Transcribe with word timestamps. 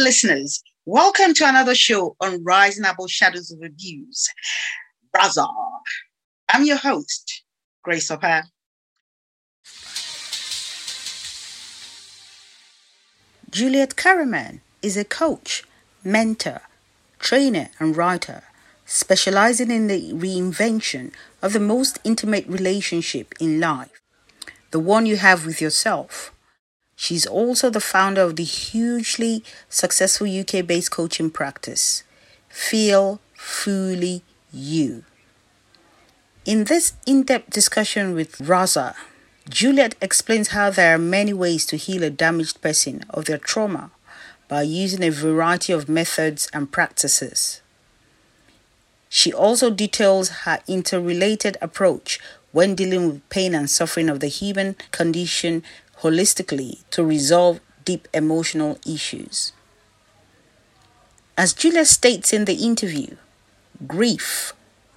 listeners. 0.00 0.62
Welcome 0.86 1.34
to 1.34 1.48
another 1.48 1.74
show 1.74 2.16
on 2.20 2.42
Rising 2.42 2.86
Above 2.86 3.10
Shadows 3.10 3.50
of 3.50 3.60
Abuse. 3.62 4.28
RASA. 5.14 5.46
I'm 6.48 6.64
your 6.64 6.78
host, 6.78 7.42
Grace 7.82 8.10
Opa. 8.10 8.44
Juliette 13.50 13.96
Karaman 13.96 14.60
is 14.80 14.96
a 14.96 15.04
coach, 15.04 15.64
mentor, 16.02 16.62
trainer, 17.18 17.68
and 17.78 17.96
writer 17.96 18.44
specializing 18.86 19.70
in 19.70 19.86
the 19.86 20.12
reinvention 20.14 21.12
of 21.42 21.52
the 21.52 21.60
most 21.60 21.98
intimate 22.04 22.46
relationship 22.48 23.34
in 23.38 23.60
life, 23.60 24.00
the 24.70 24.80
one 24.80 25.06
you 25.06 25.16
have 25.16 25.46
with 25.46 25.60
yourself. 25.60 26.32
She's 27.02 27.24
also 27.24 27.70
the 27.70 27.80
founder 27.80 28.20
of 28.20 28.36
the 28.36 28.44
hugely 28.44 29.42
successful 29.70 30.28
UK 30.28 30.66
based 30.66 30.90
coaching 30.90 31.30
practice, 31.30 32.02
Feel 32.50 33.20
Fully 33.32 34.22
You. 34.52 35.04
In 36.44 36.64
this 36.64 36.92
in 37.06 37.22
depth 37.22 37.48
discussion 37.48 38.14
with 38.14 38.38
RASA, 38.38 38.94
Juliette 39.48 39.94
explains 40.02 40.48
how 40.48 40.68
there 40.68 40.94
are 40.94 40.98
many 40.98 41.32
ways 41.32 41.64
to 41.66 41.78
heal 41.78 42.02
a 42.02 42.10
damaged 42.10 42.60
person 42.60 43.02
of 43.08 43.24
their 43.24 43.38
trauma 43.38 43.92
by 44.46 44.60
using 44.60 45.02
a 45.02 45.08
variety 45.08 45.72
of 45.72 45.88
methods 45.88 46.50
and 46.52 46.70
practices. 46.70 47.62
She 49.08 49.32
also 49.32 49.70
details 49.70 50.28
her 50.44 50.60
interrelated 50.68 51.56
approach 51.62 52.20
when 52.52 52.74
dealing 52.74 53.06
with 53.06 53.28
pain 53.30 53.54
and 53.54 53.70
suffering 53.70 54.10
of 54.10 54.20
the 54.20 54.28
human 54.28 54.76
condition 54.90 55.62
holistically 56.02 56.82
to 56.90 57.04
resolve 57.04 57.60
deep 57.84 58.08
emotional 58.12 58.78
issues. 58.86 59.52
As 61.36 61.52
Julia 61.52 61.84
states 61.84 62.32
in 62.32 62.44
the 62.44 62.64
interview, 62.64 63.16
grief 63.86 64.52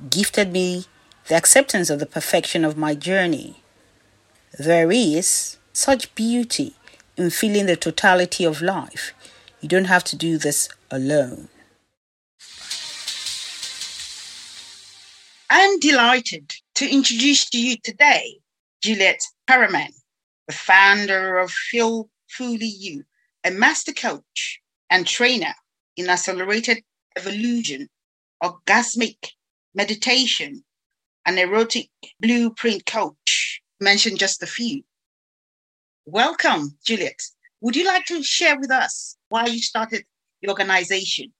gifted 0.09 0.52
me 0.52 0.86
the 1.28 1.36
acceptance 1.36 1.90
of 1.90 2.00
the 2.00 2.06
perfection 2.06 2.66
of 2.66 2.78
my 2.78 2.96
journey. 2.96 3.64
There 4.59 4.92
is 4.92 5.58
such 5.72 6.14
beauty 6.16 6.76
in 7.16 7.30
feeling 7.30 7.66
the 7.66 7.76
totality 7.76 8.44
of 8.44 8.62
life. 8.62 9.14
You 9.62 9.70
don't 9.70 9.86
have 9.86 10.04
to 10.06 10.16
do 10.16 10.38
this 10.38 10.68
alone. 10.92 11.48
I'm 15.50 15.80
delighted 15.80 16.54
to 16.76 16.92
introduce 16.92 17.50
to 17.52 17.59
you 17.59 17.78
today 17.84 18.40
Juliette 18.81 19.24
Karaman, 19.50 19.94
the 20.48 20.54
founder 20.54 21.38
of 21.38 21.52
Feel 21.52 22.10
Fully 22.30 22.66
You, 22.66 23.04
a 23.44 23.52
master 23.52 23.94
coach 23.94 24.62
and 24.90 25.08
trainer 25.08 25.54
in 25.98 26.10
accelerated 26.10 26.84
evolution, 27.18 27.90
orgasmic 28.44 29.32
meditation, 29.76 30.64
and 31.26 31.40
erotic 31.40 31.90
blueprint 32.20 32.86
coach. 32.86 33.62
Mention 33.80 34.18
just 34.18 34.44
a 34.44 34.48
few. 34.48 34.84
Welcome, 36.06 36.78
Juliette. 36.86 37.22
Would 37.62 37.76
you 37.76 37.86
like 37.86 38.06
to 38.06 38.22
share 38.24 38.60
with 38.60 38.72
us 38.72 39.18
why 39.30 39.46
you 39.46 39.60
started 39.60 40.04
the 40.42 40.50
organization? 40.50 41.34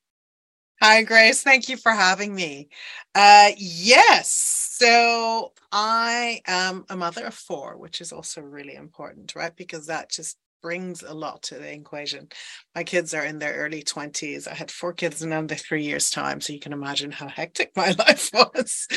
Hi, 0.84 1.02
Grace. 1.04 1.42
Thank 1.44 1.70
you 1.70 1.78
for 1.78 1.94
having 1.94 2.36
me. 2.36 2.68
Uh, 3.16 3.52
yes. 3.58 4.30
So 4.78 5.54
I 5.72 6.42
am 6.46 6.84
a 6.90 6.98
mother 6.98 7.26
of 7.26 7.34
four, 7.34 7.78
which 7.78 8.02
is 8.02 8.12
also 8.12 8.42
really 8.42 8.76
important, 8.76 9.34
right? 9.34 9.56
Because 9.56 9.88
that 9.88 10.12
just 10.12 10.38
brings 10.62 11.02
a 11.02 11.14
lot 11.14 11.42
to 11.44 11.56
the 11.56 11.72
equation. 11.72 12.28
My 12.76 12.84
kids 12.84 13.14
are 13.14 13.24
in 13.24 13.40
their 13.40 13.54
early 13.54 13.82
20s. 13.82 14.46
I 14.46 14.56
had 14.56 14.70
four 14.72 14.92
kids 14.92 15.22
in 15.22 15.32
under 15.32 15.56
three 15.56 15.86
years' 15.86 16.10
time. 16.10 16.42
So 16.42 16.52
you 16.52 16.60
can 16.60 16.74
imagine 16.74 17.12
how 17.14 17.30
hectic 17.30 17.72
my 17.78 17.92
life 17.98 18.30
was. 18.34 18.88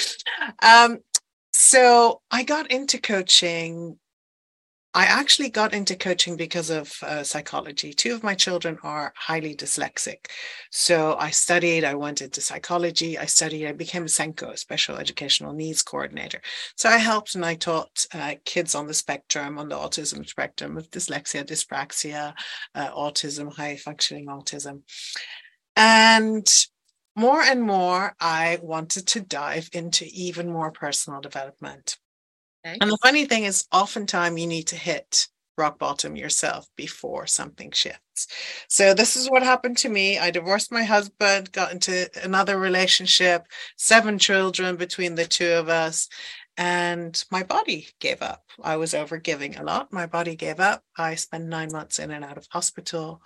Um, 0.60 0.98
so 1.52 2.20
I 2.32 2.42
got 2.42 2.72
into 2.72 3.00
coaching 3.00 3.98
I 4.96 5.04
actually 5.04 5.50
got 5.50 5.74
into 5.74 5.94
coaching 5.94 6.38
because 6.38 6.70
of 6.70 6.90
uh, 7.02 7.22
psychology. 7.22 7.92
Two 7.92 8.14
of 8.14 8.22
my 8.22 8.34
children 8.34 8.78
are 8.82 9.12
highly 9.14 9.54
dyslexic. 9.54 10.30
So 10.70 11.16
I 11.18 11.28
studied, 11.28 11.84
I 11.84 11.94
went 11.94 12.22
into 12.22 12.40
psychology, 12.40 13.18
I 13.18 13.26
studied, 13.26 13.66
I 13.66 13.72
became 13.72 14.04
a 14.04 14.08
SENCO, 14.08 14.58
special 14.58 14.96
educational 14.96 15.52
needs 15.52 15.82
coordinator. 15.82 16.40
So 16.76 16.88
I 16.88 16.96
helped 16.96 17.34
and 17.34 17.44
I 17.44 17.56
taught 17.56 18.06
uh, 18.14 18.36
kids 18.46 18.74
on 18.74 18.86
the 18.86 18.94
spectrum, 18.94 19.58
on 19.58 19.68
the 19.68 19.76
autism 19.76 20.26
spectrum 20.26 20.78
of 20.78 20.90
dyslexia, 20.90 21.44
dyspraxia, 21.44 22.32
uh, 22.74 22.90
autism, 22.92 23.54
high 23.54 23.76
functioning 23.76 24.28
autism. 24.28 24.80
And 25.76 26.48
more 27.14 27.42
and 27.42 27.60
more, 27.60 28.14
I 28.18 28.60
wanted 28.62 29.08
to 29.08 29.20
dive 29.20 29.68
into 29.74 30.06
even 30.10 30.50
more 30.50 30.70
personal 30.70 31.20
development. 31.20 31.98
Okay. 32.66 32.78
And 32.80 32.90
the 32.90 32.98
funny 33.02 33.26
thing 33.26 33.44
is, 33.44 33.66
oftentimes 33.72 34.40
you 34.40 34.46
need 34.46 34.66
to 34.68 34.76
hit 34.76 35.28
rock 35.58 35.78
bottom 35.78 36.16
yourself 36.16 36.66
before 36.76 37.26
something 37.26 37.70
shifts. 37.70 38.26
So 38.68 38.92
this 38.92 39.16
is 39.16 39.30
what 39.30 39.42
happened 39.42 39.78
to 39.78 39.88
me. 39.88 40.18
I 40.18 40.30
divorced 40.30 40.70
my 40.70 40.82
husband, 40.82 41.52
got 41.52 41.72
into 41.72 42.10
another 42.22 42.58
relationship, 42.58 43.46
seven 43.76 44.18
children 44.18 44.76
between 44.76 45.14
the 45.14 45.24
two 45.24 45.50
of 45.52 45.68
us, 45.68 46.08
and 46.58 47.22
my 47.30 47.42
body 47.42 47.88
gave 48.00 48.22
up. 48.22 48.42
I 48.62 48.76
was 48.76 48.92
overgiving 48.94 49.58
a 49.58 49.64
lot. 49.64 49.92
My 49.92 50.06
body 50.06 50.36
gave 50.36 50.60
up. 50.60 50.82
I 50.96 51.14
spent 51.14 51.46
nine 51.46 51.70
months 51.72 51.98
in 51.98 52.10
and 52.10 52.24
out 52.24 52.38
of 52.38 52.46
hospital. 52.50 53.22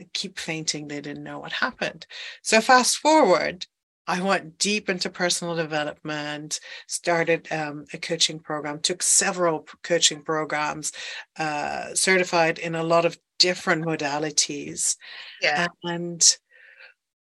I 0.00 0.06
keep 0.12 0.38
fainting. 0.38 0.88
They 0.88 1.00
didn't 1.00 1.24
know 1.24 1.38
what 1.38 1.52
happened. 1.52 2.06
So 2.42 2.60
fast 2.60 2.98
forward, 2.98 3.66
I 4.06 4.20
went 4.20 4.58
deep 4.58 4.88
into 4.88 5.10
personal 5.10 5.54
development, 5.54 6.58
started 6.88 7.46
um, 7.52 7.84
a 7.92 7.98
coaching 7.98 8.40
program, 8.40 8.80
took 8.80 9.02
several 9.02 9.66
coaching 9.82 10.22
programs, 10.22 10.92
uh, 11.38 11.94
certified 11.94 12.58
in 12.58 12.74
a 12.74 12.82
lot 12.82 13.04
of 13.04 13.16
different 13.38 13.84
modalities. 13.84 14.96
Yeah. 15.40 15.68
And 15.84 16.36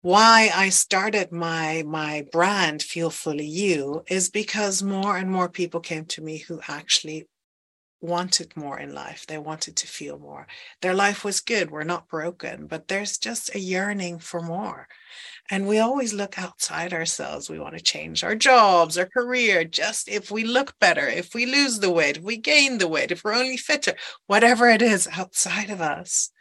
why 0.01 0.51
I 0.53 0.69
started 0.69 1.31
my 1.31 1.83
my 1.85 2.25
brand 2.31 2.83
Feel 2.83 3.09
Fully 3.09 3.47
You 3.47 4.03
is 4.07 4.29
because 4.29 4.83
more 4.83 5.17
and 5.17 5.31
more 5.31 5.50
people 5.50 5.79
came 5.79 6.06
to 6.06 6.22
me 6.22 6.38
who 6.38 6.61
actually 6.67 7.27
wanted 8.00 8.56
more 8.56 8.79
in 8.79 8.94
life. 8.94 9.25
They 9.25 9.38
wanted 9.38 9.75
to 9.77 9.88
feel 9.88 10.19
more. 10.19 10.47
Their 10.81 10.94
life 10.94 11.23
was 11.23 11.39
good. 11.39 11.72
We're 11.72 11.83
not 11.83 12.07
broken, 12.07 12.67
but 12.67 12.88
there's 12.88 13.17
just 13.17 13.56
a 13.56 13.59
yearning 13.59 14.19
for 14.19 14.39
more. 14.39 14.88
And 15.50 15.68
we 15.68 15.80
always 15.80 16.13
look 16.13 16.38
outside 16.38 16.94
ourselves. 16.94 17.50
We 17.50 17.59
want 17.59 17.78
to 17.78 17.84
change 17.84 18.24
our 18.24 18.35
jobs, 18.35 18.97
our 18.97 19.06
career, 19.08 19.63
just 19.63 20.09
if 20.09 20.30
we 20.30 20.44
look 20.44 20.78
better, 20.80 21.08
if 21.08 21.34
we 21.34 21.46
lose 21.46 21.80
the 21.80 21.91
weight, 21.91 22.18
if 22.18 22.24
we 22.24 22.38
gain 22.38 22.78
the 22.78 22.88
weight, 22.88 23.12
if 23.12 23.24
we're 23.24 23.34
only 23.34 23.57
fitter, 23.57 23.94
whatever 24.28 24.68
it 24.69 24.81
is 24.81 25.07
outside 25.12 25.69
of 25.69 25.80
us. 25.80 26.31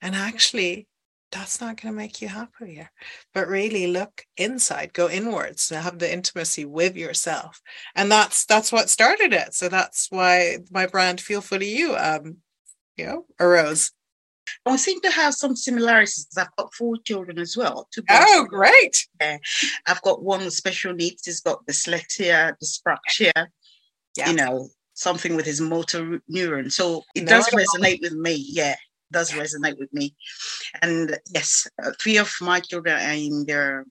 And 0.00 0.14
actually, 0.14 0.86
that's 1.32 1.60
not 1.60 1.80
going 1.80 1.92
to 1.92 1.96
make 1.96 2.22
you 2.22 2.28
happier. 2.28 2.90
But 3.34 3.48
really 3.48 3.88
look 3.88 4.24
inside, 4.36 4.92
go 4.92 5.08
inwards, 5.10 5.70
and 5.70 5.82
have 5.82 5.98
the 5.98 6.12
intimacy 6.12 6.64
with 6.64 6.96
yourself. 6.96 7.60
And 7.94 8.10
that's 8.10 8.46
that's 8.46 8.72
what 8.72 8.88
started 8.88 9.32
it. 9.32 9.54
So 9.54 9.68
that's 9.68 10.06
why 10.10 10.58
my 10.70 10.86
brand 10.86 11.20
Feel 11.20 11.40
Fully 11.40 11.76
You 11.76 11.96
um, 11.96 12.38
you 12.96 13.06
know, 13.06 13.26
arose. 13.38 13.92
I 14.64 14.76
seem 14.76 15.00
to 15.02 15.10
have 15.10 15.34
some 15.34 15.56
similarities 15.56 16.24
because 16.24 16.46
I've 16.46 16.56
got 16.56 16.74
four 16.74 16.96
children 17.04 17.38
as 17.38 17.56
well. 17.56 17.88
Oh, 18.10 18.46
great. 18.48 19.06
Yeah. 19.20 19.38
I've 19.86 20.02
got 20.02 20.22
one 20.22 20.44
with 20.44 20.54
special 20.54 20.92
needs. 20.92 21.24
He's 21.26 21.40
got 21.40 21.66
dyslexia, 21.66 22.54
dyspraxia, 22.62 23.46
yeah. 24.16 24.30
you 24.30 24.36
know, 24.36 24.68
something 24.94 25.36
with 25.36 25.46
his 25.46 25.60
motor 25.60 26.20
neuron. 26.30 26.70
So 26.70 27.02
it 27.14 27.24
no, 27.24 27.30
does 27.30 27.48
resonate 27.50 28.00
with 28.02 28.12
me. 28.12 28.34
Yeah 28.34 28.76
does 29.12 29.30
resonate 29.30 29.78
with 29.78 29.92
me. 29.92 30.14
And 30.82 31.16
yes, 31.32 31.68
uh, 31.80 31.92
three 32.00 32.16
of 32.16 32.34
my 32.40 32.58
children 32.58 32.96
are 32.96 33.14
in 33.14 33.46
their 33.46 33.84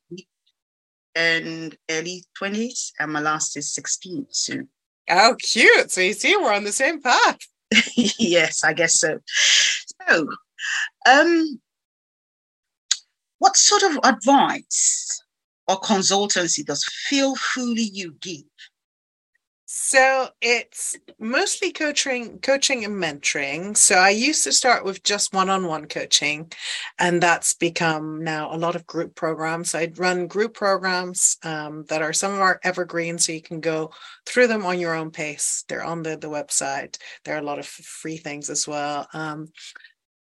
and 1.16 1.75
early 1.90 2.25
20s, 2.40 2.92
and 3.00 3.13
my 3.13 3.22
last 3.22 3.56
is 3.58 3.74
16 3.74 4.28
soon. 4.30 4.68
Oh, 5.10 5.36
cute. 5.40 5.92
So 5.92 6.01
you 6.01 6.13
see, 6.13 6.36
we're 6.36 6.54
on 6.54 6.66
the 6.66 6.72
same 6.72 7.01
path. 7.01 7.40
yes, 7.96 8.63
I 8.63 8.74
guess 8.74 9.00
so. 9.00 9.19
So, 10.08 10.28
um, 11.07 11.59
what 13.39 13.57
sort 13.57 13.83
of 13.83 14.00
advice 14.03 15.21
or 15.67 15.79
consultancy 15.79 16.65
does 16.65 16.83
Feel 17.07 17.35
Fully 17.35 17.89
You 17.94 18.15
give 18.21 18.44
so 19.77 20.29
it's 20.41 20.95
mostly 21.19 21.71
coaching, 21.71 22.39
coaching 22.39 22.85
and 22.85 22.95
mentoring. 22.95 23.75
So 23.75 23.95
I 23.95 24.09
used 24.09 24.44
to 24.45 24.51
start 24.51 24.85
with 24.85 25.03
just 25.03 25.33
one-on-one 25.33 25.88
coaching, 25.88 26.51
and 26.97 27.21
that's 27.21 27.53
become 27.53 28.23
now 28.23 28.56
a 28.56 28.57
lot 28.57 28.75
of 28.75 28.88
group 28.88 29.15
programs. 29.15 29.75
I'd 29.75 30.00
run 30.00 30.27
group 30.27 30.53
programs 30.53 31.38
um, 31.44 31.83
that 31.89 32.01
are 32.01 32.13
some 32.13 32.33
of 32.33 32.39
our 32.39 32.59
evergreen, 32.63 33.17
so 33.17 33.31
you 33.31 33.41
can 33.41 33.59
go 33.59 33.91
through 34.25 34.47
them 34.47 34.65
on 34.65 34.79
your 34.79 34.95
own 34.95 35.12
pace. 35.12 35.65
They're 35.67 35.83
on 35.83 36.03
the, 36.03 36.15
the 36.15 36.29
website. 36.29 36.97
There 37.23 37.35
are 37.35 37.39
a 37.41 37.45
lot 37.45 37.59
of 37.59 37.65
free 37.67 38.17
things 38.17 38.50
as 38.50 38.67
well. 38.67 39.07
Um, 39.13 39.50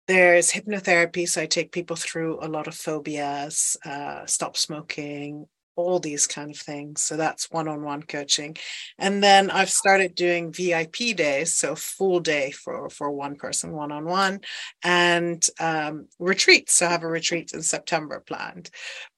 there's 0.07 0.51
hypnotherapy. 0.51 1.27
So 1.27 1.42
I 1.42 1.45
take 1.45 1.71
people 1.71 1.95
through 1.95 2.39
a 2.42 2.48
lot 2.48 2.68
of 2.68 2.75
phobias, 2.75 3.77
uh, 3.86 4.25
stop 4.25 4.57
smoking, 4.57 5.48
all 5.75 6.00
these 6.00 6.25
kind 6.25 6.50
of 6.50 6.57
things. 6.57 7.04
So 7.04 7.15
that's 7.15 7.51
one 7.51 7.68
on 7.68 7.83
one 7.83 8.01
coaching. 8.01 8.57
And 8.98 9.24
then 9.24 9.51
I've 9.51 9.69
started 9.69 10.15
doing 10.15 10.51
VIP 10.51 11.15
days, 11.15 11.54
so 11.56 11.75
full 11.75 12.19
day 12.19 12.51
for, 12.51 12.89
for 12.89 13.12
one 13.12 13.36
person, 13.36 13.71
one 13.71 13.92
on 13.92 14.06
one, 14.06 14.42
and 14.83 15.45
um, 15.59 16.07
retreats. 16.19 16.74
So 16.74 16.88
I 16.88 16.89
have 16.89 17.04
a 17.04 17.07
retreat 17.07 17.51
in 17.54 17.62
September 17.62 18.24
planned. 18.25 18.71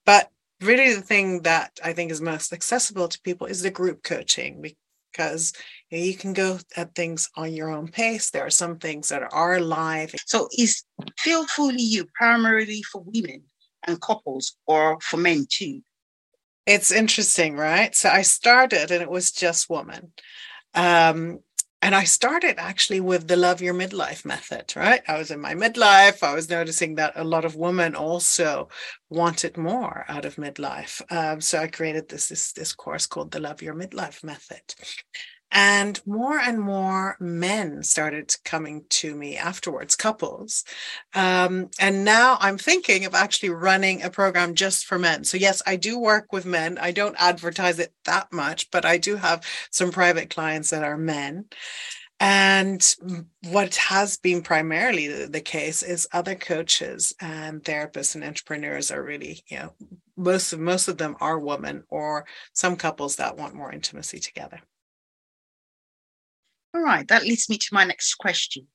But 0.06 0.30
really, 0.62 0.94
the 0.94 1.02
thing 1.02 1.44
that 1.44 1.80
I 1.84 1.94
think 1.94 2.12
is 2.12 2.22
most 2.22 2.52
accessible 2.52 3.08
to 3.08 3.22
people 3.22 3.48
is 3.48 3.62
the 3.62 3.72
group 3.72 4.04
coaching 4.04 4.62
because 5.12 5.54
you, 5.90 5.98
know, 5.98 6.04
you 6.04 6.16
can 6.16 6.34
go 6.34 6.60
at 6.76 6.96
things 6.96 7.30
on 7.36 7.54
your 7.54 7.70
own 7.70 7.88
pace. 7.88 8.30
There 8.30 8.46
are 8.46 8.50
some 8.52 8.78
things 8.78 9.10
that 9.10 9.24
are 9.32 9.60
live. 9.60 10.14
So 10.26 10.48
is 10.58 10.84
Feel 11.18 11.46
Fully 11.48 11.82
You 11.82 12.06
primarily 12.16 12.84
for 12.84 13.02
women 13.06 13.44
and 13.88 14.02
couples 14.02 14.56
or 14.66 15.00
for 15.02 15.18
men 15.18 15.48
too? 15.50 15.82
It's 16.66 16.92
interesting, 16.92 17.56
right? 17.56 17.96
So 17.96 18.10
I 18.10 18.22
started 18.22 18.92
and 18.92 19.02
it 19.02 19.10
was 19.10 19.32
just 19.32 19.70
women. 19.70 20.12
Um, 20.76 21.40
and 21.82 21.96
I 21.96 22.04
started 22.04 22.56
actually 22.58 23.00
with 23.00 23.28
the 23.28 23.38
love 23.38 23.62
your 23.62 23.74
midlife 23.74 24.26
method, 24.26 24.74
right? 24.76 25.02
I 25.08 25.18
was 25.18 25.32
in 25.32 25.40
my 25.40 25.54
midlife. 25.54 26.22
I 26.22 26.34
was 26.34 26.50
noticing 26.50 26.96
that 26.96 27.14
a 27.16 27.24
lot 27.24 27.46
of 27.46 27.56
women 27.56 27.96
also 27.96 28.68
wanted 29.10 29.58
more 29.58 30.06
out 30.10 30.26
of 30.26 30.36
midlife. 30.36 31.02
Um, 31.10 31.40
so 31.40 31.60
I 31.60 31.68
created 31.68 32.10
this, 32.10 32.28
this 32.28 32.52
this 32.52 32.74
course 32.74 33.06
called 33.06 33.32
the 33.32 33.40
love 33.40 33.62
your 33.62 33.76
midlife 33.76 34.24
method. 34.24 34.62
And 35.52 36.00
more 36.06 36.38
and 36.38 36.60
more 36.60 37.18
men 37.20 37.82
started 37.84 38.36
coming 38.46 38.86
to 38.90 39.16
me 39.16 39.36
afterwards, 39.36 39.96
couples. 39.96 40.64
Um, 41.16 41.70
and 41.80 42.06
now 42.06 42.38
I'm 42.40 42.58
thinking 42.58 43.06
of 43.06 43.16
actually 43.16 43.50
running 43.50 44.04
a 44.04 44.12
program 44.12 44.54
just 44.54 44.86
for 44.86 45.00
men. 45.00 45.24
So, 45.24 45.38
yes, 45.38 45.62
I 45.66 45.76
do 45.76 45.98
work 45.98 46.32
with 46.32 46.46
men. 46.46 46.78
I 46.80 46.92
don't 46.92 47.16
advertise 47.20 47.80
it 47.80 47.94
that 48.06 48.32
much, 48.32 48.70
but 48.70 48.86
I 48.86 48.98
do 48.98 49.16
have 49.16 49.44
some 49.72 49.92
private 49.92 50.30
clients 50.30 50.70
that 50.70 50.84
are 50.84 50.98
men. 50.98 51.46
And 52.20 52.96
what 53.50 53.76
has 53.76 54.18
been 54.18 54.42
primarily 54.42 55.08
the, 55.08 55.28
the 55.28 55.42
case 55.42 55.82
is 55.84 56.08
other 56.12 56.36
coaches 56.36 57.16
and 57.22 57.64
therapists 57.64 58.14
and 58.14 58.26
entrepreneurs 58.26 58.92
are 58.92 59.02
really, 59.02 59.42
you 59.48 59.58
know, 59.58 59.74
most 60.18 60.52
of 60.52 60.60
most 60.60 60.90
of 60.90 60.98
them 60.98 61.16
are 61.22 61.40
women 61.40 61.86
or 61.88 62.26
some 62.52 62.76
couples 62.76 63.16
that 63.16 63.38
want 63.38 63.56
more 63.56 63.72
intimacy 63.72 64.20
together. 64.20 64.60
All 66.74 66.82
right, 66.82 67.08
that 67.08 67.24
leads 67.24 67.50
me 67.50 67.58
to 67.58 67.74
my 67.74 67.84
next 67.84 68.16
question. 68.16 68.68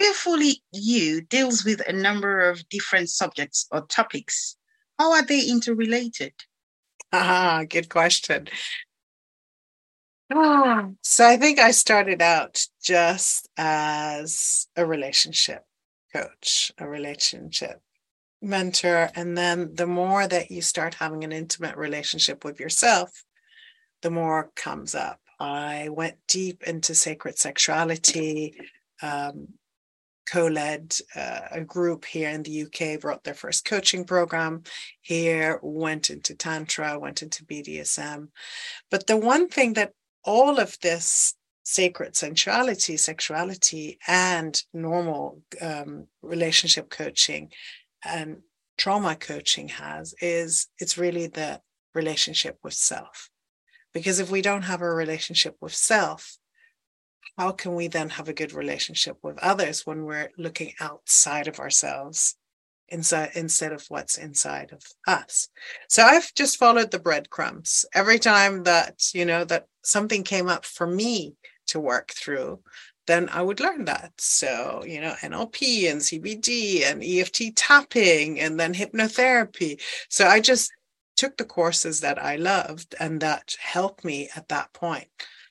Feel 0.00 0.14
Fully 0.14 0.62
You 0.72 1.20
deals 1.22 1.64
with 1.64 1.80
a 1.88 1.92
number 1.92 2.48
of 2.48 2.68
different 2.68 3.10
subjects 3.10 3.66
or 3.70 3.82
topics. 3.82 4.56
How 4.98 5.12
are 5.12 5.24
they 5.24 5.42
interrelated? 5.42 6.34
Ah, 7.12 7.64
good 7.68 7.88
question. 7.88 8.48
Ah, 10.32 10.88
so 11.02 11.26
I 11.26 11.36
think 11.36 11.58
I 11.58 11.70
started 11.70 12.20
out 12.20 12.60
just 12.82 13.48
as 13.56 14.66
a 14.76 14.84
relationship 14.84 15.64
coach, 16.12 16.70
a 16.78 16.86
relationship 16.86 17.80
mentor. 18.42 19.10
And 19.14 19.36
then 19.38 19.74
the 19.74 19.86
more 19.86 20.28
that 20.28 20.50
you 20.50 20.62
start 20.62 20.94
having 20.94 21.24
an 21.24 21.32
intimate 21.32 21.76
relationship 21.76 22.44
with 22.44 22.60
yourself, 22.60 23.24
the 24.02 24.10
more 24.10 24.50
comes 24.54 24.94
up. 24.94 25.20
I 25.38 25.88
went 25.90 26.16
deep 26.26 26.64
into 26.64 26.94
sacred 26.94 27.38
sexuality, 27.38 28.54
um, 29.02 29.48
co 30.30 30.46
led 30.46 30.94
uh, 31.14 31.40
a 31.50 31.60
group 31.62 32.04
here 32.04 32.28
in 32.30 32.42
the 32.42 32.62
UK, 32.62 33.00
brought 33.00 33.24
their 33.24 33.34
first 33.34 33.64
coaching 33.64 34.04
program 34.04 34.62
here, 35.00 35.58
went 35.62 36.10
into 36.10 36.34
Tantra, 36.34 36.98
went 36.98 37.22
into 37.22 37.44
BDSM. 37.44 38.28
But 38.90 39.06
the 39.06 39.16
one 39.16 39.48
thing 39.48 39.74
that 39.74 39.92
all 40.24 40.58
of 40.58 40.76
this 40.80 41.34
sacred 41.62 42.14
sensuality, 42.14 42.98
sexuality, 42.98 43.98
and 44.06 44.62
normal 44.72 45.42
um, 45.60 46.06
relationship 46.22 46.90
coaching 46.90 47.50
and 48.04 48.38
trauma 48.78 49.16
coaching 49.16 49.68
has 49.68 50.14
is 50.20 50.68
it's 50.78 50.96
really 50.96 51.26
the 51.26 51.60
relationship 51.94 52.58
with 52.62 52.74
self. 52.74 53.28
Because 53.98 54.20
if 54.20 54.30
we 54.30 54.42
don't 54.42 54.62
have 54.62 54.80
a 54.80 54.90
relationship 54.90 55.56
with 55.60 55.74
self, 55.74 56.38
how 57.36 57.52
can 57.52 57.74
we 57.74 57.88
then 57.88 58.10
have 58.10 58.28
a 58.28 58.32
good 58.32 58.52
relationship 58.52 59.16
with 59.22 59.38
others 59.38 59.86
when 59.86 60.04
we're 60.04 60.30
looking 60.38 60.72
outside 60.80 61.46
of 61.46 61.60
ourselves 61.60 62.36
inside 62.88 63.30
instead 63.34 63.72
of 63.72 63.84
what's 63.88 64.18
inside 64.18 64.72
of 64.72 64.82
us? 65.06 65.48
So 65.88 66.02
i've 66.04 66.32
just 66.34 66.58
followed 66.58 66.90
the 66.90 66.98
breadcrumbs. 66.98 67.84
Every 67.94 68.18
time 68.18 68.64
that 68.64 69.10
you 69.14 69.24
know 69.24 69.44
that 69.44 69.66
something 69.82 70.22
came 70.22 70.48
up 70.48 70.64
for 70.64 70.86
me 70.86 71.34
to 71.68 71.80
work 71.80 72.12
through 72.12 72.60
then 73.06 73.28
i 73.30 73.40
would 73.40 73.60
learn 73.60 73.84
that. 73.86 74.12
So 74.18 74.84
you 74.86 75.00
know 75.00 75.14
nlp 75.22 75.90
and 75.90 76.00
cbt 76.00 76.82
and 76.90 77.02
eft 77.04 77.42
tapping 77.56 78.40
and 78.40 78.58
then 78.58 78.74
hypnotherapy. 78.74 79.80
So 80.08 80.26
i 80.26 80.40
just 80.40 80.72
took 81.18 81.36
the 81.36 81.44
courses 81.44 82.00
that 82.00 82.22
I 82.22 82.36
loved 82.36 82.94
and 83.00 83.20
that 83.20 83.56
helped 83.60 84.04
me 84.04 84.30
at 84.36 84.48
that 84.48 84.72
point. 84.72 85.08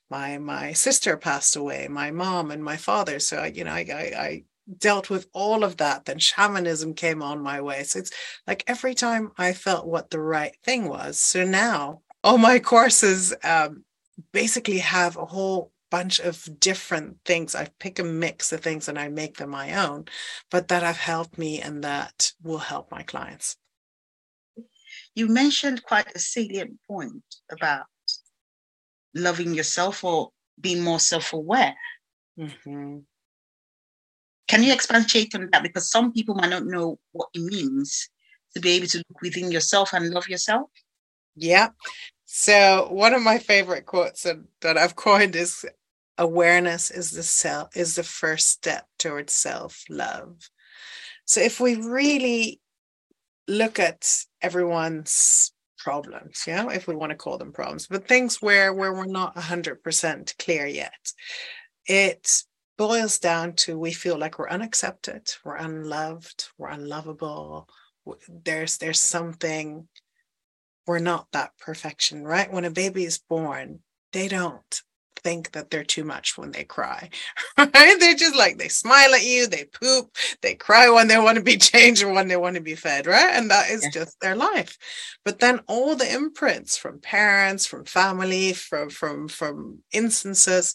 My 0.10 0.38
my 0.38 0.72
sister 0.72 1.18
passed 1.18 1.58
away, 1.58 1.88
my 1.90 2.10
mom 2.10 2.52
and 2.52 2.64
my 2.64 2.78
father. 2.78 3.20
So 3.20 3.38
I, 3.40 3.48
you 3.48 3.66
know, 3.66 3.74
I, 3.74 3.86
I, 3.94 4.22
I 4.28 4.44
dealt 4.78 5.10
with 5.10 5.28
all 5.34 5.66
of 5.66 5.78
that. 5.78 6.06
Then 6.06 6.20
shamanism 6.20 6.94
came 6.94 7.22
on 7.22 7.42
my 7.42 7.60
way. 7.62 7.84
So 7.84 8.00
it's 8.00 8.12
like 8.48 8.64
every 8.68 8.96
time 8.96 9.34
I 9.38 9.52
felt 9.52 9.86
what 9.86 10.10
the 10.10 10.22
right 10.22 10.56
thing 10.64 10.88
was. 10.88 11.20
So 11.20 11.44
now 11.44 12.02
all 12.24 12.38
my 12.38 12.60
courses 12.60 13.34
um, 13.44 13.84
basically 14.32 14.80
have 14.80 15.18
a 15.18 15.26
whole 15.26 15.74
bunch 15.92 16.20
of 16.20 16.48
different 16.60 17.18
things. 17.26 17.56
I 17.56 17.68
pick 17.80 18.00
a 18.00 18.04
mix 18.04 18.54
of 18.54 18.62
things 18.62 18.88
and 18.88 18.98
I 18.98 19.10
make 19.10 19.38
them 19.38 19.50
my 19.50 19.86
own, 19.86 20.06
but 20.50 20.70
that 20.70 20.84
have 20.84 20.98
helped 20.98 21.38
me 21.38 21.62
and 21.62 21.84
that 21.84 22.32
will 22.42 22.58
help 22.58 22.90
my 22.90 23.04
clients 23.04 23.58
you 25.18 25.28
mentioned 25.28 25.84
quite 25.84 26.16
a 26.16 26.20
salient 26.20 26.78
point 26.88 27.24
about 27.52 27.86
loving 29.16 29.56
yourself 29.56 30.04
or 30.04 30.30
being 30.62 30.82
more 30.84 31.00
self-aware. 31.00 31.76
Mm-hmm. 32.40 33.00
Can 34.48 34.64
you 34.64 34.72
expatiate 34.72 35.34
on 35.34 35.50
that? 35.52 35.64
Because 35.64 35.90
some 35.90 36.14
people 36.14 36.36
might 36.36 36.52
not 36.52 36.68
know 36.68 37.00
what 37.14 37.30
it 37.34 37.42
means 37.42 38.10
to 38.54 38.60
be 38.60 38.72
able 38.74 38.86
to 38.88 39.00
look 39.00 39.22
within 39.22 39.52
yourself 39.52 39.92
and 39.94 40.12
love 40.12 40.28
yourself. 40.30 40.70
Yeah. 41.36 41.70
So 42.26 42.88
one 42.92 43.16
of 43.16 43.24
my 43.24 43.40
favorite 43.40 43.88
quotes 43.88 44.22
that, 44.22 44.38
that 44.62 44.78
I've 44.78 44.96
coined 44.96 45.36
is 45.36 45.66
awareness 46.20 46.92
is 46.92 47.12
the 47.12 47.24
self 47.24 47.76
is 47.76 47.96
the 47.96 48.04
first 48.04 48.50
step 48.50 48.86
towards 49.00 49.34
self-love. 49.34 50.50
So 51.26 51.42
if 51.42 51.60
we 51.60 51.76
really 51.76 52.62
look 53.48 53.80
at 53.80 54.08
everyone's 54.42 55.54
problems 55.78 56.44
yeah 56.48 56.68
if 56.70 56.88
we 56.88 56.96
want 56.96 57.12
to 57.12 57.16
call 57.16 57.38
them 57.38 57.54
problems 57.54 57.88
but 57.88 58.08
things 58.08 58.42
where 58.42 58.74
where 58.74 58.94
we're 58.94 59.06
not 59.06 59.36
100% 59.36 60.38
clear 60.38 60.66
yet. 60.66 61.14
It 61.86 62.44
boils 62.78 63.20
down 63.20 63.54
to 63.54 63.78
we 63.78 63.92
feel 63.94 64.18
like 64.18 64.38
we're 64.38 64.50
unaccepted 64.50 65.32
we're 65.46 65.56
unloved 65.56 66.46
we're 66.58 66.70
unlovable 66.70 67.68
there's 68.28 68.78
there's 68.78 69.00
something 69.00 69.88
we're 70.86 71.00
not 71.00 71.28
that 71.34 71.52
perfection 71.60 72.24
right? 72.24 72.52
When 72.52 72.66
a 72.66 72.72
baby 72.72 73.06
is 73.06 73.20
born 73.20 73.80
they 74.14 74.28
don't 74.28 74.82
think 75.20 75.52
that 75.52 75.70
they're 75.70 75.84
too 75.84 76.04
much 76.04 76.38
when 76.38 76.52
they 76.52 76.64
cry. 76.64 77.10
Right? 77.58 78.00
They're 78.00 78.16
just 78.16 78.36
like 78.36 78.58
they 78.58 78.68
smile 78.68 79.14
at 79.14 79.26
you, 79.26 79.48
they 79.48 79.66
poop, 79.66 80.16
they 80.42 80.56
cry 80.56 80.90
when 80.90 81.08
they 81.08 81.18
want 81.18 81.38
to 81.38 81.44
be 81.44 81.58
changed 81.72 82.04
or 82.04 82.14
when 82.14 82.28
they 82.28 82.38
want 82.38 82.56
to 82.56 82.62
be 82.62 82.76
fed, 82.76 83.08
right? 83.08 83.36
And 83.36 83.50
that 83.50 83.70
is 83.70 83.84
yeah. 83.84 83.90
just 83.92 84.20
their 84.20 84.36
life. 84.36 84.78
But 85.26 85.40
then 85.40 85.62
all 85.68 85.96
the 85.96 86.12
imprints 86.12 86.78
from 86.78 87.00
parents, 87.00 87.66
from 87.66 87.86
family, 87.86 88.54
from 88.54 88.90
from 88.90 89.28
from 89.28 89.80
instances, 89.92 90.74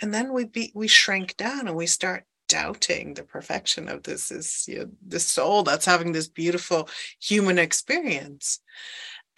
and 0.00 0.12
then 0.12 0.32
we 0.32 0.44
be 0.44 0.72
we 0.74 0.88
shrink 0.88 1.36
down 1.36 1.68
and 1.68 1.76
we 1.76 1.86
start 1.86 2.24
doubting 2.48 3.14
the 3.14 3.22
perfection 3.22 3.88
of 3.88 4.02
this 4.02 4.30
is 4.30 4.66
you 4.68 4.80
know, 4.80 4.90
the 5.08 5.18
soul 5.18 5.62
that's 5.62 5.86
having 5.86 6.12
this 6.12 6.28
beautiful 6.28 6.86
human 7.18 7.58
experience. 7.58 8.60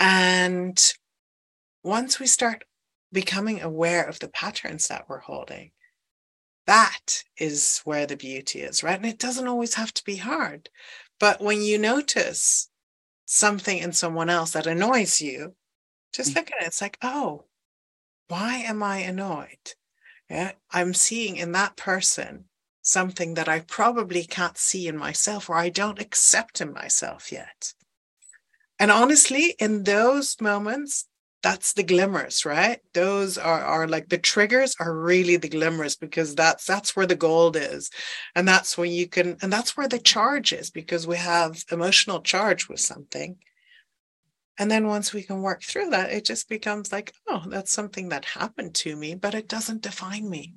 And 0.01 0.77
once 1.85 2.19
we 2.19 2.27
start 2.27 2.65
becoming 3.15 3.63
aware 3.63 4.05
of 4.05 4.19
the 4.19 4.29
patterns 4.29 4.89
that 4.89 5.09
we're 5.09 5.21
holding. 5.21 5.71
That 6.67 7.25
is 7.39 7.81
where 7.85 8.07
the 8.07 8.17
beauty 8.17 8.61
is, 8.61 8.83
right? 8.83 8.97
And 8.97 9.07
it 9.07 9.19
doesn't 9.19 9.49
always 9.49 9.75
have 9.75 9.95
to 9.95 10.05
be 10.05 10.17
hard. 10.17 10.69
But 11.19 11.41
when 11.41 11.63
you 11.63 11.79
notice 11.79 12.69
something 13.25 13.79
in 13.79 13.93
someone 13.93 14.29
else 14.29 14.53
that 14.53 14.67
annoys 14.67 15.21
you, 15.21 15.55
just 16.13 16.33
mm. 16.33 16.37
look 16.37 16.51
at 16.53 16.63
it. 16.63 16.67
It's 16.67 16.83
like, 16.83 16.99
oh, 17.03 17.45
why 18.29 18.57
am 18.57 18.83
I 18.83 18.99
annoyed? 18.99 19.75
Yeah, 20.29 20.53
I'm 20.71 20.95
seeing 20.95 21.37
in 21.37 21.53
that 21.53 21.77
person 21.77 22.47
something 22.83 23.35
that 23.35 23.49
I 23.49 23.61
probably 23.61 24.25
can't 24.25 24.59
see 24.59 24.89
in 24.89 24.97
myself 24.97 25.49
or 25.49 25.57
I 25.57 25.69
don't 25.69 26.01
accept 26.01 26.61
in 26.61 26.73
myself 26.73 27.31
yet. 27.31 27.73
And 28.79 28.91
honestly, 28.91 29.55
in 29.59 29.85
those 29.85 30.41
moments, 30.41 31.07
that's 31.45 31.75
the 31.75 31.83
glimmers, 31.83 32.47
right? 32.47 32.81
Those 32.95 33.37
are, 33.37 33.61
are 33.61 33.87
like 33.87 34.09
the 34.09 34.17
triggers 34.17 34.75
are 34.81 34.97
really 34.97 35.37
the 35.37 35.51
glimmers 35.51 35.95
because 35.95 36.35
that's 36.35 36.65
that's 36.65 36.97
where 36.97 37.07
the 37.07 37.15
gold 37.15 37.55
is. 37.55 37.91
And 38.35 38.49
that's 38.49 38.79
when 38.79 38.91
you 38.91 39.07
can 39.07 39.37
and 39.43 39.53
that's 39.53 39.77
where 39.77 39.87
the 39.87 39.99
charge 39.99 40.55
is 40.55 40.71
because 40.71 41.07
we 41.07 41.19
have 41.19 41.63
emotional 41.71 42.23
charge 42.23 42.67
with 42.71 42.81
something. 42.81 43.37
And 44.59 44.71
then 44.71 44.87
once 44.87 45.13
we 45.13 45.23
can 45.23 45.43
work 45.43 45.63
through 45.63 45.91
that, 45.91 46.13
it 46.13 46.25
just 46.25 46.49
becomes 46.49 46.91
like, 46.91 47.13
oh, 47.29 47.45
that's 47.47 47.73
something 47.73 48.09
that 48.09 48.25
happened 48.25 48.75
to 48.77 48.97
me, 48.97 49.15
but 49.15 49.35
it 49.35 49.47
doesn't 49.47 49.83
define 49.83 50.31
me. 50.31 50.55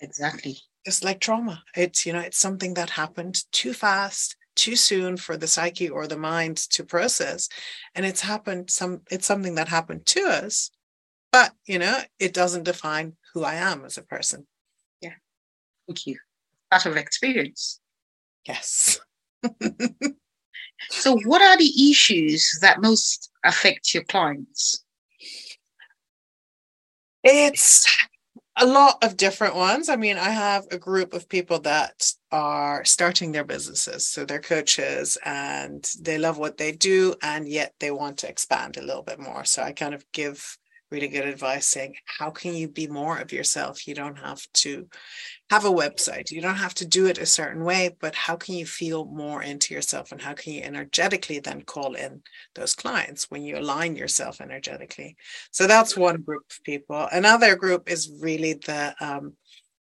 Exactly. 0.00 0.58
It's 0.84 1.02
like 1.02 1.18
trauma. 1.18 1.64
It's, 1.74 2.06
you 2.06 2.12
know, 2.12 2.20
it's 2.20 2.38
something 2.38 2.74
that 2.74 2.90
happened 2.90 3.42
too 3.50 3.72
fast, 3.72 4.36
too 4.58 4.76
soon 4.76 5.16
for 5.16 5.36
the 5.36 5.46
psyche 5.46 5.88
or 5.88 6.06
the 6.06 6.18
mind 6.18 6.58
to 6.70 6.84
process. 6.84 7.48
And 7.94 8.04
it's 8.04 8.20
happened 8.20 8.70
some, 8.70 9.02
it's 9.10 9.26
something 9.26 9.54
that 9.54 9.68
happened 9.68 10.04
to 10.06 10.20
us, 10.26 10.70
but, 11.32 11.52
you 11.66 11.78
know, 11.78 12.00
it 12.18 12.34
doesn't 12.34 12.64
define 12.64 13.16
who 13.32 13.44
I 13.44 13.54
am 13.54 13.84
as 13.84 13.96
a 13.96 14.02
person. 14.02 14.46
Yeah. 15.00 15.14
Thank 15.86 16.06
you. 16.06 16.18
Part 16.70 16.86
of 16.86 16.96
experience. 16.96 17.80
Yes. 18.46 19.00
so, 20.90 21.18
what 21.24 21.42
are 21.42 21.56
the 21.56 21.90
issues 21.90 22.58
that 22.60 22.82
most 22.82 23.30
affect 23.44 23.94
your 23.94 24.04
clients? 24.04 24.84
It's 27.22 27.86
a 28.56 28.66
lot 28.66 29.02
of 29.02 29.16
different 29.16 29.54
ones. 29.54 29.88
I 29.88 29.96
mean, 29.96 30.16
I 30.16 30.30
have 30.30 30.66
a 30.70 30.78
group 30.78 31.14
of 31.14 31.28
people 31.28 31.60
that 31.60 32.12
are 32.30 32.84
starting 32.84 33.32
their 33.32 33.44
businesses. 33.44 34.06
So 34.06 34.24
they're 34.24 34.40
coaches 34.40 35.16
and 35.24 35.88
they 36.00 36.18
love 36.18 36.38
what 36.38 36.56
they 36.56 36.72
do, 36.72 37.14
and 37.22 37.48
yet 37.48 37.74
they 37.80 37.90
want 37.90 38.18
to 38.18 38.28
expand 38.28 38.76
a 38.76 38.82
little 38.82 39.02
bit 39.02 39.18
more. 39.18 39.44
So 39.44 39.62
I 39.62 39.72
kind 39.72 39.94
of 39.94 40.04
give 40.12 40.58
really 40.90 41.08
good 41.08 41.26
advice 41.26 41.66
saying, 41.66 41.94
how 42.06 42.30
can 42.30 42.54
you 42.54 42.66
be 42.66 42.86
more 42.86 43.18
of 43.18 43.30
yourself? 43.30 43.86
You 43.86 43.94
don't 43.94 44.18
have 44.18 44.40
to 44.54 44.88
have 45.50 45.66
a 45.66 45.70
website, 45.70 46.30
you 46.30 46.40
don't 46.40 46.56
have 46.56 46.74
to 46.74 46.86
do 46.86 47.06
it 47.06 47.18
a 47.18 47.26
certain 47.26 47.62
way, 47.62 47.94
but 48.00 48.14
how 48.14 48.36
can 48.36 48.54
you 48.54 48.64
feel 48.64 49.04
more 49.04 49.42
into 49.42 49.74
yourself? 49.74 50.12
And 50.12 50.20
how 50.20 50.32
can 50.32 50.54
you 50.54 50.62
energetically 50.62 51.40
then 51.40 51.62
call 51.62 51.94
in 51.94 52.22
those 52.54 52.74
clients 52.74 53.30
when 53.30 53.42
you 53.42 53.58
align 53.58 53.96
yourself 53.96 54.40
energetically? 54.40 55.16
So 55.50 55.66
that's 55.66 55.96
one 55.96 56.22
group 56.22 56.44
of 56.50 56.64
people. 56.64 57.06
Another 57.12 57.56
group 57.56 57.90
is 57.90 58.10
really 58.20 58.54
the, 58.54 58.94
um, 59.00 59.34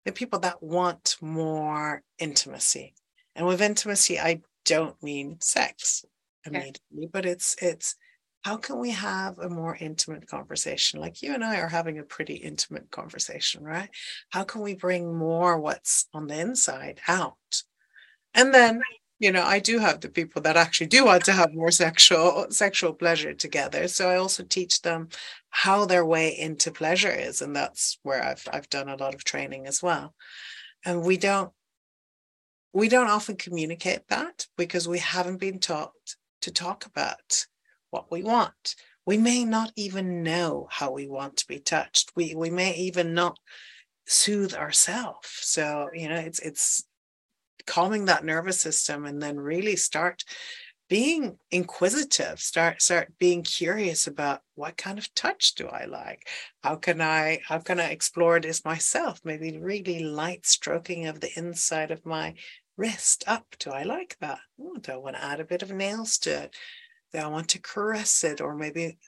the 0.07 0.13
people 0.13 0.39
that 0.39 0.63
want 0.63 1.17
more 1.21 2.03
intimacy. 2.19 2.95
And 3.35 3.47
with 3.47 3.61
intimacy, 3.61 4.19
I 4.19 4.41
don't 4.65 5.01
mean 5.03 5.37
sex 5.41 6.05
immediately, 6.47 7.11
but 7.13 7.27
it's 7.27 7.57
it's 7.61 7.97
how 8.43 8.57
can 8.57 8.79
we 8.79 8.91
have 8.91 9.41
a 9.41 9.51
more 9.51 9.77
intimate 9.79 10.29
conversation? 10.29 11.01
Like 11.01 11.21
you 11.21 11.35
and 11.35 11.45
I 11.45 11.59
are 11.59 11.69
having 11.69 11.99
a 11.99 12.05
pretty 12.05 12.35
intimate 12.35 12.89
conversation, 12.93 13.65
right? 13.65 13.91
How 14.31 14.45
can 14.45 14.61
we 14.61 14.77
bring 14.77 15.13
more 15.13 15.59
what's 15.59 16.07
on 16.15 16.29
the 16.29 16.39
inside 16.39 17.01
out? 17.09 17.35
And 18.33 18.55
then, 18.55 18.81
you 19.19 19.33
know, 19.33 19.43
I 19.43 19.61
do 19.61 19.79
have 19.79 20.01
the 20.01 20.11
people 20.11 20.43
that 20.43 20.57
actually 20.57 20.89
do 20.89 21.07
want 21.07 21.25
to 21.25 21.33
have 21.33 21.55
more 21.55 21.71
sexual 21.71 22.47
sexual 22.51 22.93
pleasure 22.93 23.33
together. 23.33 23.89
So 23.89 24.11
I 24.11 24.17
also 24.17 24.43
teach 24.45 24.83
them 24.83 25.09
how 25.49 25.87
their 25.87 26.05
way 26.05 26.39
into 26.39 26.71
pleasure 26.71 27.11
is. 27.11 27.41
And 27.41 27.57
that's 27.57 27.99
where 28.03 28.23
I've 28.23 28.47
I've 28.53 28.69
done 28.69 28.89
a 28.89 28.97
lot 28.97 29.15
of 29.15 29.25
training 29.25 29.67
as 29.67 29.83
well. 29.83 30.15
And 30.85 31.03
we 31.03 31.17
don't 31.17 31.51
we 32.73 32.89
don't 32.89 33.09
often 33.09 33.37
communicate 33.37 34.07
that 34.09 34.47
because 34.59 34.87
we 34.87 34.99
haven't 34.99 35.41
been 35.41 35.61
taught 35.61 35.93
to 36.43 36.51
talk 36.51 36.85
about 36.85 37.47
what 37.91 38.11
we 38.11 38.23
want. 38.23 38.75
We 39.07 39.17
may 39.17 39.45
not 39.45 39.73
even 39.77 40.23
know 40.23 40.69
how 40.71 40.91
we 40.91 41.09
want 41.09 41.39
to 41.39 41.47
be 41.47 41.59
touched. 41.59 42.13
We 42.17 42.35
we 42.35 42.51
may 42.51 42.75
even 42.75 43.15
not 43.15 43.39
soothe 44.07 44.55
ourselves. 44.55 45.31
So, 45.41 45.89
you 45.95 46.09
know, 46.11 46.17
it's 46.17 46.39
it's 46.41 46.85
calming 47.67 48.07
that 48.07 48.25
nervous 48.25 48.61
system 48.61 49.05
and 49.05 49.23
then 49.23 49.39
really 49.39 49.77
start 49.77 50.25
being 50.89 51.37
inquisitive 51.51 52.39
start 52.39 52.81
start 52.81 53.13
being 53.19 53.43
curious 53.43 54.07
about 54.07 54.41
what 54.55 54.77
kind 54.77 54.99
of 54.99 55.13
touch 55.15 55.55
do 55.55 55.67
i 55.67 55.85
like? 55.85 56.29
How 56.63 56.77
can 56.77 57.01
i 57.01 57.41
how 57.45 57.59
can 57.59 57.81
i 57.81 57.91
explore 57.91 58.41
this 58.41 58.65
myself? 58.65 59.21
Maybe 59.25 59.59
really 59.59 60.01
light 60.01 60.47
stroking 60.47 61.07
of 61.07 61.21
the 61.21 61.37
inside 61.37 61.91
of 61.91 62.07
my 62.07 62.35
wrist 62.77 63.25
up. 63.27 63.47
Do 63.59 63.71
i 63.71 63.83
like 63.83 64.17
that? 64.21 64.39
Do 64.59 64.93
i 64.93 64.97
want 64.97 65.17
to 65.17 65.25
add 65.25 65.41
a 65.41 65.45
bit 65.45 65.63
of 65.63 65.71
nails 65.71 66.19
to 66.19 66.45
it? 66.45 66.57
Do 67.13 67.19
I 67.19 67.27
want 67.29 67.49
to 67.51 67.61
caress 67.61 68.25
it 68.25 68.41
or 68.41 68.55
maybe 68.55 68.99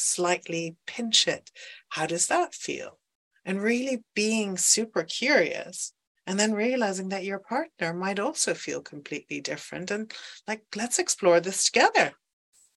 slightly 0.00 0.76
pinch 0.86 1.28
it. 1.28 1.50
How 1.90 2.06
does 2.06 2.26
that 2.28 2.54
feel? 2.54 2.98
And 3.44 3.62
really 3.62 4.02
being 4.14 4.56
super 4.56 5.02
curious 5.02 5.92
and 6.26 6.38
then 6.38 6.52
realizing 6.52 7.08
that 7.08 7.24
your 7.24 7.38
partner 7.38 7.92
might 7.92 8.18
also 8.18 8.54
feel 8.54 8.80
completely 8.80 9.40
different 9.40 9.90
and 9.90 10.12
like 10.46 10.62
let's 10.76 10.98
explore 10.98 11.40
this 11.40 11.64
together. 11.64 12.12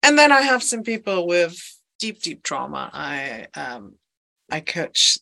And 0.03 0.19
then 0.19 0.33
i 0.33 0.41
have 0.41 0.63
some 0.63 0.83
people 0.83 1.27
with 1.27 1.57
deep 1.99 2.23
deep 2.23 2.43
trauma. 2.43 2.91
I 2.93 3.47
um 3.55 3.95
i 4.51 4.61
coach 4.61 5.19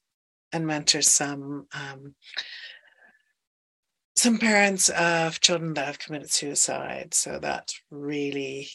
and 0.53 0.67
mentor 0.67 1.03
some 1.03 1.67
um 1.73 2.15
some 4.17 4.39
parents 4.39 4.91
of 4.91 5.41
children 5.41 5.73
that 5.75 5.87
have 5.87 5.99
committed 5.99 6.31
suicide 6.31 7.15
so 7.15 7.39
that 7.39 7.73
really 7.91 8.69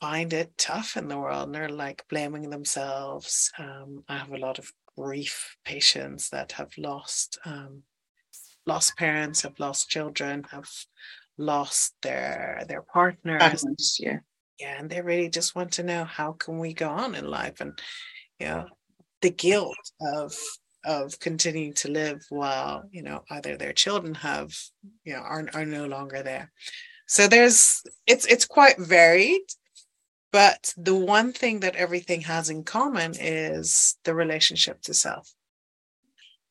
find 0.00 0.32
it 0.32 0.56
tough 0.56 0.96
in 0.96 1.08
the 1.08 1.18
world. 1.18 1.46
And 1.46 1.54
they're 1.54 1.68
like 1.68 2.04
blaming 2.08 2.48
themselves. 2.48 3.52
Um, 3.58 4.04
I 4.08 4.16
have 4.16 4.32
a 4.32 4.38
lot 4.38 4.58
of 4.58 4.72
grief 4.96 5.56
patients 5.64 6.30
that 6.30 6.52
have 6.52 6.72
lost 6.78 7.38
um, 7.44 7.82
lost 8.66 8.96
parents, 8.96 9.42
have 9.42 9.58
lost 9.58 9.88
children, 9.88 10.44
have 10.50 10.70
lost 11.38 11.94
their 12.02 12.62
their 12.68 12.82
partners. 12.82 13.64
yeah. 14.00 14.18
Yeah. 14.58 14.78
And 14.78 14.88
they 14.88 15.02
really 15.02 15.28
just 15.28 15.54
want 15.54 15.72
to 15.72 15.82
know 15.82 16.04
how 16.04 16.32
can 16.32 16.58
we 16.58 16.72
go 16.72 16.88
on 16.88 17.14
in 17.14 17.26
life 17.26 17.60
and 17.60 17.78
you 18.40 18.46
know 18.46 18.66
the 19.22 19.30
guilt 19.30 19.76
of 20.00 20.34
of 20.84 21.18
continuing 21.18 21.74
to 21.74 21.90
live 21.90 22.24
while 22.30 22.84
you 22.90 23.02
know 23.02 23.22
either 23.30 23.56
their 23.56 23.72
children 23.72 24.14
have 24.14 24.54
you 25.04 25.14
know 25.14 25.20
are, 25.20 25.44
are 25.52 25.66
no 25.66 25.86
longer 25.86 26.22
there 26.22 26.52
so 27.06 27.26
there's 27.26 27.82
it's 28.06 28.24
it's 28.26 28.44
quite 28.46 28.78
varied 28.78 29.42
but 30.36 30.74
the 30.76 30.94
one 30.94 31.32
thing 31.32 31.60
that 31.60 31.76
everything 31.76 32.20
has 32.20 32.50
in 32.50 32.62
common 32.62 33.14
is 33.18 33.96
the 34.04 34.14
relationship 34.14 34.82
to 34.82 34.92
self. 34.92 35.32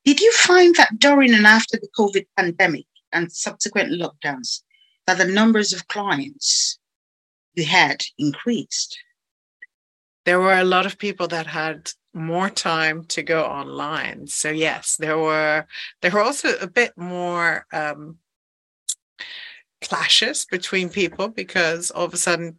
Did 0.06 0.20
you 0.20 0.32
find 0.34 0.76
that 0.76 1.00
during 1.00 1.34
and 1.34 1.48
after 1.48 1.78
the 1.78 1.90
COVID 1.98 2.28
pandemic 2.38 2.86
and 3.12 3.32
subsequent 3.32 3.92
lockdowns, 3.92 4.62
that 5.08 5.18
the 5.18 5.26
numbers 5.26 5.74
of 5.74 5.88
clients 5.88 6.78
you 7.56 7.66
had 7.66 8.04
increased? 8.20 9.00
There 10.26 10.40
were 10.40 10.54
a 10.54 10.64
lot 10.64 10.86
of 10.86 11.00
people 11.00 11.28
that 11.30 11.48
had 11.48 11.92
more 12.14 12.52
time 12.52 13.04
to 13.06 13.24
go 13.24 13.46
online. 13.46 14.28
So 14.28 14.52
yes, 14.52 14.96
there 14.96 15.18
were 15.18 15.66
there 16.02 16.12
were 16.12 16.22
also 16.22 16.56
a 16.60 16.68
bit 16.68 16.94
more 16.96 17.66
um, 17.74 18.20
clashes 19.82 20.46
between 20.46 20.90
people 20.90 21.30
because 21.30 21.90
all 21.90 22.06
of 22.06 22.14
a 22.14 22.18
sudden 22.18 22.58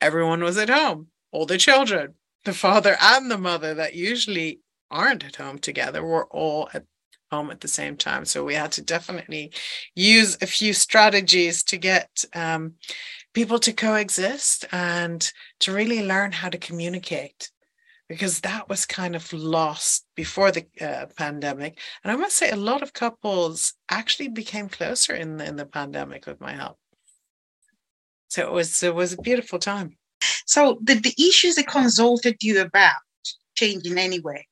everyone 0.00 0.42
was 0.42 0.56
at 0.56 0.70
home, 0.70 1.08
all 1.32 1.44
the 1.44 1.58
children, 1.58 2.14
the 2.46 2.54
father 2.54 2.96
and 3.00 3.30
the 3.30 3.38
mother 3.38 3.74
that 3.74 3.94
usually 3.94 4.60
aren't 4.90 5.24
at 5.24 5.36
home 5.36 5.58
together 5.58 6.04
We're 6.04 6.26
all 6.26 6.68
at 6.74 6.84
home 7.30 7.50
at 7.50 7.60
the 7.60 7.68
same 7.68 7.96
time. 7.96 8.24
So 8.24 8.44
we 8.44 8.54
had 8.54 8.72
to 8.72 8.82
definitely 8.82 9.52
use 9.94 10.36
a 10.42 10.46
few 10.46 10.72
strategies 10.72 11.62
to 11.64 11.76
get 11.76 12.24
um, 12.34 12.74
people 13.34 13.58
to 13.60 13.72
coexist 13.72 14.64
and 14.72 15.32
to 15.60 15.72
really 15.72 16.04
learn 16.04 16.32
how 16.32 16.48
to 16.48 16.58
communicate 16.58 17.50
because 18.08 18.40
that 18.40 18.68
was 18.68 18.86
kind 18.86 19.14
of 19.14 19.32
lost 19.32 20.04
before 20.16 20.50
the 20.50 20.66
uh, 20.80 21.06
pandemic. 21.16 21.78
And 22.02 22.10
I 22.10 22.16
must 22.16 22.36
say, 22.36 22.50
a 22.50 22.56
lot 22.56 22.82
of 22.82 22.92
couples 22.92 23.74
actually 23.88 24.28
became 24.28 24.68
closer 24.68 25.14
in 25.14 25.36
the, 25.36 25.44
in 25.44 25.54
the 25.54 25.64
pandemic 25.64 26.26
with 26.26 26.40
my 26.40 26.52
help. 26.52 26.76
So 28.26 28.42
it 28.46 28.52
was 28.52 28.82
it 28.82 28.94
was 28.94 29.12
a 29.12 29.22
beautiful 29.22 29.60
time. 29.60 29.96
So 30.46 30.78
did 30.82 31.04
the 31.04 31.14
issues 31.18 31.54
they 31.54 31.62
consulted 31.62 32.36
you 32.42 32.60
about 32.60 32.96
change 33.54 33.86
in 33.86 33.98
any 33.98 34.20
way? 34.20 34.46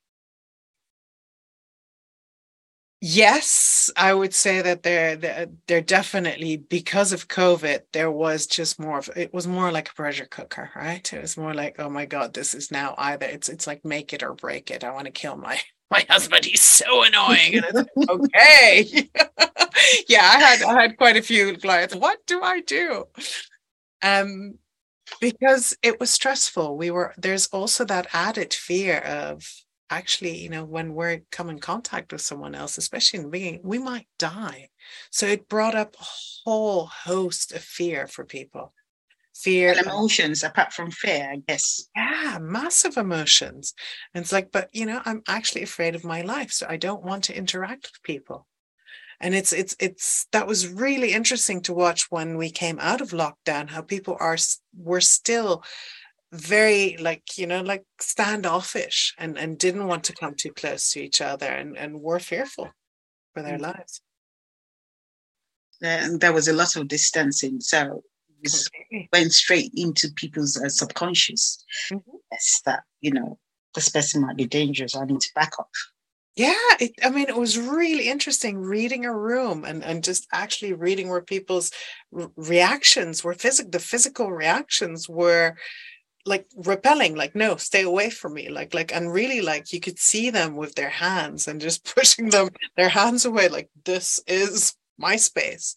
Yes, 3.01 3.91
I 3.97 4.13
would 4.13 4.35
say 4.35 4.61
that 4.61 4.83
there, 4.83 5.15
there, 5.69 5.81
definitely 5.81 6.57
because 6.57 7.13
of 7.13 7.29
COVID, 7.29 7.83
there 7.93 8.11
was 8.11 8.45
just 8.47 8.81
more 8.81 8.99
of 8.99 9.09
it 9.15 9.33
was 9.33 9.47
more 9.47 9.71
like 9.71 9.91
a 9.91 9.95
pressure 9.95 10.27
cooker, 10.27 10.71
right? 10.75 11.13
It 11.13 11.21
was 11.23 11.37
more 11.37 11.55
like, 11.55 11.77
oh 11.79 11.89
my 11.89 12.07
God, 12.07 12.35
this 12.35 12.55
is 12.55 12.73
now 12.73 12.97
either 12.99 13.27
it's 13.27 13.49
it's 13.49 13.69
like 13.69 13.85
make 13.85 14.13
it 14.13 14.25
or 14.25 14.35
break 14.35 14.71
it. 14.73 14.83
I 14.83 14.91
want 14.93 15.05
to 15.07 15.13
kill 15.13 15.37
my 15.37 15.61
my 15.93 16.05
husband, 16.11 16.45
he's 16.45 16.61
so 16.63 17.05
annoying. 17.05 17.61
Like, 17.73 17.87
okay. 18.11 19.09
yeah, 20.09 20.23
I 20.23 20.41
had 20.41 20.63
I 20.63 20.83
had 20.83 20.97
quite 20.97 21.17
a 21.17 21.23
few 21.23 21.57
clients. 21.57 21.95
What 21.95 22.27
do 22.27 22.43
I 22.43 22.61
do? 22.63 23.05
Um, 24.03 24.59
because 25.21 25.77
it 25.83 26.01
was 26.01 26.11
stressful. 26.11 26.77
We 26.79 26.91
were 26.91 27.15
there's 27.19 27.49
also 27.49 27.85
that 27.87 28.09
added 28.15 28.55
fear 28.55 28.99
of 29.01 29.47
actually, 29.91 30.37
you 30.39 30.49
know, 30.49 30.65
when 30.65 30.95
we're 30.95 31.23
come 31.31 31.51
in 31.51 31.59
contact 31.59 32.13
with 32.13 32.21
someone 32.21 32.55
else, 32.55 32.79
especially 32.79 33.19
in 33.19 33.25
the 33.25 33.31
beginning, 33.31 33.61
we 33.63 33.79
might 33.79 34.07
die. 34.19 34.69
So 35.11 35.27
it 35.27 35.49
brought 35.49 35.75
up 35.75 35.95
a 35.95 36.05
whole 36.45 36.87
host 36.87 37.53
of 37.53 37.63
fear 37.63 38.07
for 38.07 38.25
people. 38.25 38.73
Fear 39.35 39.75
and 39.79 39.87
emotions 39.87 40.43
apart 40.43 40.73
from 40.73 40.91
fear 40.91 41.31
i 41.33 41.37
guess. 41.47 41.89
Yeah 41.95 42.39
massive 42.41 42.97
emotions. 42.97 43.73
And 44.13 44.23
it's 44.23 44.33
like 44.33 44.51
but 44.51 44.69
you 44.73 44.85
know 44.85 45.01
i'm 45.05 45.23
actually 45.29 45.63
afraid 45.63 45.95
of 45.95 46.05
my 46.05 46.23
life 46.23 46.51
so 46.51 46.67
i 46.69 46.77
don't 46.77 47.05
want 47.05 47.25
to 47.25 47.37
interact 47.37 47.85
with 47.85 48.03
people. 48.03 48.47
And 49.21 49.35
it's 49.35 49.53
it's 49.53 49.77
it's 49.81 50.27
that 50.33 50.47
was 50.47 50.69
really 50.69 51.13
interesting 51.13 51.61
to 51.63 51.75
watch 51.75 52.11
when 52.11 52.37
we 52.37 52.51
came 52.51 52.79
out 52.81 53.01
of 53.01 53.11
lockdown 53.11 53.69
how 53.69 53.83
people 53.83 54.17
are 54.21 54.37
were 54.77 55.01
still 55.01 55.65
very 56.33 56.97
like 56.99 57.39
you 57.39 57.47
know 57.47 57.63
like 57.63 57.85
standoffish 58.01 59.15
and 59.19 59.39
and 59.39 59.59
didn't 59.59 59.87
want 59.87 60.05
to 60.05 60.13
come 60.13 60.35
too 60.35 60.53
close 60.53 60.93
to 60.93 61.01
each 61.01 61.21
other 61.21 61.47
and 61.47 61.77
and 61.77 62.01
were 62.01 62.19
fearful 62.19 62.69
for 63.33 63.43
their 63.43 63.55
mm-hmm. 63.55 63.65
lives 63.65 64.03
and 65.81 66.21
there 66.21 66.33
was 66.33 66.49
a 66.49 66.53
lot 66.53 66.77
of 66.77 66.87
distancing 66.89 67.61
so 67.61 68.03
went 69.13 69.33
straight 69.33 69.73
into 69.75 70.09
people's 70.15 70.57
uh, 70.57 70.69
subconscious. 70.69 71.65
Mm-hmm. 71.93 72.17
Yes, 72.33 72.63
that 72.67 72.83
you 73.01 73.13
know 73.13 73.39
this 73.75 73.89
person 73.89 74.23
might 74.23 74.37
be 74.37 74.47
dangerous. 74.47 74.97
I 74.97 75.05
need 75.05 75.21
to 75.21 75.29
back 75.35 75.53
up. 75.59 75.71
Yeah, 76.37 76.55
it, 76.79 76.93
I 77.03 77.11
mean, 77.11 77.29
it 77.29 77.37
was 77.37 77.59
really 77.59 78.09
interesting 78.09 78.59
reading 78.59 79.05
a 79.05 79.13
room 79.13 79.65
and, 79.65 79.83
and 79.83 80.05
just 80.05 80.29
actually 80.33 80.73
reading 80.73 81.09
where 81.09 81.21
people's 81.21 81.73
re- 82.13 82.29
reactions 82.37 83.25
were 83.25 83.35
physical. 83.35 83.73
The 83.73 83.81
physical 83.81 84.31
reactions 84.31 85.09
were 85.09 85.57
like 86.29 86.47
repelling, 86.57 87.17
like 87.17 87.35
no, 87.35 87.57
stay 87.57 87.83
away 87.83 88.11
from 88.11 88.35
me, 88.35 88.49
like 88.49 88.75
like, 88.75 88.95
and 88.95 89.13
really 89.13 89.41
like 89.41 89.73
you 89.73 89.81
could 89.81 89.99
see 89.99 90.31
them 90.31 90.57
with 90.57 90.75
their 90.75 90.91
hands 90.91 91.49
and 91.49 91.61
just 91.61 91.85
pushing 91.95 92.31
them 92.31 92.49
their 92.77 92.89
hands 92.89 93.25
away, 93.25 93.49
like 93.49 93.71
this 93.85 94.21
is 94.27 94.77
my 94.99 95.17
space 95.17 95.77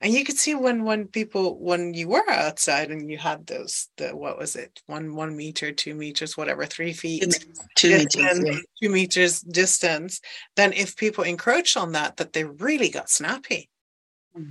And 0.00 0.12
you 0.12 0.24
could 0.24 0.36
see 0.36 0.54
when 0.54 0.84
when 0.84 1.06
people 1.08 1.58
when 1.58 1.94
you 1.94 2.08
were 2.08 2.30
outside 2.30 2.90
and 2.90 3.10
you 3.10 3.16
had 3.16 3.46
those 3.46 3.88
the 3.96 4.10
what 4.10 4.38
was 4.38 4.56
it 4.56 4.82
one 4.86 5.14
one 5.14 5.34
meter 5.36 5.72
two 5.72 5.94
meters 5.94 6.36
whatever 6.36 6.66
three 6.66 6.92
feet 6.92 7.46
two, 7.74 7.96
meters 7.96 8.40
yeah. 8.44 8.58
two 8.80 8.90
meters 8.90 9.40
distance 9.40 10.20
then 10.54 10.72
if 10.74 10.96
people 10.96 11.24
encroach 11.24 11.76
on 11.76 11.92
that 11.92 12.18
that 12.18 12.34
they 12.34 12.44
really 12.44 12.90
got 12.90 13.10
snappy. 13.10 13.70
Hmm. 14.34 14.50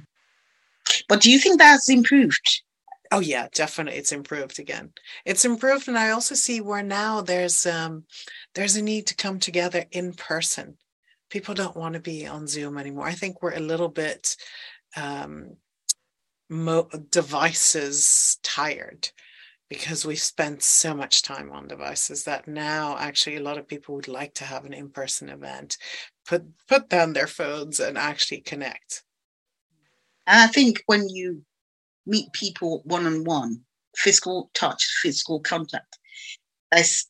But 1.08 1.22
do 1.22 1.32
you 1.32 1.38
think 1.40 1.60
that's 1.60 1.90
improved? 1.90 2.64
Oh 3.12 3.20
yeah, 3.20 3.48
definitely 3.54 4.00
it's 4.00 4.12
improved 4.12 4.60
again. 4.60 4.92
It's 5.26 5.46
improved 5.46 5.88
and 5.88 5.98
I 5.98 6.12
also 6.12 6.36
see 6.36 6.62
where 6.62 6.84
now 6.84 7.22
there's 7.22 7.66
um 7.66 8.06
there's 8.56 8.76
a 8.76 8.82
need 8.82 9.08
to 9.08 9.16
come 9.16 9.40
together 9.40 9.86
in 9.92 10.14
person 10.14 10.78
people 11.30 11.54
don't 11.54 11.76
want 11.78 11.94
to 11.94 12.00
be 12.00 12.26
on 12.28 12.48
Zoom 12.48 12.78
anymore. 12.78 13.08
I 13.08 13.14
think 13.14 13.42
we're 13.42 13.56
a 13.56 13.60
little 13.60 13.90
bit 13.90 14.36
um, 14.98 15.58
mo- 16.50 16.90
devices 17.12 18.38
tired 18.44 19.10
because 19.70 20.06
we've 20.06 20.20
spent 20.20 20.64
so 20.64 20.94
much 20.96 21.24
time 21.24 21.52
on 21.52 21.68
devices 21.68 22.24
that 22.26 22.48
now 22.48 22.98
actually 23.00 23.38
a 23.38 23.42
lot 23.44 23.58
of 23.58 23.68
people 23.68 23.96
would 23.96 24.08
like 24.08 24.34
to 24.36 24.46
have 24.46 24.66
an 24.66 24.74
in-person 24.74 25.30
event 25.30 25.78
put 26.28 26.44
put 26.68 26.90
down 26.90 27.14
their 27.14 27.28
phones 27.28 27.80
and 27.80 27.98
actually 27.98 28.42
connect 28.42 29.04
and 30.28 30.40
i 30.40 30.48
think 30.48 30.82
when 30.86 31.08
you 31.10 31.44
meet 32.08 32.32
people 32.34 32.82
one-on-one 32.86 33.62
physical 33.98 34.52
touch 34.56 34.84
physical 35.04 35.40
contact 35.42 36.00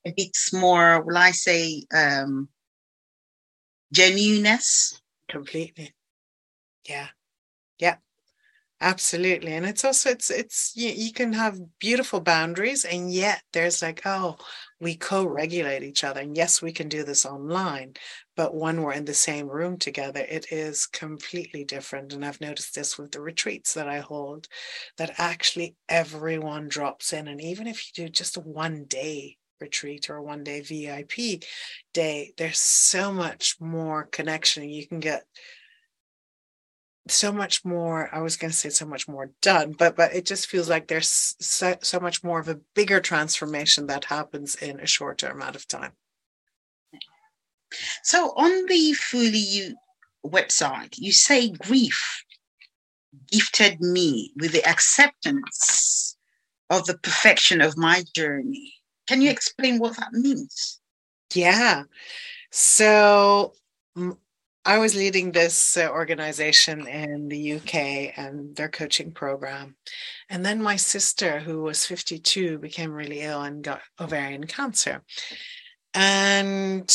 it's 0.05 0.53
more 0.53 1.01
will 1.03 1.17
i 1.17 1.31
say 1.31 1.83
um 1.95 2.49
genuineness. 3.91 5.01
Completely. 5.29 5.93
Yeah. 6.88 7.07
Yeah. 7.79 7.97
Absolutely. 8.81 9.53
And 9.53 9.65
it's 9.65 9.86
also 9.86 10.10
it's 10.12 10.29
it's 10.31 10.73
you, 10.75 10.89
you 10.89 11.13
can 11.13 11.33
have 11.33 11.60
beautiful 11.79 12.21
boundaries 12.21 12.86
and 12.86 13.12
yet 13.13 13.43
there's 13.53 13.81
like, 13.81 14.01
oh, 14.05 14.38
we 14.80 14.96
co-regulate 14.96 15.84
each 15.84 16.04
other. 16.04 16.22
And 16.22 16.36
yes, 16.36 16.62
we 16.62 16.72
can 16.72 16.88
do 16.88 17.04
this 17.04 17.26
online, 17.26 17.94
but 18.36 18.56
when 18.56 18.82
we're 18.82 18.94
in 18.94 19.06
the 19.06 19.13
same 19.13 19.48
room 19.48 19.78
together, 19.78 20.26
it 20.28 20.52
is 20.52 20.86
completely 20.86 21.63
different. 21.63 22.13
And 22.13 22.24
I've 22.24 22.42
noticed 22.42 22.76
this 22.76 22.98
with 22.98 23.12
the 23.12 23.22
retreats 23.22 23.74
that 23.74 23.88
I 23.88 24.00
hold, 24.00 24.48
that 24.98 25.16
actually 25.18 25.76
everyone 25.90 26.68
drops 26.68 27.13
in. 27.13 27.28
And 27.28 27.42
even 27.42 27.68
if 27.68 27.86
you 27.88 28.06
do 28.06 28.10
just 28.10 28.38
a 28.38 28.42
one 28.42 28.86
day 28.86 29.38
retreat 29.60 30.10
or 30.10 30.18
a 30.18 30.24
one 30.24 30.44
day 30.44 30.62
VIP 30.62 31.44
day, 31.94 32.34
there's 32.38 32.60
so 32.60 33.12
much 33.12 33.56
more 33.60 34.06
connection. 34.06 34.70
You 34.70 34.88
can 34.88 35.00
get 35.00 35.24
so 37.12 37.32
much 37.32 37.63
more 37.65 38.10
i 38.13 38.22
was 38.22 38.38
going 38.38 38.52
to 38.52 38.58
say 38.58 38.70
so 38.70 38.86
much 38.86 39.08
more 39.08 39.32
done 39.41 39.72
but 39.72 39.96
but 39.96 40.13
it 40.13 40.26
just 40.26 40.48
feels 40.48 40.70
like 40.70 40.88
there's 40.88 41.36
so, 41.39 41.76
so 41.82 42.00
much 42.00 42.24
more 42.24 42.39
of 42.39 42.48
a 42.48 42.60
bigger 42.76 43.00
transformation 43.00 43.88
that 43.88 44.06
happens 44.06 44.56
in 44.56 44.80
a 44.80 44.88
shorter 44.88 45.28
amount 45.28 45.56
of 45.56 45.67
time 45.67 45.91
so 48.04 48.34
on 48.36 48.65
the 48.67 48.93
fully 48.93 49.38
you 49.38 49.76
website 50.26 50.96
you 50.98 51.12
say 51.12 51.50
grief 51.50 52.24
gifted 53.32 53.80
me 53.80 54.32
with 54.38 54.52
the 54.52 54.65
acceptance 54.65 56.17
of 56.70 56.86
the 56.86 56.98
perfection 56.98 57.62
of 57.62 57.78
my 57.78 58.04
journey 58.15 58.74
can 59.08 59.22
you 59.22 59.30
mm. 59.30 59.34
explain 59.34 59.80
what 59.80 59.96
that 59.98 60.12
means? 60.12 60.80
Yeah. 61.34 61.84
So 62.52 63.54
I 64.67 64.80
was 64.80 64.95
leading 64.95 65.32
this 65.32 65.77
uh, 65.77 65.88
organization 65.89 66.88
in 66.88 67.30
the 67.30 67.53
UK 67.53 68.17
and 68.17 68.53
their 68.53 68.67
coaching 68.67 69.13
program. 69.13 69.77
And 70.30 70.45
then 70.45 70.62
my 70.62 70.75
sister, 70.75 71.39
who 71.39 71.62
was 71.62 71.86
52, 71.86 72.58
became 72.58 72.91
really 72.91 73.21
ill 73.21 73.43
and 73.43 73.63
got 73.63 73.80
ovarian 73.97 74.45
cancer. 74.45 75.03
And 75.93 76.93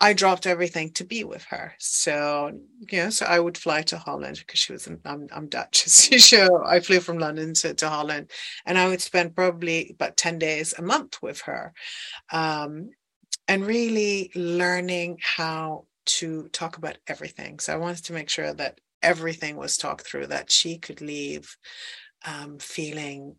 I 0.00 0.14
dropped 0.14 0.46
everything 0.46 0.92
to 0.92 1.04
be 1.04 1.24
with 1.24 1.44
her. 1.50 1.74
So, 1.78 2.58
you 2.90 3.02
know, 3.02 3.10
so 3.10 3.26
I 3.26 3.38
would 3.38 3.58
fly 3.58 3.82
to 3.82 3.98
Holland 3.98 4.38
because 4.38 4.60
she 4.60 4.72
was, 4.72 4.86
in, 4.86 4.98
I'm, 5.04 5.28
I'm 5.30 5.48
Dutch. 5.48 5.86
so 5.88 6.64
I 6.64 6.80
flew 6.80 7.00
from 7.00 7.18
London 7.18 7.52
to, 7.52 7.74
to 7.74 7.88
Holland 7.90 8.30
and 8.64 8.78
I 8.78 8.88
would 8.88 9.02
spend 9.02 9.36
probably 9.36 9.90
about 9.90 10.16
10 10.16 10.38
days 10.38 10.72
a 10.78 10.80
month 10.80 11.20
with 11.20 11.42
her. 11.42 11.74
Um, 12.32 12.92
and 13.48 13.66
really 13.66 14.30
learning 14.34 15.18
how 15.22 15.86
to 16.06 16.48
talk 16.48 16.76
about 16.76 16.98
everything. 17.06 17.58
So 17.58 17.72
I 17.72 17.76
wanted 17.76 18.04
to 18.04 18.12
make 18.12 18.28
sure 18.28 18.52
that 18.54 18.80
everything 19.02 19.56
was 19.56 19.76
talked 19.76 20.06
through, 20.06 20.26
that 20.28 20.50
she 20.50 20.78
could 20.78 21.00
leave 21.00 21.56
um, 22.26 22.58
feeling 22.58 23.36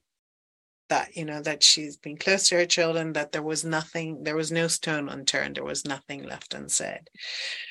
that 0.92 1.16
you 1.16 1.24
know 1.24 1.42
that 1.42 1.64
she's 1.64 1.96
been 1.96 2.18
close 2.18 2.50
to 2.50 2.56
her 2.56 2.66
children 2.66 3.14
that 3.14 3.32
there 3.32 3.42
was 3.42 3.64
nothing 3.64 4.24
there 4.24 4.36
was 4.36 4.52
no 4.52 4.68
stone 4.68 5.08
unturned 5.08 5.56
there 5.56 5.64
was 5.64 5.86
nothing 5.86 6.22
left 6.24 6.54
unsaid 6.54 7.10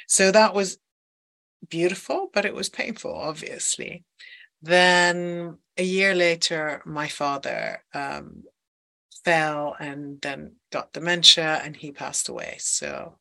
so 0.08 0.30
that 0.30 0.54
was 0.54 0.78
beautiful 1.68 2.30
but 2.32 2.46
it 2.46 2.54
was 2.54 2.70
painful 2.70 3.14
obviously 3.14 4.04
then 4.62 5.58
a 5.76 5.82
year 5.82 6.14
later 6.14 6.80
my 6.86 7.08
father 7.08 7.84
um, 7.92 8.42
fell 9.24 9.76
and 9.78 10.20
then 10.20 10.52
got 10.72 10.92
dementia 10.92 11.60
and 11.64 11.76
he 11.76 11.92
passed 11.92 12.28
away. 12.28 12.56
So 12.58 13.18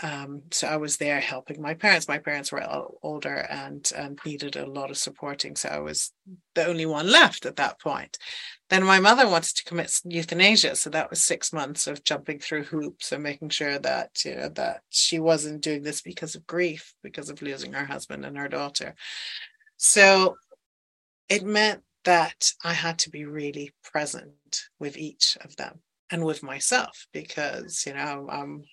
um, 0.00 0.42
so 0.52 0.68
i 0.68 0.76
was 0.76 0.96
there 0.96 1.18
helping 1.18 1.60
my 1.60 1.74
parents. 1.74 2.06
My 2.06 2.18
parents 2.18 2.52
were 2.52 2.64
older 3.02 3.34
and 3.50 3.90
and 3.96 4.18
needed 4.24 4.56
a 4.56 4.66
lot 4.66 4.90
of 4.90 4.96
supporting. 4.96 5.56
So 5.56 5.68
i 5.68 5.80
was 5.80 6.12
the 6.54 6.66
only 6.66 6.86
one 6.86 7.10
left 7.10 7.46
at 7.46 7.56
that 7.56 7.80
point. 7.80 8.16
Then 8.70 8.84
my 8.84 9.00
mother 9.00 9.26
wanted 9.28 9.56
to 9.56 9.64
commit 9.64 9.98
euthanasia. 10.04 10.76
So 10.76 10.90
that 10.90 11.10
was 11.10 11.22
six 11.22 11.52
months 11.52 11.86
of 11.86 12.04
jumping 12.04 12.38
through 12.38 12.64
hoops 12.64 13.12
and 13.12 13.22
making 13.22 13.48
sure 13.48 13.78
that 13.78 14.24
you 14.24 14.36
know 14.36 14.48
that 14.50 14.82
she 14.90 15.18
wasn't 15.18 15.62
doing 15.62 15.82
this 15.82 16.00
because 16.00 16.34
of 16.34 16.46
grief 16.46 16.94
because 17.02 17.28
of 17.28 17.42
losing 17.42 17.72
her 17.72 17.86
husband 17.86 18.24
and 18.24 18.38
her 18.38 18.48
daughter. 18.48 18.94
So 19.78 20.36
it 21.28 21.44
meant 21.44 21.82
that 22.08 22.54
I 22.64 22.72
had 22.72 22.98
to 23.00 23.10
be 23.10 23.26
really 23.26 23.70
present 23.84 24.62
with 24.80 24.96
each 24.96 25.36
of 25.42 25.54
them 25.56 25.80
and 26.10 26.24
with 26.24 26.42
myself 26.42 27.06
because, 27.12 27.84
you 27.86 27.92
know, 27.92 28.26
I'm 28.30 28.64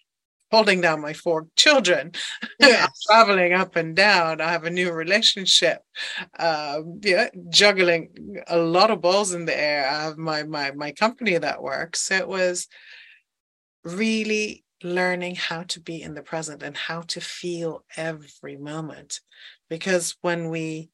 holding 0.52 0.80
down 0.80 1.02
my 1.02 1.12
four 1.12 1.48
children, 1.58 2.14
yes. 2.62 2.90
traveling 3.06 3.52
up 3.52 3.76
and 3.76 3.94
down. 3.94 4.40
I 4.40 4.50
have 4.54 4.64
a 4.64 4.70
new 4.70 4.90
relationship, 4.94 5.82
um, 6.40 7.02
yeah, 7.04 7.28
juggling 7.50 8.38
a 8.48 8.58
lot 8.58 8.90
of 8.90 9.02
balls 9.02 9.34
in 9.34 9.44
the 9.44 9.60
air. 9.60 9.86
I 9.86 10.04
have 10.04 10.18
my 10.18 10.44
my 10.44 10.72
my 10.72 10.94
company 10.94 11.38
that 11.38 11.62
works. 11.62 12.04
So 12.04 12.16
it 12.16 12.30
was 12.30 12.70
really 13.84 14.64
learning 14.82 15.36
how 15.36 15.64
to 15.64 15.82
be 15.82 16.02
in 16.02 16.14
the 16.14 16.24
present 16.24 16.64
and 16.64 16.78
how 16.78 17.02
to 17.02 17.20
feel 17.20 17.84
every 17.98 18.56
moment. 18.56 19.20
Because 19.70 20.16
when 20.22 20.50
we 20.50 20.90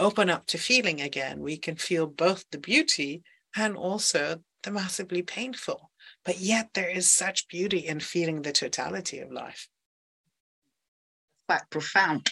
open 0.00 0.30
up 0.30 0.46
to 0.46 0.58
feeling 0.58 1.00
again, 1.00 1.40
we 1.40 1.56
can 1.56 1.76
feel 1.76 2.06
both 2.06 2.44
the 2.50 2.58
beauty 2.58 3.22
and 3.54 3.76
also 3.76 4.42
the 4.62 4.70
massively 4.70 5.22
painful. 5.22 5.90
But 6.24 6.38
yet, 6.38 6.70
there 6.74 6.88
is 6.88 7.10
such 7.10 7.48
beauty 7.48 7.86
in 7.86 8.00
feeling 8.00 8.42
the 8.42 8.52
totality 8.52 9.20
of 9.20 9.30
life. 9.30 9.68
Quite 11.48 11.70
profound. 11.70 12.30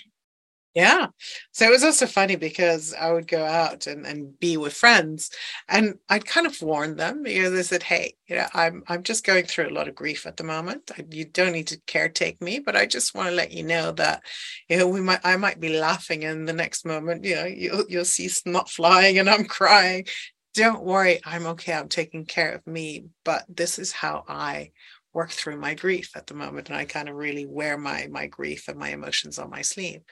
Yeah. 0.78 1.08
So 1.50 1.66
it 1.66 1.70
was 1.72 1.82
also 1.82 2.06
funny 2.06 2.36
because 2.36 2.94
I 2.94 3.10
would 3.10 3.26
go 3.26 3.44
out 3.44 3.88
and, 3.88 4.06
and 4.06 4.38
be 4.38 4.56
with 4.56 4.74
friends 4.74 5.28
and 5.68 5.94
I'd 6.08 6.24
kind 6.24 6.46
of 6.46 6.62
warn 6.62 6.94
them 6.94 7.26
you 7.26 7.42
know, 7.42 7.50
they 7.50 7.64
said, 7.64 7.82
Hey, 7.82 8.14
you 8.28 8.36
know, 8.36 8.46
I'm 8.54 8.84
I'm 8.86 9.02
just 9.02 9.24
going 9.26 9.46
through 9.46 9.70
a 9.70 9.74
lot 9.74 9.88
of 9.88 9.96
grief 9.96 10.24
at 10.24 10.36
the 10.36 10.44
moment. 10.44 10.92
I, 10.96 11.04
you 11.10 11.24
don't 11.24 11.50
need 11.52 11.66
to 11.68 11.80
caretake 11.88 12.40
me, 12.40 12.60
but 12.60 12.76
I 12.76 12.86
just 12.86 13.12
want 13.12 13.28
to 13.28 13.34
let 13.34 13.50
you 13.50 13.64
know 13.64 13.90
that, 13.92 14.22
you 14.68 14.76
know, 14.78 14.86
we 14.86 15.00
might 15.00 15.20
I 15.24 15.36
might 15.36 15.58
be 15.58 15.76
laughing 15.80 16.24
and 16.24 16.46
the 16.46 16.52
next 16.52 16.86
moment, 16.86 17.24
you 17.24 17.34
know, 17.34 17.46
you'll 17.46 17.84
you'll 17.88 18.04
see 18.04 18.28
snot 18.28 18.70
flying 18.70 19.18
and 19.18 19.28
I'm 19.28 19.46
crying. 19.46 20.06
Don't 20.54 20.84
worry, 20.84 21.20
I'm 21.24 21.46
okay. 21.48 21.72
I'm 21.72 21.88
taking 21.88 22.24
care 22.24 22.52
of 22.52 22.66
me. 22.68 23.06
But 23.24 23.44
this 23.48 23.78
is 23.80 23.90
how 23.92 24.24
I 24.28 24.70
work 25.14 25.30
through 25.30 25.58
my 25.58 25.74
grief 25.74 26.12
at 26.16 26.26
the 26.28 26.34
moment. 26.34 26.68
And 26.68 26.76
I 26.78 26.84
kind 26.84 27.08
of 27.08 27.16
really 27.16 27.46
wear 27.46 27.76
my 27.78 28.06
my 28.10 28.26
grief 28.28 28.68
and 28.68 28.78
my 28.78 28.90
emotions 28.90 29.38
on 29.40 29.50
my 29.50 29.62
sleeve. 29.62 30.02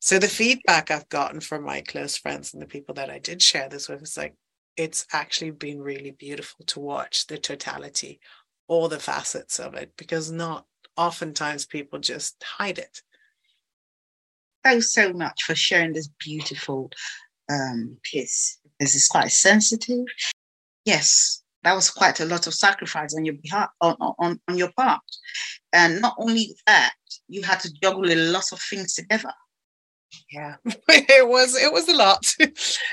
So 0.00 0.18
the 0.18 0.28
feedback 0.28 0.90
I've 0.90 1.08
gotten 1.08 1.40
from 1.40 1.64
my 1.64 1.80
close 1.80 2.16
friends 2.16 2.52
and 2.52 2.62
the 2.62 2.66
people 2.66 2.94
that 2.94 3.10
I 3.10 3.18
did 3.18 3.42
share 3.42 3.68
this 3.68 3.88
with 3.88 4.02
is 4.02 4.16
like, 4.16 4.34
it's 4.76 5.06
actually 5.12 5.52
been 5.52 5.80
really 5.80 6.10
beautiful 6.10 6.64
to 6.66 6.80
watch 6.80 7.26
the 7.26 7.38
totality, 7.38 8.20
all 8.68 8.88
the 8.88 8.98
facets 8.98 9.58
of 9.58 9.74
it, 9.74 9.92
because 9.96 10.30
not 10.30 10.66
oftentimes 10.96 11.66
people 11.66 11.98
just 11.98 12.42
hide 12.44 12.78
it. 12.78 13.00
Thanks 14.62 14.92
so 14.92 15.12
much 15.12 15.44
for 15.44 15.54
sharing 15.54 15.92
this 15.92 16.08
beautiful 16.18 16.90
um, 17.50 17.96
piece. 18.02 18.58
This 18.78 18.94
is 18.94 19.08
quite 19.08 19.30
sensitive. 19.30 20.04
Yes, 20.84 21.42
that 21.62 21.74
was 21.74 21.90
quite 21.90 22.20
a 22.20 22.26
lot 22.26 22.46
of 22.46 22.54
sacrifice 22.54 23.14
on 23.14 23.24
your 23.24 23.36
behalf, 23.36 23.70
on, 23.80 23.96
on, 24.18 24.40
on 24.46 24.58
your 24.58 24.70
part. 24.76 25.00
And 25.72 26.02
not 26.02 26.16
only 26.18 26.54
that, 26.66 26.94
you 27.28 27.42
had 27.42 27.60
to 27.60 27.72
juggle 27.82 28.12
a 28.12 28.30
lot 28.30 28.52
of 28.52 28.60
things 28.60 28.94
together 28.94 29.32
yeah. 30.30 30.56
It 30.88 31.28
was 31.28 31.56
it 31.56 31.72
was 31.72 31.88
a 31.88 31.94
lot. 31.94 32.34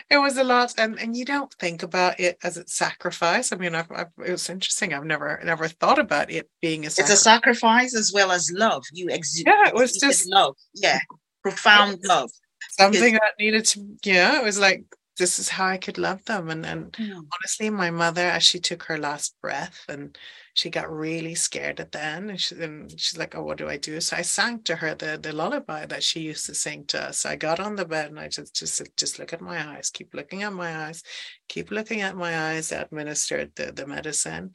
It 0.09 0.17
was 0.17 0.37
a 0.37 0.43
lot 0.43 0.73
and 0.77 0.99
and 0.99 1.15
you 1.15 1.25
don't 1.25 1.51
think 1.53 1.83
about 1.83 2.19
it 2.19 2.37
as 2.43 2.57
a 2.57 2.67
sacrifice. 2.67 3.51
I 3.51 3.55
mean 3.55 3.75
I've, 3.75 3.91
I've, 3.91 4.11
it 4.25 4.31
was 4.31 4.49
interesting. 4.49 4.93
I've 4.93 5.05
never 5.05 5.41
never 5.43 5.67
thought 5.67 5.99
about 5.99 6.29
it 6.31 6.49
being 6.61 6.85
a 6.85 6.89
sacrifice. 6.89 7.11
it's 7.11 7.21
a 7.21 7.23
sacrifice 7.23 7.95
as 7.95 8.11
well 8.13 8.31
as 8.31 8.51
love. 8.51 8.83
You 8.91 9.07
exude 9.09 9.47
yeah 9.47 9.67
it 9.67 9.73
was 9.73 9.97
just 9.97 10.27
love. 10.27 10.55
Yeah. 10.75 10.99
Profound 11.41 11.99
love. 12.03 12.31
Something 12.71 13.13
that 13.13 13.33
needed 13.39 13.65
to 13.65 13.85
yeah 14.03 14.39
it 14.39 14.43
was 14.43 14.59
like 14.59 14.85
this 15.17 15.37
is 15.37 15.47
how 15.47 15.67
i 15.67 15.77
could 15.77 15.97
love 15.97 16.23
them. 16.25 16.49
And 16.49 16.65
and 16.65 16.91
mm. 16.93 17.25
honestly 17.33 17.69
my 17.69 17.89
mother 17.89 18.25
as 18.25 18.43
she 18.43 18.59
took 18.59 18.83
her 18.83 18.97
last 18.97 19.35
breath 19.41 19.85
and 19.89 20.17
she 20.53 20.69
got 20.69 20.91
really 20.91 21.33
scared 21.35 21.79
at 21.79 21.91
the 21.91 22.03
end 22.03 22.29
and, 22.29 22.39
she, 22.39 22.55
and 22.55 22.91
she's 22.99 23.17
like, 23.17 23.35
Oh, 23.35 23.43
what 23.43 23.57
do 23.57 23.67
I 23.67 23.77
do? 23.77 23.99
So 23.99 24.17
I 24.17 24.21
sang 24.21 24.61
to 24.63 24.75
her 24.75 24.93
the, 24.93 25.19
the 25.21 25.33
lullaby 25.33 25.85
that 25.87 26.03
she 26.03 26.21
used 26.21 26.45
to 26.45 26.55
sing 26.55 26.85
to 26.87 27.01
us. 27.09 27.25
I 27.25 27.35
got 27.35 27.59
on 27.59 27.75
the 27.75 27.85
bed 27.85 28.09
and 28.09 28.19
I 28.19 28.27
just, 28.27 28.55
just, 28.55 28.81
just 28.95 29.19
look 29.19 29.33
at 29.33 29.41
my 29.41 29.75
eyes, 29.75 29.89
keep 29.89 30.13
looking 30.13 30.43
at 30.43 30.53
my 30.53 30.85
eyes, 30.87 31.03
keep 31.49 31.71
looking 31.71 32.01
at 32.01 32.15
my 32.15 32.51
eyes, 32.51 32.71
administered 32.71 33.51
the, 33.55 33.71
the 33.71 33.87
medicine. 33.87 34.53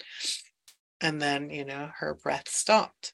And 1.00 1.20
then, 1.20 1.50
you 1.50 1.64
know, 1.64 1.90
her 1.98 2.14
breath 2.14 2.48
stopped. 2.48 3.12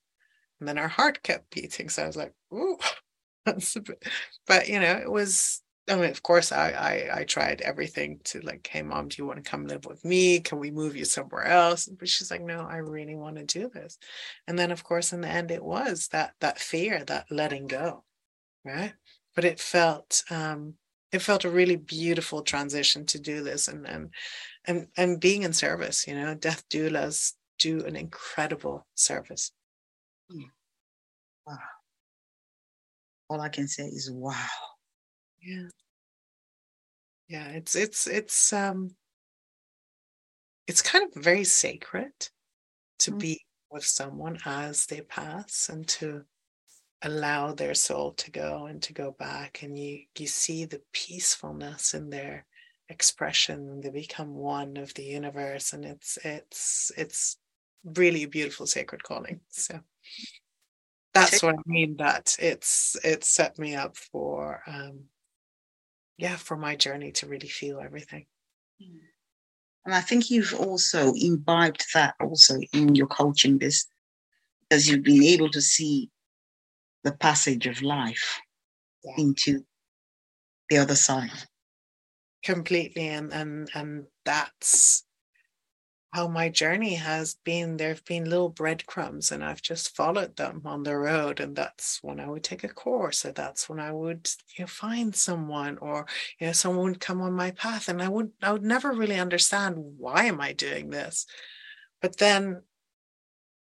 And 0.61 0.69
then 0.69 0.77
her 0.77 0.89
heart 0.89 1.23
kept 1.23 1.51
beating. 1.55 1.89
So 1.89 2.05
I 2.05 2.07
was 2.07 2.17
like, 2.17 2.35
Ooh, 2.53 2.79
that's 3.47 3.77
a 3.77 3.81
bit, 3.81 4.03
but 4.47 4.69
you 4.69 4.81
know, 4.81 4.93
it 4.93 5.11
was 5.11 5.63
I 5.89 5.97
mean, 5.97 6.11
of 6.11 6.23
course, 6.23 6.51
I, 6.51 6.71
I 6.71 7.21
I 7.21 7.25
tried 7.25 7.61
everything 7.61 8.21
to 8.25 8.41
like, 8.41 8.67
hey, 8.67 8.81
mom, 8.83 9.09
do 9.09 9.17
you 9.21 9.27
want 9.27 9.45
to 9.45 9.51
come 9.51 9.67
live 9.67 9.85
with 9.85 10.03
me? 10.05 10.41
Can 10.41 10.59
we 10.59 10.71
move 10.71 10.97
you 10.97 11.05
somewhere 11.05 11.45
else? 11.45 11.87
But 11.87 12.09
she's 12.09 12.31
like, 12.31 12.41
no, 12.41 12.61
I 12.63 12.77
really 12.79 13.15
want 13.17 13.37
to 13.37 13.45
do 13.45 13.69
this. 13.69 13.99
And 14.47 14.59
then, 14.59 14.71
of 14.71 14.83
course, 14.83 15.13
in 15.13 15.21
the 15.21 15.29
end, 15.29 15.51
it 15.51 15.63
was 15.63 16.09
that 16.09 16.35
that 16.41 16.59
fear, 16.59 17.05
that 17.05 17.27
letting 17.31 17.67
go, 17.67 18.05
right? 18.65 18.95
But 19.37 19.45
it 19.45 19.61
felt 19.61 20.25
um, 20.31 20.75
it 21.13 21.21
felt 21.21 21.45
a 21.45 21.51
really 21.51 21.77
beautiful 21.77 22.43
transition 22.43 23.07
to 23.07 23.21
do 23.21 23.43
this, 23.43 23.69
and 23.69 23.87
and 23.87 24.11
and 24.67 24.89
and 24.97 25.21
being 25.21 25.43
in 25.45 25.53
service. 25.53 26.07
You 26.07 26.15
know, 26.17 26.35
death 26.35 26.65
doulas 26.71 27.35
do 27.59 27.85
an 27.87 27.97
incredible 27.97 28.87
service. 28.95 29.53
Hmm. 30.31 30.43
Wow. 31.47 31.59
All 33.29 33.41
I 33.41 33.49
can 33.51 33.69
say 33.69 33.85
is 33.85 34.11
wow 34.11 34.74
yeah. 35.45 35.69
Yeah 37.29 37.49
it's 37.49 37.75
it's 37.77 38.07
it's 38.07 38.53
um 38.53 38.95
it's 40.67 40.83
kind 40.83 41.05
of 41.05 41.23
very 41.23 41.45
sacred 41.45 42.13
to 43.01 43.13
mm. 43.13 43.19
be 43.19 43.41
with 43.71 43.85
someone 43.85 44.39
as 44.47 44.87
they 44.87 45.01
pass 45.03 45.69
and 45.69 45.87
to 45.89 46.23
allow 47.03 47.53
their 47.53 47.75
soul 47.75 48.13
to 48.13 48.31
go 48.31 48.67
and 48.67 48.83
to 48.83 48.93
go 48.93 49.15
back 49.19 49.63
and 49.63 49.79
you 49.79 50.01
you 50.19 50.27
see 50.27 50.65
the 50.65 50.81
peacefulness 50.93 51.93
in 51.95 52.09
their 52.09 52.47
expression. 52.89 53.81
They 53.81 53.91
become 53.91 54.35
one 54.35 54.77
of 54.77 54.95
the 54.95 55.05
universe 55.05 55.73
and 55.73 55.85
it's 55.85 56.19
it's 56.25 56.93
it's 56.97 57.37
really 57.85 58.23
a 58.23 58.29
beautiful 58.29 58.67
sacred 58.67 59.03
calling 59.03 59.41
so. 59.51 59.81
That's 61.13 61.45
what 61.45 61.55
i 61.55 61.63
mean 61.67 61.97
that 61.99 62.37
it's 62.41 62.97
it's 63.05 63.29
set 63.29 63.57
me 63.57 63.77
up 63.77 63.97
for 63.97 64.63
um 64.67 65.05
yeah, 66.17 66.37
for 66.37 66.57
my 66.57 66.77
journey 66.77 67.13
to 67.13 67.27
really 67.27 67.49
feel 67.49 67.81
everything. 67.81 68.27
Hmm. 68.81 68.99
And 69.85 69.95
I 69.95 70.01
think 70.01 70.31
you've 70.31 70.55
also 70.55 71.13
imbibed 71.15 71.85
that 71.93 72.15
also 72.21 72.59
in 72.73 72.95
your 72.95 73.07
coaching 73.07 73.59
business 73.59 73.87
because 74.63 74.89
you've 74.89 75.03
been 75.03 75.23
able 75.23 75.51
to 75.51 75.61
see 75.61 76.11
the 77.03 77.13
passage 77.13 77.67
of 77.67 77.83
life 77.83 78.41
yeah. 79.05 79.13
into 79.19 79.61
the 80.71 80.79
other 80.79 80.97
side. 80.97 81.31
Completely. 82.43 83.09
And 83.09 83.33
and 83.33 83.69
and 83.75 84.07
that's 84.25 85.04
how 86.15 86.29
my 86.29 86.49
journey 86.49 86.95
has 86.95 87.35
been. 87.45 87.77
There 87.77 87.89
have 87.89 88.05
been 88.05 88.31
little 88.31 88.49
breadcrumbs 88.49 89.33
and 89.33 89.45
i've 89.45 89.61
just 89.63 89.97
followed 89.97 90.37
them 90.37 90.63
on 90.65 90.83
the 90.85 90.97
road 90.97 91.41
and 91.41 91.57
that's 91.57 91.99
when 92.03 92.21
i 92.21 92.27
would 92.27 92.45
take 92.45 92.63
a 92.63 92.69
course 92.69 93.25
or 93.25 93.33
that's 93.33 93.69
when 93.69 93.81
i 93.81 93.91
would 93.91 94.31
you 94.57 94.63
know 94.63 94.67
find 94.67 95.15
someone 95.15 95.77
or 95.79 96.07
you 96.39 96.47
know 96.47 96.53
someone 96.53 96.87
would 96.87 97.01
come 97.01 97.21
on 97.21 97.33
my 97.33 97.51
path 97.51 97.89
and 97.89 98.01
i 98.01 98.09
would 98.09 98.31
i 98.43 98.53
would 98.53 98.63
never 98.63 98.93
really 98.93 99.19
understand 99.19 99.75
why 99.99 100.25
am 100.25 100.41
i 100.41 100.53
doing 100.53 100.91
this? 100.91 101.27
But 102.01 102.19
then 102.19 102.63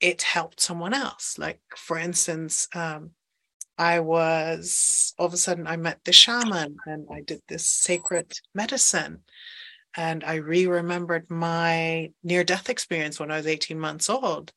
it 0.01 0.23
helped 0.23 0.61
someone 0.61 0.93
else. 0.93 1.38
Like 1.38 1.61
for 1.77 1.99
instance 1.99 2.69
um, 2.75 3.11
I 3.79 4.01
was 4.01 5.15
all 5.19 5.27
of 5.27 5.35
a 5.35 5.38
sudden 5.38 5.67
I 5.67 5.77
met 5.77 6.01
the 6.05 6.12
shaman 6.12 6.77
and 6.87 7.07
I 7.11 7.23
did 7.23 7.41
this 7.49 7.67
sacred 7.67 8.33
medicine 8.55 9.21
and 9.96 10.24
I 10.24 10.37
re 10.37 10.66
remembered 10.66 11.31
my 11.31 12.11
near 12.22 12.44
death 12.44 12.68
experience 12.68 13.20
when 13.20 13.31
I 13.31 13.37
was 13.37 13.46
18 13.46 13.78
months 13.78 14.09
old. 14.09 14.52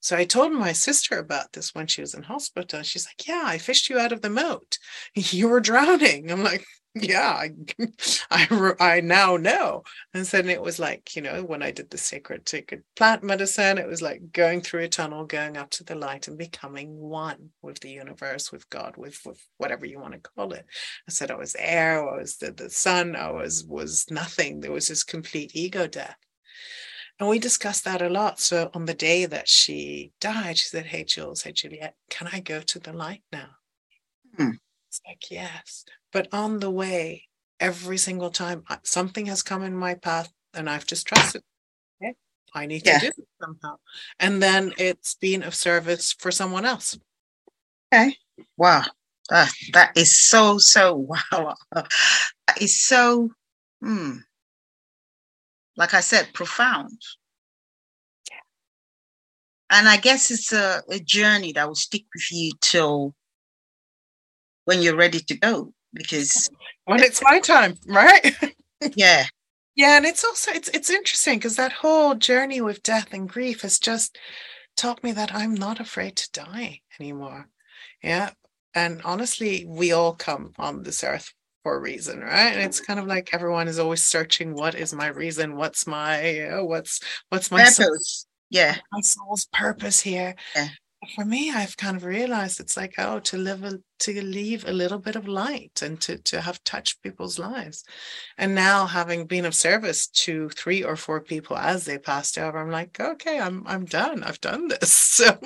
So 0.00 0.16
I 0.16 0.24
told 0.24 0.52
my 0.52 0.72
sister 0.72 1.18
about 1.18 1.52
this 1.52 1.74
when 1.74 1.86
she 1.86 2.00
was 2.00 2.14
in 2.14 2.22
hospital. 2.22 2.82
She's 2.82 3.06
like, 3.06 3.28
Yeah, 3.28 3.42
I 3.44 3.58
fished 3.58 3.90
you 3.90 3.98
out 3.98 4.12
of 4.12 4.22
the 4.22 4.30
moat. 4.30 4.78
You 5.14 5.48
were 5.48 5.60
drowning. 5.60 6.30
I'm 6.30 6.42
like, 6.42 6.64
yeah 6.94 7.30
I, 7.30 7.50
I 8.30 8.72
i 8.80 9.00
now 9.00 9.36
know. 9.36 9.84
And 10.12 10.24
then 10.24 10.48
it 10.48 10.60
was 10.60 10.78
like 10.78 11.14
you 11.14 11.22
know 11.22 11.44
when 11.44 11.62
i 11.62 11.70
did 11.70 11.90
the 11.90 11.98
sacred 11.98 12.48
sacred 12.48 12.82
plant 12.96 13.22
medicine 13.22 13.78
it 13.78 13.86
was 13.86 14.02
like 14.02 14.32
going 14.32 14.60
through 14.60 14.82
a 14.82 14.88
tunnel 14.88 15.24
going 15.24 15.56
up 15.56 15.70
to 15.70 15.84
the 15.84 15.94
light 15.94 16.26
and 16.26 16.36
becoming 16.36 16.96
one 16.96 17.50
with 17.62 17.78
the 17.80 17.90
universe 17.90 18.50
with 18.50 18.68
god 18.70 18.96
with, 18.96 19.20
with 19.24 19.40
whatever 19.58 19.86
you 19.86 20.00
want 20.00 20.14
to 20.14 20.20
call 20.20 20.52
it. 20.52 20.66
I 21.08 21.12
said 21.12 21.30
i 21.30 21.36
was 21.36 21.54
air 21.58 22.08
i 22.08 22.16
was 22.18 22.38
the, 22.38 22.50
the 22.50 22.70
sun 22.70 23.14
i 23.14 23.30
was 23.30 23.64
was 23.64 24.06
nothing. 24.10 24.60
There 24.60 24.72
was 24.72 24.88
this 24.88 25.04
complete 25.04 25.52
ego 25.54 25.86
death. 25.86 26.16
And 27.20 27.28
we 27.28 27.38
discussed 27.38 27.84
that 27.84 28.00
a 28.00 28.08
lot. 28.08 28.40
So 28.40 28.70
on 28.72 28.86
the 28.86 28.94
day 28.94 29.26
that 29.26 29.46
she 29.46 30.12
died 30.20 30.58
she 30.58 30.64
said 30.64 30.86
hey 30.86 31.04
jules 31.04 31.42
hey 31.42 31.52
juliette 31.52 31.94
can 32.08 32.28
i 32.32 32.40
go 32.40 32.60
to 32.62 32.78
the 32.80 32.92
light 32.92 33.22
now? 33.32 33.50
Hmm. 34.36 34.50
It's 35.04 35.08
like 35.08 35.30
yes 35.30 35.84
but 36.12 36.28
on 36.32 36.60
the 36.60 36.70
way, 36.70 37.28
every 37.58 37.98
single 37.98 38.30
time 38.30 38.64
something 38.82 39.26
has 39.26 39.42
come 39.42 39.62
in 39.62 39.76
my 39.76 39.94
path 39.94 40.32
and 40.54 40.68
I've 40.68 40.86
just 40.86 41.06
trusted, 41.06 41.42
okay, 42.02 42.14
I 42.54 42.66
need 42.66 42.84
yeah. 42.84 42.98
to 42.98 43.06
do 43.06 43.12
it 43.18 43.28
somehow. 43.40 43.76
And 44.18 44.42
then 44.42 44.72
it's 44.78 45.14
been 45.14 45.42
of 45.42 45.54
service 45.54 46.12
for 46.12 46.30
someone 46.30 46.64
else. 46.64 46.98
Okay. 47.92 48.16
Wow. 48.56 48.84
Uh, 49.30 49.46
that 49.72 49.96
is 49.96 50.18
so, 50.18 50.58
so 50.58 50.96
wow. 51.32 51.54
That 51.72 52.60
is 52.60 52.80
so, 52.80 53.30
hmm, 53.80 54.16
like 55.76 55.94
I 55.94 56.00
said, 56.00 56.30
profound. 56.34 56.98
And 59.72 59.88
I 59.88 59.98
guess 59.98 60.32
it's 60.32 60.52
a, 60.52 60.82
a 60.90 60.98
journey 60.98 61.52
that 61.52 61.68
will 61.68 61.76
stick 61.76 62.02
with 62.12 62.32
you 62.32 62.50
till 62.60 63.14
when 64.70 64.82
you're 64.82 64.94
ready 64.94 65.18
to 65.18 65.36
go 65.36 65.72
because 65.92 66.48
when 66.84 67.02
it's 67.02 67.20
my 67.24 67.40
time, 67.40 67.74
right? 67.88 68.36
yeah. 68.94 69.24
Yeah, 69.74 69.96
and 69.96 70.06
it's 70.06 70.24
also 70.24 70.52
it's 70.52 70.68
it's 70.68 70.90
interesting 70.90 71.38
because 71.38 71.56
that 71.56 71.72
whole 71.72 72.14
journey 72.14 72.60
with 72.60 72.84
death 72.84 73.08
and 73.12 73.28
grief 73.28 73.62
has 73.62 73.80
just 73.80 74.16
taught 74.76 75.02
me 75.02 75.10
that 75.10 75.34
I'm 75.34 75.54
not 75.54 75.80
afraid 75.80 76.14
to 76.16 76.30
die 76.32 76.82
anymore. 77.00 77.48
Yeah. 78.00 78.30
And 78.72 79.02
honestly, 79.04 79.64
we 79.66 79.90
all 79.90 80.14
come 80.14 80.52
on 80.56 80.84
this 80.84 81.02
earth 81.02 81.34
for 81.64 81.74
a 81.74 81.80
reason, 81.80 82.20
right? 82.20 82.52
And 82.52 82.62
it's 82.62 82.78
kind 82.78 83.00
of 83.00 83.08
like 83.08 83.34
everyone 83.34 83.66
is 83.66 83.80
always 83.80 84.04
searching 84.04 84.54
what 84.54 84.76
is 84.76 84.94
my 84.94 85.08
reason? 85.08 85.56
What's 85.56 85.84
my 85.84 86.42
uh, 86.42 86.64
what's 86.64 87.00
what's 87.30 87.50
my 87.50 87.64
purpose? 87.64 88.24
yeah. 88.50 88.76
My 88.92 89.00
soul's 89.00 89.48
purpose 89.52 90.00
here. 90.00 90.36
Yeah 90.54 90.68
for 91.14 91.24
me 91.24 91.50
i've 91.50 91.76
kind 91.76 91.96
of 91.96 92.04
realized 92.04 92.60
it's 92.60 92.76
like 92.76 92.94
oh 92.98 93.20
to 93.20 93.36
live 93.36 93.64
a, 93.64 93.78
to 94.00 94.22
leave 94.22 94.66
a 94.66 94.72
little 94.72 94.98
bit 94.98 95.14
of 95.14 95.28
light 95.28 95.82
and 95.82 96.00
to 96.00 96.16
to 96.18 96.40
have 96.40 96.64
touched 96.64 97.02
people's 97.02 97.38
lives. 97.38 97.84
And 98.38 98.54
now 98.54 98.86
having 98.86 99.26
been 99.26 99.44
of 99.44 99.54
service 99.54 100.06
to 100.24 100.48
three 100.50 100.82
or 100.82 100.96
four 100.96 101.20
people 101.20 101.56
as 101.56 101.84
they 101.84 101.98
passed 101.98 102.38
over 102.38 102.58
i'm 102.58 102.70
like 102.70 102.98
okay 102.98 103.38
i'm 103.38 103.62
i'm 103.66 103.84
done. 103.84 104.22
I've 104.24 104.40
done 104.40 104.68
this. 104.68 104.98
So 105.20 105.38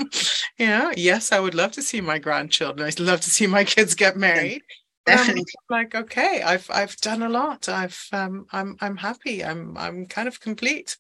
you 0.57 0.69
know 0.69 0.93
yes 0.97 1.33
i 1.33 1.41
would 1.41 1.55
love 1.55 1.73
to 1.73 1.83
see 1.83 2.01
my 2.01 2.19
grandchildren. 2.19 2.87
I'd 2.87 3.01
love 3.01 3.21
to 3.23 3.31
see 3.31 3.49
my 3.49 3.65
kids 3.65 3.95
get 3.95 4.17
married. 4.17 4.63
definitely 5.05 5.45
like 5.69 5.95
okay 5.97 6.43
i've 6.43 6.71
i've 6.71 6.97
done 6.99 7.23
a 7.23 7.29
lot. 7.29 7.69
I've 7.69 8.07
um 8.13 8.47
i'm 8.53 8.77
i'm 8.81 8.97
happy. 8.97 9.45
I'm 9.45 9.77
i'm 9.77 10.07
kind 10.07 10.29
of 10.29 10.39
complete. 10.41 10.97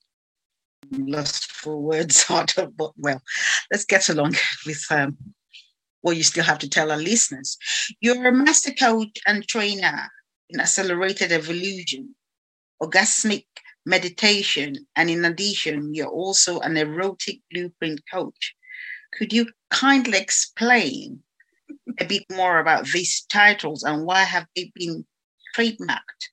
Lustful 0.91 1.83
words 1.83 2.25
out 2.29 2.59
of 2.59 2.77
but 2.77 2.93
well 2.97 3.23
let's 3.71 3.85
get 3.85 4.09
along 4.09 4.35
with 4.67 4.85
um 4.91 5.17
what 6.03 6.17
you 6.17 6.23
still 6.23 6.45
have 6.45 6.59
to 6.59 6.69
tell 6.69 6.93
our 6.93 6.99
listeners. 6.99 7.57
You're 8.01 8.27
a 8.27 8.33
master 8.33 8.73
coach 8.73 9.19
and 9.27 9.47
trainer 9.49 10.11
in 10.51 10.61
accelerated 10.61 11.33
evolution 11.33 12.15
orgasmic 12.83 13.47
meditation 13.87 14.87
and 14.97 15.09
in 15.09 15.25
addition 15.25 15.95
you're 15.95 16.09
also 16.09 16.61
an 16.61 16.77
erotic 16.77 17.41
blueprint 17.51 18.01
coach. 18.13 18.55
Could 19.15 19.33
you 19.33 19.47
kindly 19.71 20.19
explain 20.19 21.21
a 21.99 22.05
bit 22.05 22.25
more 22.31 22.59
about 22.59 22.87
these 22.87 23.25
titles 23.29 23.83
and 23.83 24.05
why 24.05 24.25
have 24.25 24.47
they 24.57 24.73
been 24.75 25.07
trademarked 25.57 26.29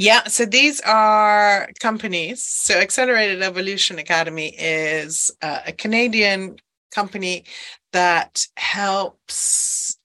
yeah, 0.00 0.24
so 0.28 0.46
these 0.46 0.80
are 0.80 1.68
companies. 1.78 2.42
So 2.42 2.78
Accelerated 2.78 3.42
Evolution 3.42 3.98
Academy 3.98 4.54
is 4.58 5.30
uh, 5.42 5.60
a 5.66 5.72
Canadian 5.72 6.56
company 6.90 7.44
that 7.92 8.46
helps 8.56 9.98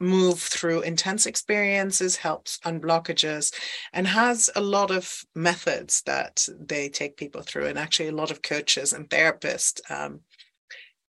move 0.00 0.40
through 0.40 0.80
intense 0.80 1.26
experiences, 1.26 2.16
helps 2.16 2.58
unblockages, 2.60 3.52
and 3.92 4.06
has 4.06 4.48
a 4.56 4.62
lot 4.62 4.90
of 4.90 5.22
methods 5.34 6.02
that 6.06 6.48
they 6.58 6.88
take 6.88 7.18
people 7.18 7.42
through, 7.42 7.66
and 7.66 7.78
actually 7.78 8.08
a 8.08 8.12
lot 8.12 8.30
of 8.30 8.40
coaches 8.40 8.94
and 8.94 9.10
therapists 9.10 9.78
um, 9.90 10.20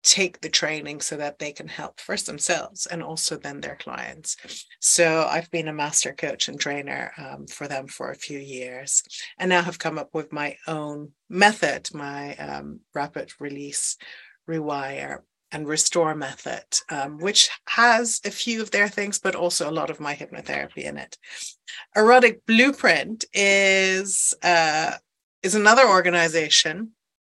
take 0.09 0.41
the 0.41 0.49
training 0.49 1.01
so 1.03 1.17
that 1.19 1.39
they 1.39 1.53
can 1.53 1.69
help 1.69 2.01
first 2.01 2.25
themselves 2.27 2.87
and 2.87 3.03
also 3.03 3.37
then 3.37 3.61
their 3.61 3.77
clients. 3.77 4.37
So 4.81 5.27
I've 5.29 5.51
been 5.51 5.69
a 5.69 5.73
master 5.73 6.15
coach 6.15 6.49
and 6.49 6.59
trainer 6.59 7.13
um, 7.19 7.47
for 7.47 7.69
them 7.69 7.87
for 7.89 8.11
a 8.11 8.17
few 8.17 8.39
years 8.39 9.03
and 9.39 9.51
now 9.51 9.61
have 9.61 9.79
come 9.79 9.99
up 9.99 10.09
with 10.15 10.33
my 10.33 10.57
own 10.67 11.13
method, 11.29 11.91
my 11.93 12.35
um, 12.37 12.81
rapid 12.95 13.33
release 13.39 13.99
rewire 14.49 15.19
and 15.53 15.69
restore 15.69 16.15
method, 16.15 16.65
um, 16.89 17.19
which 17.19 17.51
has 17.67 18.21
a 18.25 18.31
few 18.31 18.63
of 18.63 18.71
their 18.71 18.89
things, 18.89 19.19
but 19.19 19.35
also 19.35 19.69
a 19.69 19.79
lot 19.79 19.91
of 19.91 20.01
my 20.01 20.15
hypnotherapy 20.15 20.85
in 20.85 20.97
it. 20.97 21.19
Erotic 21.95 22.45
Blueprint 22.47 23.27
is 23.35 24.35
uh, 24.43 24.93
is 25.43 25.55
another 25.55 25.87
organization 25.87 26.93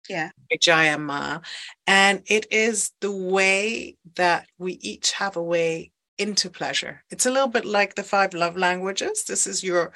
yeah 0.09 0.29
Jayama. 0.61 1.43
And 1.87 2.23
it 2.27 2.47
is 2.51 2.91
the 3.01 3.11
way 3.11 3.97
that 4.15 4.47
we 4.57 4.73
each 4.73 5.11
have 5.13 5.35
a 5.35 5.43
way 5.43 5.91
into 6.17 6.49
pleasure. 6.49 7.03
It's 7.09 7.25
a 7.25 7.31
little 7.31 7.47
bit 7.47 7.65
like 7.65 7.95
the 7.95 8.03
five 8.03 8.33
love 8.33 8.57
languages. 8.57 9.25
This 9.27 9.47
is 9.47 9.63
your 9.63 9.93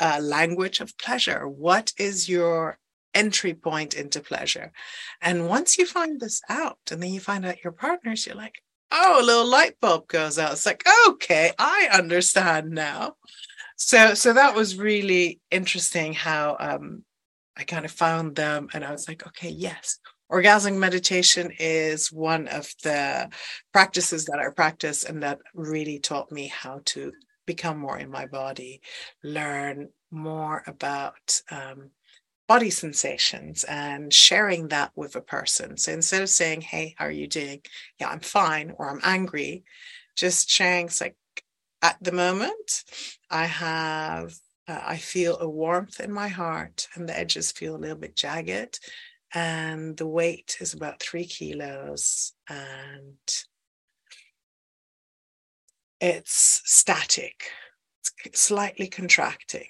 uh, 0.00 0.20
language 0.22 0.80
of 0.80 0.96
pleasure. 0.98 1.46
What 1.46 1.92
is 1.98 2.28
your 2.28 2.78
entry 3.14 3.54
point 3.54 3.94
into 3.94 4.20
pleasure? 4.20 4.72
And 5.20 5.48
once 5.48 5.76
you 5.76 5.86
find 5.86 6.20
this 6.20 6.40
out, 6.48 6.78
and 6.90 7.02
then 7.02 7.12
you 7.12 7.20
find 7.20 7.44
out 7.44 7.62
your 7.62 7.72
partners, 7.72 8.26
you're 8.26 8.36
like, 8.36 8.62
oh, 8.90 9.22
a 9.22 9.24
little 9.24 9.46
light 9.46 9.74
bulb 9.80 10.08
goes 10.08 10.38
out. 10.38 10.52
It's 10.52 10.66
like, 10.66 10.84
okay, 11.08 11.52
I 11.58 11.88
understand 11.92 12.70
now. 12.70 13.16
So, 13.76 14.14
so 14.14 14.32
that 14.32 14.54
was 14.54 14.76
really 14.76 15.40
interesting 15.50 16.12
how 16.12 16.56
um, 16.58 17.04
I 17.58 17.64
kind 17.64 17.84
of 17.84 17.90
found 17.90 18.36
them 18.36 18.68
and 18.72 18.84
I 18.84 18.92
was 18.92 19.08
like, 19.08 19.26
okay, 19.26 19.50
yes, 19.50 19.98
orgasmic 20.30 20.76
meditation 20.76 21.50
is 21.58 22.12
one 22.12 22.46
of 22.48 22.72
the 22.84 23.28
practices 23.72 24.26
that 24.26 24.38
I 24.38 24.50
practice 24.54 25.04
and 25.04 25.22
that 25.22 25.40
really 25.54 25.98
taught 25.98 26.30
me 26.30 26.46
how 26.46 26.80
to 26.86 27.12
become 27.46 27.78
more 27.78 27.98
in 27.98 28.10
my 28.10 28.26
body, 28.26 28.80
learn 29.24 29.88
more 30.10 30.62
about 30.66 31.40
um, 31.50 31.90
body 32.46 32.70
sensations 32.70 33.64
and 33.64 34.12
sharing 34.12 34.68
that 34.68 34.92
with 34.94 35.16
a 35.16 35.20
person. 35.20 35.76
So 35.76 35.92
instead 35.92 36.22
of 36.22 36.28
saying, 36.28 36.60
hey, 36.60 36.94
how 36.96 37.06
are 37.06 37.10
you 37.10 37.26
doing? 37.26 37.60
Yeah, 37.98 38.08
I'm 38.08 38.20
fine, 38.20 38.72
or 38.78 38.90
I'm 38.90 39.00
angry, 39.02 39.64
just 40.16 40.48
sharing, 40.48 40.86
it's 40.86 41.00
like, 41.00 41.16
at 41.82 41.96
the 42.00 42.12
moment, 42.12 42.84
I 43.30 43.44
have 43.44 44.34
uh, 44.68 44.82
I 44.86 44.98
feel 44.98 45.38
a 45.38 45.48
warmth 45.48 45.98
in 45.98 46.12
my 46.12 46.28
heart, 46.28 46.88
and 46.94 47.08
the 47.08 47.18
edges 47.18 47.50
feel 47.50 47.74
a 47.74 47.78
little 47.78 47.96
bit 47.96 48.14
jagged. 48.14 48.78
And 49.34 49.96
the 49.96 50.06
weight 50.06 50.58
is 50.60 50.74
about 50.74 51.00
three 51.00 51.24
kilos, 51.24 52.32
and 52.48 53.18
it's 56.00 56.62
static, 56.64 57.50
it's 58.24 58.40
slightly 58.40 58.88
contracting. 58.88 59.68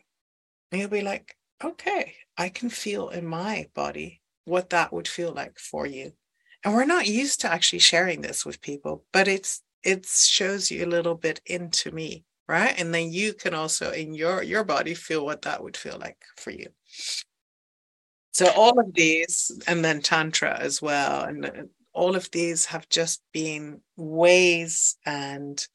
And 0.70 0.80
you'll 0.80 0.90
be 0.90 1.00
like, 1.00 1.36
okay, 1.62 2.14
I 2.36 2.50
can 2.50 2.68
feel 2.68 3.08
in 3.08 3.26
my 3.26 3.68
body 3.74 4.20
what 4.44 4.70
that 4.70 4.92
would 4.92 5.08
feel 5.08 5.32
like 5.32 5.58
for 5.58 5.86
you. 5.86 6.12
And 6.64 6.74
we're 6.74 6.84
not 6.84 7.06
used 7.06 7.40
to 7.40 7.52
actually 7.52 7.78
sharing 7.78 8.20
this 8.20 8.44
with 8.44 8.60
people, 8.60 9.04
but 9.12 9.28
it's 9.28 9.62
it 9.84 10.06
shows 10.06 10.70
you 10.70 10.84
a 10.84 10.86
little 10.86 11.14
bit 11.14 11.40
into 11.46 11.92
me 11.92 12.24
right? 12.48 12.74
And 12.78 12.94
then 12.94 13.12
you 13.12 13.34
can 13.34 13.54
also 13.54 13.92
in 13.92 14.14
your 14.14 14.42
your 14.42 14.64
body 14.64 14.94
feel 14.94 15.24
what 15.24 15.42
that 15.42 15.62
would 15.62 15.76
feel 15.76 15.98
like 15.98 16.22
for 16.36 16.50
you. 16.50 16.68
So 18.32 18.50
all 18.56 18.78
of 18.78 18.94
these 18.94 19.50
and 19.66 19.84
then 19.84 20.00
tantra 20.00 20.58
as 20.58 20.80
well 20.80 21.22
and 21.22 21.46
uh, 21.46 21.50
all 21.92 22.14
of 22.14 22.30
these 22.30 22.66
have 22.66 22.88
just 22.88 23.22
been 23.32 23.80
ways 23.96 24.96
and 25.04 25.66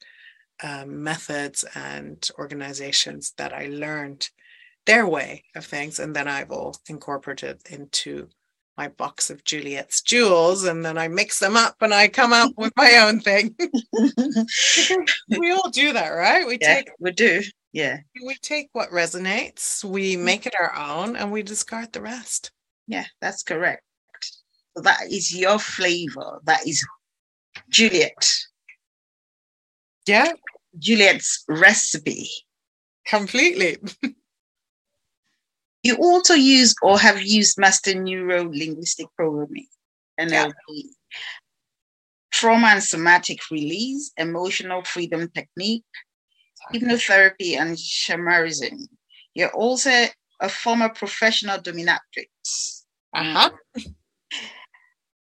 um, 0.62 1.02
methods 1.02 1.64
and 1.74 2.26
organizations 2.38 3.34
that 3.36 3.52
i 3.52 3.66
learned 3.66 4.30
their 4.86 5.06
way 5.06 5.44
of 5.54 5.66
things 5.66 5.98
and 5.98 6.16
then 6.16 6.28
i've 6.28 6.50
all 6.50 6.74
incorporated 6.88 7.60
into 7.68 8.28
my 8.76 8.88
box 8.88 9.30
of 9.30 9.44
Juliette's 9.44 10.02
jewels 10.02 10.64
and 10.64 10.84
then 10.84 10.98
I 10.98 11.08
mix 11.08 11.38
them 11.38 11.56
up 11.56 11.76
and 11.80 11.94
I 11.94 12.08
come 12.08 12.32
up 12.32 12.52
with 12.56 12.72
my 12.76 12.96
own 12.98 13.20
thing. 13.20 13.54
we 15.38 15.50
all 15.52 15.70
do 15.70 15.92
that, 15.92 16.08
right? 16.08 16.46
We 16.46 16.58
yeah, 16.60 16.74
take 16.74 16.90
we 16.98 17.12
do. 17.12 17.42
Yeah. 17.72 17.98
We 18.24 18.36
take 18.36 18.68
what 18.72 18.90
resonates, 18.90 19.82
we 19.84 20.16
mm. 20.16 20.20
make 20.20 20.46
it 20.46 20.54
our 20.60 20.74
own 20.76 21.16
and 21.16 21.32
we 21.32 21.42
discard 21.42 21.92
the 21.92 22.02
rest. 22.02 22.52
Yeah, 22.86 23.04
that's 23.20 23.42
correct. 23.42 23.82
So 24.76 24.82
that 24.82 25.02
is 25.10 25.36
your 25.36 25.58
flavor. 25.58 26.40
That 26.44 26.66
is 26.66 26.84
Juliette. 27.70 28.28
Yeah. 30.06 30.32
Juliette's 30.78 31.44
recipe. 31.48 32.28
Completely. 33.06 33.76
You 35.84 35.96
also 35.96 36.32
use 36.32 36.74
or 36.82 36.98
have 36.98 37.20
used 37.20 37.58
Master 37.58 37.94
Neuro 37.94 38.44
Linguistic 38.50 39.06
Programming, 39.16 39.66
NLP, 40.18 40.52
yeah. 40.68 40.82
trauma 42.32 42.68
and 42.68 42.82
somatic 42.82 43.38
release, 43.50 44.10
emotional 44.16 44.82
freedom 44.82 45.28
technique, 45.28 45.84
hypnotherapy, 46.72 47.58
and 47.58 47.78
shamanism. 47.78 48.88
You're 49.34 49.52
also 49.52 50.06
a 50.40 50.48
former 50.48 50.88
professional 50.88 51.58
dominatrix. 51.58 52.84
Uh-huh. 53.14 53.50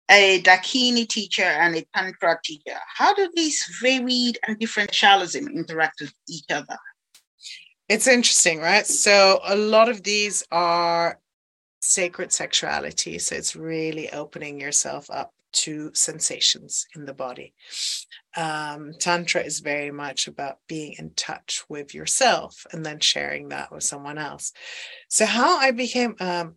A 0.09 0.41
Dakini 0.43 1.09
teacher 1.09 1.43
and 1.43 1.75
a 1.75 1.85
Tantra 1.93 2.39
teacher. 2.45 2.79
How 2.95 3.13
do 3.13 3.29
these 3.35 3.65
varied 3.83 4.39
and 4.47 4.57
different 4.59 4.93
Shalism 4.93 5.53
interact 5.53 6.01
with 6.01 6.15
each 6.29 6.45
other? 6.49 6.79
It's 7.89 8.07
interesting, 8.07 8.61
right? 8.61 8.87
So 8.87 9.41
a 9.45 9.57
lot 9.57 9.89
of 9.89 10.03
these 10.03 10.43
are 10.51 11.21
sacred 11.81 12.33
sexuality. 12.33 13.19
So 13.19 13.37
it's 13.37 13.55
really 13.55 14.11
opening 14.11 14.59
yourself 14.59 15.11
up 15.11 15.33
to 15.53 15.91
sensations 15.95 16.87
in 16.97 17.05
the 17.05 17.13
body. 17.13 17.55
Um, 18.37 18.93
Tantra 18.99 19.43
is 19.43 19.61
very 19.61 19.91
much 19.91 20.27
about 20.27 20.57
being 20.69 20.95
in 20.99 21.13
touch 21.15 21.63
with 21.69 21.95
yourself 21.95 22.67
and 22.73 22.85
then 22.85 23.01
sharing 23.01 23.51
that 23.51 23.71
with 23.71 23.85
someone 23.85 24.19
else. 24.19 24.53
So, 25.09 25.27
how 25.27 25.59
I 25.59 25.71
became 25.71 26.17
a 26.19 26.49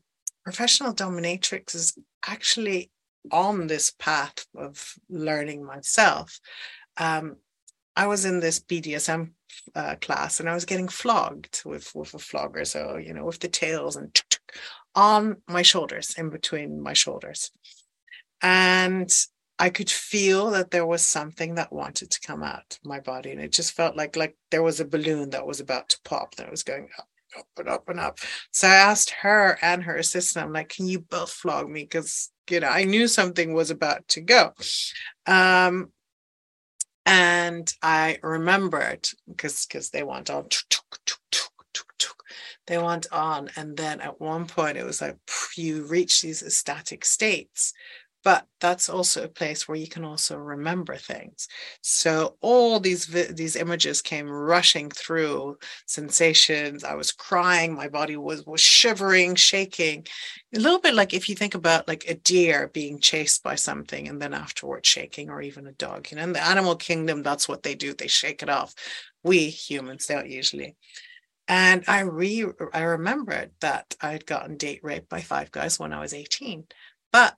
professional 0.43 0.93
dominatrix 0.93 1.75
is 1.75 1.95
actually 2.25 2.89
on 3.31 3.67
this 3.67 3.91
path 3.99 4.45
of 4.55 4.95
learning 5.09 5.63
myself. 5.63 6.39
Um, 6.97 7.35
I 7.95 8.07
was 8.07 8.25
in 8.25 8.39
this 8.39 8.59
BDSM 8.59 9.31
uh, 9.75 9.95
class 10.01 10.39
and 10.39 10.49
I 10.49 10.53
was 10.53 10.65
getting 10.65 10.87
flogged 10.87 11.61
with 11.65 11.91
with 11.95 12.13
a 12.13 12.19
flogger, 12.19 12.65
so 12.65 12.97
you 12.97 13.13
know, 13.13 13.25
with 13.25 13.39
the 13.39 13.47
tails 13.47 13.95
and 13.95 14.21
on 14.95 15.37
my 15.47 15.61
shoulders, 15.61 16.15
in 16.17 16.29
between 16.29 16.81
my 16.81 16.93
shoulders. 16.93 17.51
And 18.41 19.11
I 19.59 19.69
could 19.69 19.89
feel 19.89 20.51
that 20.51 20.71
there 20.71 20.85
was 20.85 21.03
something 21.03 21.55
that 21.55 21.73
wanted 21.73 22.11
to 22.11 22.21
come 22.21 22.43
out 22.43 22.77
my 22.83 22.99
body. 22.99 23.31
And 23.31 23.41
it 23.41 23.51
just 23.51 23.73
felt 23.73 23.95
like 23.95 24.15
like 24.15 24.35
there 24.51 24.63
was 24.63 24.79
a 24.79 24.85
balloon 24.85 25.31
that 25.31 25.47
was 25.47 25.59
about 25.59 25.89
to 25.89 25.99
pop 26.03 26.35
that 26.35 26.51
was 26.51 26.63
going 26.63 26.89
up, 26.97 27.07
up 27.37 27.47
and 27.57 27.69
up 27.69 27.89
and 27.89 27.99
up. 27.99 28.19
So 28.51 28.67
I 28.67 28.75
asked 28.75 29.09
her 29.11 29.57
and 29.61 29.83
her 29.83 29.95
assistant, 29.95 30.45
I'm 30.45 30.53
like, 30.53 30.69
can 30.69 30.87
you 30.87 30.99
both 30.99 31.31
flog 31.31 31.69
me? 31.69 31.83
Because 31.83 32.31
you 32.49 32.59
know, 32.59 32.69
I 32.69 32.83
knew 32.83 33.07
something 33.07 33.53
was 33.53 33.71
about 33.71 34.07
to 34.09 34.21
go. 34.21 34.53
Um, 35.25 35.91
and 37.07 37.73
I 37.81 38.19
remembered 38.21 39.07
because 39.27 39.65
because 39.65 39.89
they 39.89 40.03
went 40.03 40.29
on 40.29 40.49
they 42.67 42.77
went 42.77 43.07
on. 43.11 43.49
And 43.55 43.75
then 43.77 44.01
at 44.01 44.21
one 44.21 44.45
point 44.45 44.77
it 44.77 44.85
was 44.85 45.01
like 45.01 45.17
you 45.55 45.83
reach 45.85 46.21
these 46.21 46.43
ecstatic 46.43 47.05
states 47.05 47.73
but 48.27 48.45
that's 48.59 48.89
also 48.89 49.23
a 49.23 49.29
place 49.29 49.69
where 49.69 49.77
you 49.77 49.87
can 49.87 50.03
also 50.03 50.35
remember 50.35 50.97
things. 50.97 51.47
So 51.79 52.35
all 52.41 52.77
these 52.77 53.05
these 53.05 53.55
images 53.55 54.01
came 54.01 54.29
rushing 54.29 54.89
through 54.89 55.59
sensations. 55.85 56.83
I 56.83 56.95
was 56.95 57.13
crying. 57.13 57.73
My 57.73 57.87
body 57.87 58.17
was 58.17 58.45
was 58.45 58.59
shivering 58.59 59.35
shaking. 59.35 60.05
A 60.53 60.59
little 60.59 60.81
bit 60.81 60.93
like 60.93 61.13
if 61.13 61.29
you 61.29 61.35
think 61.35 61.55
about 61.55 61.87
like 61.87 62.03
a 62.09 62.15
deer 62.15 62.69
being 62.73 62.99
chased 62.99 63.43
by 63.43 63.55
something 63.55 64.09
and 64.09 64.21
then 64.21 64.33
afterwards 64.33 64.89
shaking 64.89 65.29
or 65.29 65.41
even 65.41 65.65
a 65.65 65.71
dog. 65.71 66.11
You 66.11 66.17
know 66.17 66.23
in 66.23 66.33
the 66.33 66.45
animal 66.45 66.75
kingdom 66.75 67.23
that's 67.23 67.47
what 67.47 67.63
they 67.63 67.75
do. 67.75 67.93
They 67.93 68.07
shake 68.07 68.43
it 68.43 68.49
off. 68.49 68.75
We 69.23 69.49
humans 69.49 70.05
don't 70.05 70.29
usually. 70.29 70.75
And 71.47 71.85
I 71.87 72.01
re 72.01 72.45
I 72.73 72.81
remembered 72.81 73.51
that 73.61 73.95
I 74.01 74.11
had 74.11 74.25
gotten 74.25 74.57
date 74.57 74.81
raped 74.83 75.07
by 75.07 75.21
five 75.21 75.49
guys 75.49 75.79
when 75.79 75.93
I 75.93 76.01
was 76.01 76.13
18. 76.13 76.65
But 77.13 77.37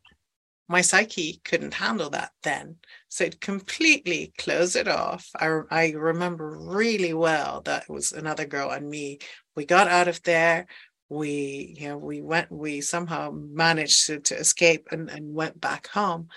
my 0.69 0.81
psyche 0.81 1.41
couldn't 1.43 1.73
handle 1.73 2.11
that 2.11 2.31
then. 2.43 2.75
So 3.09 3.23
it 3.23 3.41
completely 3.41 4.31
closed 4.37 4.75
it 4.75 4.87
off. 4.87 5.27
I, 5.35 5.61
I 5.71 5.89
remember 5.91 6.59
really 6.59 7.13
well 7.15 7.61
that 7.61 7.83
it 7.83 7.89
was 7.89 8.11
another 8.11 8.45
girl 8.45 8.69
and 8.69 8.87
me. 8.87 9.17
We 9.55 9.65
got 9.65 9.87
out 9.87 10.07
of 10.07 10.21
there. 10.21 10.67
We, 11.09 11.75
you 11.79 11.89
know, 11.89 11.97
we 11.97 12.21
went, 12.21 12.51
we 12.51 12.81
somehow 12.81 13.31
managed 13.33 14.05
to, 14.07 14.19
to 14.19 14.37
escape 14.37 14.89
and, 14.91 15.09
and 15.09 15.33
went 15.33 15.59
back 15.59 15.87
home. 15.87 16.27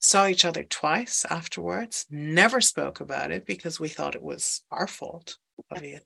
Saw 0.00 0.26
each 0.26 0.44
other 0.44 0.64
twice 0.64 1.24
afterwards, 1.30 2.06
never 2.10 2.60
spoke 2.60 3.00
about 3.00 3.30
it 3.30 3.46
because 3.46 3.78
we 3.78 3.88
thought 3.88 4.16
it 4.16 4.22
was 4.22 4.62
our 4.72 4.88
fault, 4.88 5.38
obviously. 5.70 6.02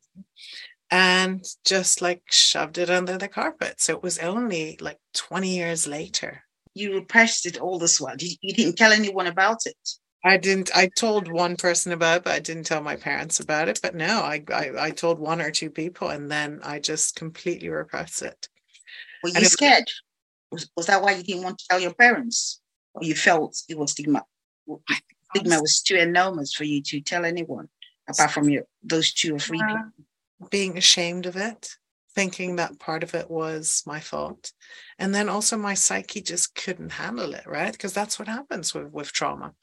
And 0.91 1.43
just 1.65 2.03
like 2.03 2.23
shoved 2.31 2.77
it 2.77 2.91
under 2.91 3.17
the 3.17 3.29
carpet. 3.29 3.81
So 3.81 3.95
it 3.95 4.03
was 4.03 4.19
only 4.19 4.77
like 4.81 4.99
20 5.15 5.57
years 5.57 5.87
later 5.87 6.45
you 6.79 6.95
repressed 6.95 7.47
it 7.47 7.59
all 7.59 7.79
this 7.79 8.01
while. 8.01 8.17
You, 8.19 8.37
you 8.41 8.55
didn't 8.55 8.77
tell 8.77 8.93
anyone 8.93 9.27
about 9.27 9.67
it. 9.67 9.77
I 10.25 10.37
didn't. 10.37 10.71
I 10.75 10.89
told 10.89 11.31
one 11.31 11.57
person 11.57 11.93
about 11.93 12.19
it, 12.19 12.25
but 12.25 12.35
I 12.35 12.41
didn't 12.41 12.65
tell 12.65 12.83
my 12.83 12.97
parents 12.97 13.39
about 13.39 13.69
it. 13.69 13.79
But 13.81 13.95
no, 13.95 14.21
I 14.21 14.43
I, 14.53 14.71
I 14.79 14.91
told 14.91 15.19
one 15.19 15.41
or 15.41 15.51
two 15.51 15.71
people, 15.71 16.09
and 16.09 16.31
then 16.31 16.61
I 16.65 16.81
just 16.81 17.15
completely 17.15 17.69
repressed 17.69 18.23
it. 18.23 18.49
Were 19.23 19.31
you 19.31 19.45
scared? 19.45 19.89
Was, 20.51 20.69
was 20.77 20.87
that 20.87 21.03
why 21.03 21.13
you 21.13 21.23
didn't 21.23 21.45
want 21.45 21.59
to 21.59 21.67
tell 21.71 21.81
your 21.81 21.95
parents, 21.95 22.61
or 22.95 23.05
you 23.05 23.15
felt 23.15 23.57
it 23.69 23.79
was 23.79 23.93
stigma? 23.93 24.25
Stigma 25.35 25.61
was 25.61 25.83
too 25.83 25.97
enormous 25.97 26.53
for 26.53 26.65
you 26.65 26.83
to 26.83 27.01
tell 27.01 27.25
anyone, 27.25 27.69
apart 28.09 28.31
from 28.31 28.49
your 28.49 28.65
those 28.83 29.13
two 29.13 29.37
or 29.37 29.39
three 29.39 29.61
uh, 29.61 29.67
people. 29.67 30.51
Being 30.51 30.79
ashamed 30.79 31.27
of 31.27 31.37
it, 31.37 31.77
thinking 32.19 32.57
that 32.57 32.81
part 32.81 33.05
of 33.05 33.15
it 33.15 33.31
was 33.31 33.85
my 33.87 34.01
fault. 34.01 34.51
And 34.99 35.15
then 35.15 35.29
also 35.29 35.57
my 35.57 35.75
psyche 35.75 36.21
just 36.21 36.53
couldn't 36.57 36.91
handle 36.91 37.33
it 37.33 37.47
right? 37.47 37.71
Because 37.71 37.93
that's 37.93 38.19
what 38.19 38.27
happens 38.27 38.75
with 38.75 38.91
with 38.91 39.13
trauma. 39.13 39.55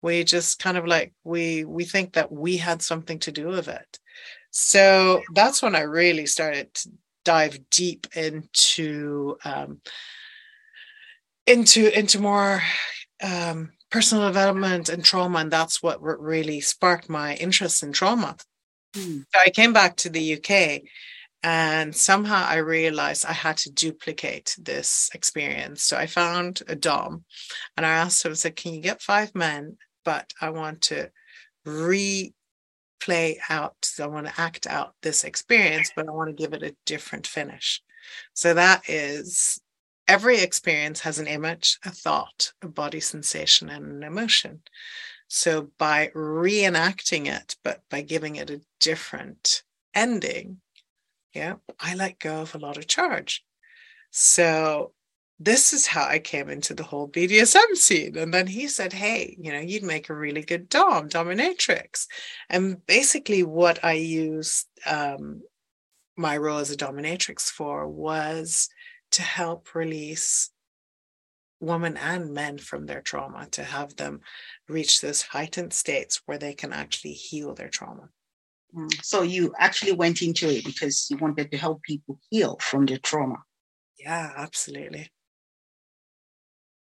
We 0.00 0.24
just 0.24 0.58
kind 0.58 0.78
of 0.78 0.86
like 0.86 1.12
we 1.22 1.66
we 1.66 1.84
think 1.84 2.14
that 2.14 2.32
we 2.32 2.56
had 2.56 2.80
something 2.80 3.18
to 3.18 3.30
do 3.30 3.48
with 3.48 3.68
it. 3.68 3.98
So 4.50 5.20
that's 5.34 5.60
when 5.62 5.74
i 5.74 5.80
really 5.80 6.24
started 6.24 6.72
to 6.72 6.88
dive 7.26 7.58
deep 7.68 8.06
into 8.16 9.36
um 9.44 9.82
into 11.46 11.80
into 11.98 12.18
more 12.20 12.62
um 13.22 13.72
personal 13.90 14.26
development 14.28 14.88
and 14.88 15.04
trauma 15.04 15.40
and 15.40 15.50
that's 15.50 15.82
what 15.82 16.00
really 16.02 16.60
sparked 16.62 17.10
my 17.10 17.34
interest 17.34 17.82
in 17.82 17.92
trauma. 17.92 18.36
Mm. 18.94 19.24
so 19.32 19.40
i 19.46 19.50
came 19.50 19.72
back 19.72 19.96
to 19.96 20.10
the 20.10 20.24
uk 20.36 20.50
and 21.42 21.94
somehow 21.94 22.44
I 22.46 22.56
realized 22.56 23.26
I 23.26 23.32
had 23.32 23.56
to 23.58 23.72
duplicate 23.72 24.56
this 24.58 25.10
experience. 25.12 25.82
So 25.82 25.96
I 25.96 26.06
found 26.06 26.62
a 26.68 26.76
Dom 26.76 27.24
and 27.76 27.84
I 27.84 27.90
asked 27.90 28.24
him, 28.24 28.32
I 28.32 28.34
said, 28.34 28.56
Can 28.56 28.74
you 28.74 28.80
get 28.80 29.02
five 29.02 29.34
men? 29.34 29.76
But 30.04 30.32
I 30.40 30.50
want 30.50 30.82
to 30.82 31.10
replay 31.66 32.32
out, 33.48 33.76
so 33.82 34.04
I 34.04 34.08
want 34.08 34.26
to 34.26 34.40
act 34.40 34.66
out 34.66 34.94
this 35.02 35.24
experience, 35.24 35.92
but 35.94 36.08
I 36.08 36.12
want 36.12 36.28
to 36.28 36.40
give 36.40 36.52
it 36.52 36.62
a 36.62 36.76
different 36.86 37.26
finish. 37.26 37.82
So 38.34 38.54
that 38.54 38.88
is 38.88 39.60
every 40.08 40.40
experience 40.40 41.00
has 41.00 41.18
an 41.18 41.26
image, 41.26 41.78
a 41.84 41.90
thought, 41.90 42.52
a 42.62 42.68
body 42.68 43.00
sensation, 43.00 43.68
and 43.68 43.86
an 43.86 44.02
emotion. 44.02 44.62
So 45.28 45.70
by 45.78 46.10
reenacting 46.14 47.26
it, 47.26 47.56
but 47.64 47.80
by 47.90 48.02
giving 48.02 48.36
it 48.36 48.50
a 48.50 48.60
different 48.80 49.62
ending, 49.94 50.60
yeah, 51.34 51.54
I 51.80 51.94
let 51.94 52.18
go 52.18 52.42
of 52.42 52.54
a 52.54 52.58
lot 52.58 52.76
of 52.76 52.86
charge. 52.86 53.44
So 54.10 54.92
this 55.38 55.72
is 55.72 55.86
how 55.86 56.04
I 56.04 56.18
came 56.18 56.48
into 56.48 56.74
the 56.74 56.84
whole 56.84 57.08
BDSM 57.08 57.74
scene. 57.74 58.16
And 58.16 58.32
then 58.32 58.46
he 58.46 58.68
said, 58.68 58.92
Hey, 58.92 59.36
you 59.40 59.52
know, 59.52 59.60
you'd 59.60 59.82
make 59.82 60.08
a 60.08 60.14
really 60.14 60.42
good 60.42 60.68
Dom, 60.68 61.08
dominatrix. 61.08 62.06
And 62.48 62.84
basically, 62.86 63.42
what 63.42 63.84
I 63.84 63.92
used 63.92 64.66
um, 64.86 65.42
my 66.16 66.36
role 66.36 66.58
as 66.58 66.70
a 66.70 66.76
dominatrix 66.76 67.42
for 67.50 67.88
was 67.88 68.68
to 69.12 69.22
help 69.22 69.74
release 69.74 70.50
women 71.60 71.96
and 71.96 72.32
men 72.32 72.58
from 72.58 72.86
their 72.86 73.00
trauma, 73.00 73.46
to 73.52 73.62
have 73.62 73.96
them 73.96 74.20
reach 74.68 75.00
those 75.00 75.22
heightened 75.22 75.72
states 75.72 76.22
where 76.26 76.38
they 76.38 76.54
can 76.54 76.72
actually 76.72 77.12
heal 77.12 77.54
their 77.54 77.68
trauma. 77.68 78.08
Mm. 78.74 79.04
So 79.04 79.22
you 79.22 79.54
actually 79.58 79.92
went 79.92 80.22
into 80.22 80.48
it 80.48 80.64
because 80.64 81.06
you 81.10 81.16
wanted 81.18 81.50
to 81.50 81.56
help 81.58 81.82
people 81.82 82.18
heal 82.30 82.58
from 82.60 82.86
their 82.86 82.98
trauma. 82.98 83.36
Yeah, 83.98 84.32
absolutely. 84.36 85.10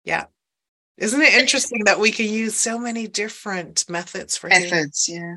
Yeah. 0.03 0.25
Isn't 0.97 1.21
it 1.21 1.33
interesting 1.33 1.83
that 1.85 1.99
we 1.99 2.11
can 2.11 2.27
use 2.27 2.55
so 2.55 2.79
many 2.79 3.07
different 3.07 3.89
methods 3.89 4.37
for 4.37 4.49
methods, 4.49 5.05
healing? 5.05 5.05
yeah. 5.07 5.35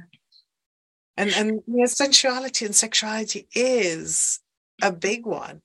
And 1.17 1.33
and 1.35 1.61
yeah, 1.67 1.87
sensuality 1.87 2.65
and 2.65 2.75
sexuality 2.75 3.47
is 3.55 4.41
a 4.83 4.93
big 4.93 5.27
one. 5.27 5.63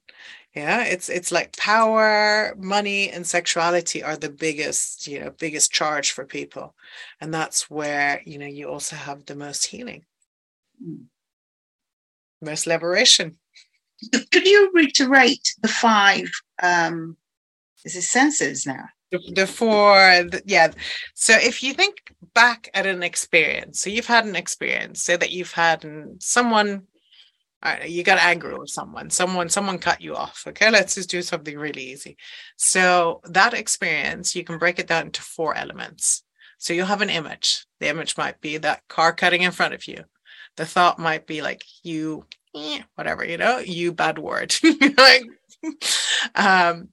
Yeah, 0.56 0.84
it's 0.86 1.10
it's 1.10 1.32
like 1.32 1.58
power, 1.58 2.56
money, 2.58 3.10
and 3.10 3.28
sexuality 3.28 4.04
are 4.04 4.18
the 4.18 4.30
biggest, 4.30 5.08
you 5.08 5.20
know, 5.20 5.32
biggest 5.32 5.72
charge 5.72 6.12
for 6.12 6.26
people. 6.26 6.76
And 7.22 7.34
that's 7.34 7.70
where, 7.70 8.22
you 8.26 8.38
know, 8.38 8.46
you 8.48 8.70
also 8.70 8.96
have 8.96 9.26
the 9.26 9.36
most 9.36 9.66
healing. 9.66 10.06
Most 12.42 12.68
liberation. 12.68 13.38
Could 14.12 14.46
you 14.46 14.72
reiterate 14.74 15.56
the 15.62 15.68
five? 15.68 16.30
Um, 16.62 17.18
is 17.84 17.96
it 17.96 18.04
senses 18.04 18.66
now? 18.66 18.86
The, 19.12 19.20
the 19.34 19.48
four, 19.48 19.96
the, 20.24 20.42
yeah. 20.46 20.72
So 21.14 21.34
if 21.34 21.64
you 21.64 21.74
think 21.74 21.96
back 22.34 22.70
at 22.74 22.86
an 22.86 23.04
experience, 23.04 23.80
so 23.80 23.90
you've 23.90 24.08
had 24.08 24.26
an 24.26 24.36
experience, 24.36 25.02
say 25.02 25.16
that 25.16 25.32
you've 25.32 25.54
had 25.54 25.86
someone 26.20 26.88
you 27.86 28.04
got 28.04 28.20
angry 28.20 28.54
with 28.58 28.70
someone 28.70 29.10
someone 29.10 29.50
someone 29.50 29.80
cut 29.80 30.02
you 30.02 30.16
off 30.16 30.44
okay 30.48 30.70
let's 30.70 30.96
just 30.96 31.10
do 31.10 31.22
something 31.22 31.58
really 31.58 31.84
easy 31.84 32.18
so 32.58 33.22
that 33.26 33.54
experience 33.54 34.36
you 34.36 34.44
can 34.44 34.58
break 34.58 34.80
it 34.80 34.88
down 34.88 35.08
into 35.08 35.22
four 35.22 35.56
elements 35.56 36.24
so 36.58 36.74
you'll 36.74 36.86
have 36.86 37.02
an 37.02 37.10
image 37.10 37.66
the 37.80 37.88
image 37.88 38.18
might 38.18 38.40
be 38.42 38.58
that 38.58 38.82
car 38.88 39.14
cutting 39.14 39.42
in 39.42 39.52
front 39.52 39.74
of 39.74 39.88
you 39.88 40.04
the 40.58 40.66
thought 40.66 41.00
might 41.00 41.28
be 41.28 41.42
like 41.42 41.64
you 41.84 42.26
eh, 42.56 42.82
whatever 42.96 43.26
you 43.26 43.38
know 43.38 43.60
you 43.60 43.92
bad 43.92 44.18
word 44.18 44.56
like 44.98 45.24
um, 46.36 46.90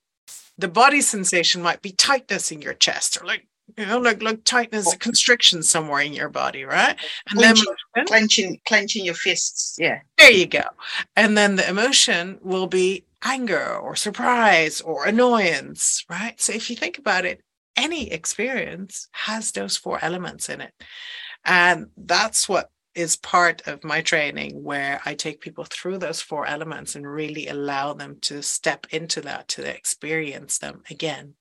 the 0.59 0.69
body 0.69 1.01
sensation 1.01 1.63
might 1.63 1.83
be 1.83 1.93
tightness 1.93 2.51
in 2.53 2.63
your 2.63 2.75
chest 2.75 3.21
or 3.21 3.27
like 3.27 3.47
you 3.77 3.87
know, 3.87 3.99
like 3.99 4.23
like 4.23 4.45
tightness, 4.45 4.95
constriction 4.97 5.63
somewhere 5.63 6.03
in 6.03 6.13
your 6.13 6.29
body, 6.29 6.65
right? 6.65 6.97
And 7.31 7.39
clenching, 7.39 7.75
then 7.95 8.07
clenching, 8.07 8.61
clenching 8.67 9.05
your 9.05 9.15
fists. 9.15 9.77
Yeah. 9.79 10.01
There 10.19 10.31
you 10.31 10.47
go. 10.47 10.65
And 11.17 11.39
then 11.39 11.57
the 11.57 11.69
emotion 11.69 12.39
will 12.43 12.67
be 12.67 13.05
anger 13.25 13.77
or 13.77 13.97
surprise 13.97 14.81
or 14.81 15.07
annoyance, 15.07 16.05
right? 16.11 16.41
So 16.41 16.53
if 16.53 16.69
you 16.69 16.77
think 16.77 16.99
about 16.99 17.25
it, 17.25 17.41
any 17.77 18.11
experience 18.11 19.09
has 19.13 19.53
those 19.53 19.77
four 19.77 19.99
elements 20.03 20.49
in 20.49 20.61
it. 20.61 20.73
And 21.45 21.87
that's 21.97 22.49
what 22.49 22.71
is 22.95 23.17
part 23.17 23.67
of 23.67 23.85
my 23.85 24.01
training 24.01 24.63
where 24.63 25.01
I 25.05 25.15
take 25.15 25.41
people 25.41 25.65
through 25.65 25.99
those 25.99 26.21
four 26.21 26.47
elements 26.47 26.95
and 26.95 27.11
really 27.11 27.49
allow 27.49 27.95
them 27.95 28.19
to 28.23 28.43
step 28.43 28.87
into 28.91 29.21
that, 29.23 29.49
to 29.49 29.65
experience 29.65 30.59
them 30.59 30.83
again. 30.91 31.35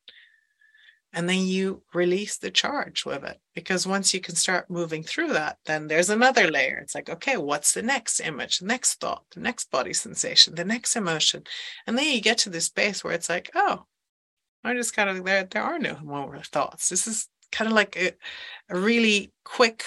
And 1.14 1.28
then 1.28 1.40
you 1.40 1.84
release 1.94 2.38
the 2.38 2.52
charge 2.52 3.06
with 3.06 3.26
it 3.26 3.40
because 3.54 3.86
once 3.86 4.14
you 4.14 4.22
can 4.22 4.36
start 4.36 4.70
moving 4.70 5.04
through 5.04 5.34
that 5.34 5.58
then 5.66 5.88
there's 5.88 6.10
another 6.10 6.50
layer. 6.50 6.78
It's 6.78 6.96
like 6.96 7.10
okay 7.10 7.36
what's 7.36 7.74
the 7.74 7.82
next 7.82 8.22
image 8.22 8.60
the 8.60 8.66
next 8.66 9.02
thought 9.02 9.26
the 9.32 9.42
next 9.42 9.70
body 9.72 9.92
sensation 9.92 10.56
the 10.56 10.64
next 10.64 10.96
emotion? 10.96 11.44
And 11.86 11.98
then 11.98 12.06
you 12.06 12.22
get 12.22 12.38
to 12.40 12.50
this 12.50 12.66
space 12.66 13.04
where 13.04 13.14
it's 13.14 13.28
like 13.28 13.52
oh 13.56 13.86
I'm 14.64 14.78
just 14.78 14.96
kind 14.96 15.10
of 15.10 15.26
there 15.26 15.44
there 15.44 15.64
are 15.64 15.80
no 15.80 15.98
more 16.02 16.42
thoughts. 16.44 16.88
This 16.88 17.08
is 17.08 17.28
kind 17.52 17.70
of 17.70 17.76
like 17.76 17.98
a, 17.98 18.12
a 18.74 18.80
really 18.80 19.34
quick 19.44 19.84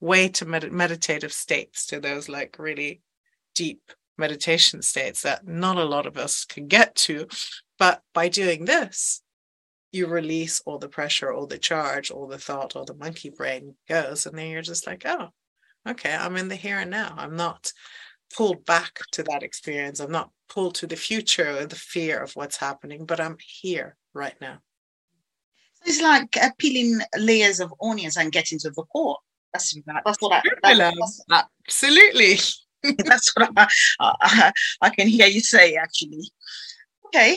way 0.00 0.28
to 0.28 0.44
med- 0.44 0.72
meditative 0.72 1.32
states 1.32 1.86
to 1.86 2.00
those 2.00 2.28
like 2.28 2.56
really 2.58 3.00
deep 3.54 3.80
meditation 4.18 4.82
states 4.82 5.22
that 5.22 5.46
not 5.46 5.76
a 5.76 5.84
lot 5.84 6.06
of 6.06 6.16
us 6.16 6.44
can 6.44 6.66
get 6.66 6.94
to 6.94 7.26
but 7.78 8.02
by 8.12 8.28
doing 8.28 8.64
this 8.64 9.22
you 9.94 10.08
release 10.08 10.60
all 10.66 10.78
the 10.78 10.88
pressure, 10.88 11.32
all 11.32 11.46
the 11.46 11.56
charge, 11.56 12.10
all 12.10 12.26
the 12.26 12.36
thought, 12.36 12.74
all 12.74 12.84
the 12.84 12.94
monkey 12.94 13.30
brain 13.30 13.76
goes. 13.88 14.26
And 14.26 14.36
then 14.36 14.50
you're 14.50 14.60
just 14.60 14.86
like, 14.88 15.06
oh, 15.06 15.28
okay, 15.88 16.12
I'm 16.12 16.36
in 16.36 16.48
the 16.48 16.56
here 16.56 16.80
and 16.80 16.90
now. 16.90 17.14
I'm 17.16 17.36
not 17.36 17.72
pulled 18.36 18.64
back 18.64 18.98
to 19.12 19.22
that 19.22 19.44
experience. 19.44 20.00
I'm 20.00 20.10
not 20.10 20.30
pulled 20.48 20.74
to 20.76 20.88
the 20.88 20.96
future 20.96 21.58
or 21.58 21.66
the 21.66 21.76
fear 21.76 22.18
of 22.18 22.32
what's 22.34 22.56
happening, 22.56 23.06
but 23.06 23.20
I'm 23.20 23.36
here 23.40 23.96
right 24.12 24.34
now. 24.40 24.58
It's 25.86 26.02
like 26.02 26.36
peeling 26.58 27.00
layers 27.16 27.60
of 27.60 27.72
onions 27.80 28.16
and 28.16 28.32
getting 28.32 28.58
to 28.60 28.70
the 28.70 28.82
core. 28.84 29.18
That's, 29.54 29.74
that's 30.04 30.20
what 30.20 30.32
I, 30.64 30.74
that, 30.74 30.94
that's, 30.98 31.48
absolutely. 31.66 32.38
that's 33.04 33.32
what 33.34 33.50
I, 33.56 33.68
I, 34.00 34.52
I, 34.82 34.90
can 34.90 35.06
hear 35.06 35.26
you 35.26 35.40
say, 35.40 35.76
actually. 35.76 36.28
Okay. 37.06 37.36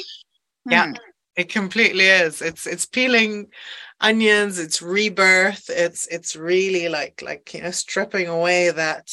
Yeah. 0.70 0.88
Hmm. 0.88 0.94
It 1.36 1.50
completely 1.50 2.06
is. 2.06 2.42
It's 2.42 2.66
it's 2.66 2.88
peeling 2.88 3.48
onions, 4.02 4.58
it's 4.58 4.82
rebirth, 4.82 5.70
it's 5.70 6.08
it's 6.08 6.36
really 6.36 6.90
like 6.90 7.22
like 7.22 7.54
you 7.54 7.62
know 7.62 7.70
stripping 7.70 8.28
away 8.28 8.72
that 8.72 9.08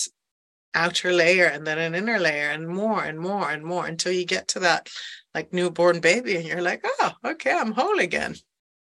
outer 0.74 1.12
layer 1.12 1.44
and 1.44 1.66
then 1.66 1.78
an 1.78 1.94
inner 1.94 2.18
layer 2.18 2.50
and 2.50 2.66
more 2.66 3.04
and 3.04 3.20
more 3.20 3.50
and 3.50 3.62
more 3.62 3.86
until 3.86 4.10
you 4.10 4.24
get 4.24 4.48
to 4.48 4.60
that 4.60 4.88
like 5.34 5.52
newborn 5.52 6.00
baby 6.00 6.36
and 6.36 6.46
you're 6.46 6.62
like, 6.62 6.84
oh, 6.84 7.12
okay, 7.24 7.52
I'm 7.52 7.72
whole 7.72 7.98
again. 7.98 8.36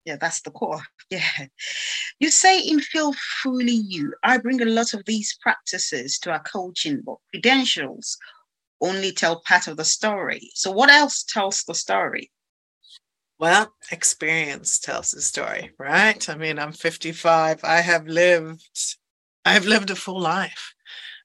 Yeah, 0.07 0.15
that's 0.15 0.41
the 0.41 0.51
core. 0.51 0.81
Yeah. 1.09 1.47
You 2.19 2.31
say 2.31 2.59
in 2.59 2.79
Feel 2.79 3.13
Fully 3.41 3.79
You, 3.93 4.13
I 4.23 4.37
bring 4.37 4.61
a 4.61 4.65
lot 4.65 4.93
of 4.93 5.03
these 5.05 5.37
practices 5.41 6.17
to 6.19 6.31
our 6.31 6.43
coaching, 6.43 7.01
but 7.05 7.17
credentials 7.31 8.17
only 8.81 9.11
tell 9.11 9.41
part 9.41 9.67
of 9.67 9.75
the 9.75 9.83
story. 9.83 10.49
So 10.53 10.71
what 10.71 10.89
else 10.89 11.23
tells 11.23 11.63
the 11.63 11.75
story? 11.75 12.31
Well, 13.37 13.73
experience 13.91 14.79
tells 14.79 15.11
the 15.11 15.21
story, 15.21 15.71
right? 15.77 16.29
I 16.29 16.35
mean, 16.35 16.57
I'm 16.57 16.71
55. 16.71 17.63
I 17.63 17.81
have 17.81 18.07
lived, 18.07 18.95
I've 19.43 19.65
lived 19.65 19.89
a 19.89 19.95
full 19.95 20.21
life. 20.21 20.73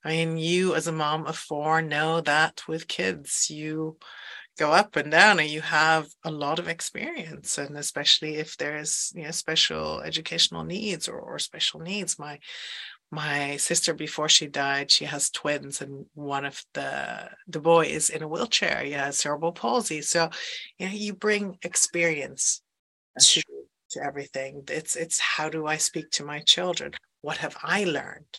I 0.04 0.10
mean, 0.10 0.38
you 0.38 0.74
as 0.74 0.88
a 0.88 0.92
mom 0.92 1.26
of 1.26 1.36
four 1.36 1.82
know 1.82 2.20
that 2.20 2.62
with 2.66 2.88
kids, 2.88 3.48
you 3.48 3.98
go 4.62 4.70
up 4.70 4.94
and 4.94 5.10
down 5.10 5.40
and 5.40 5.50
you 5.50 5.60
have 5.60 6.06
a 6.24 6.30
lot 6.30 6.60
of 6.60 6.68
experience. 6.68 7.58
And 7.58 7.76
especially 7.76 8.36
if 8.36 8.56
there's, 8.56 9.12
you 9.14 9.24
know, 9.24 9.32
special 9.32 10.00
educational 10.02 10.62
needs 10.62 11.08
or, 11.08 11.18
or 11.18 11.38
special 11.38 11.80
needs. 11.80 12.18
My 12.18 12.38
my 13.10 13.58
sister 13.58 13.92
before 13.92 14.26
she 14.26 14.46
died 14.46 14.90
she 14.90 15.04
has 15.04 15.28
twins 15.28 15.82
and 15.82 16.06
one 16.14 16.46
of 16.46 16.64
the 16.72 17.28
the 17.46 17.60
boy 17.60 17.84
is 17.98 18.08
in 18.08 18.22
a 18.22 18.28
wheelchair. 18.28 18.78
He 18.84 18.92
has 18.92 19.18
cerebral 19.18 19.52
palsy. 19.52 20.00
So 20.02 20.30
you 20.78 20.86
know 20.86 20.94
you 20.94 21.12
bring 21.14 21.58
experience 21.62 22.62
to, 23.20 23.42
to 23.90 24.04
everything. 24.08 24.62
It's 24.68 24.94
it's 24.96 25.18
how 25.36 25.48
do 25.48 25.66
i 25.66 25.76
speak 25.76 26.10
to 26.12 26.24
my 26.24 26.38
children? 26.54 26.92
What 27.20 27.38
have 27.38 27.56
i 27.62 27.84
learned? 27.84 28.34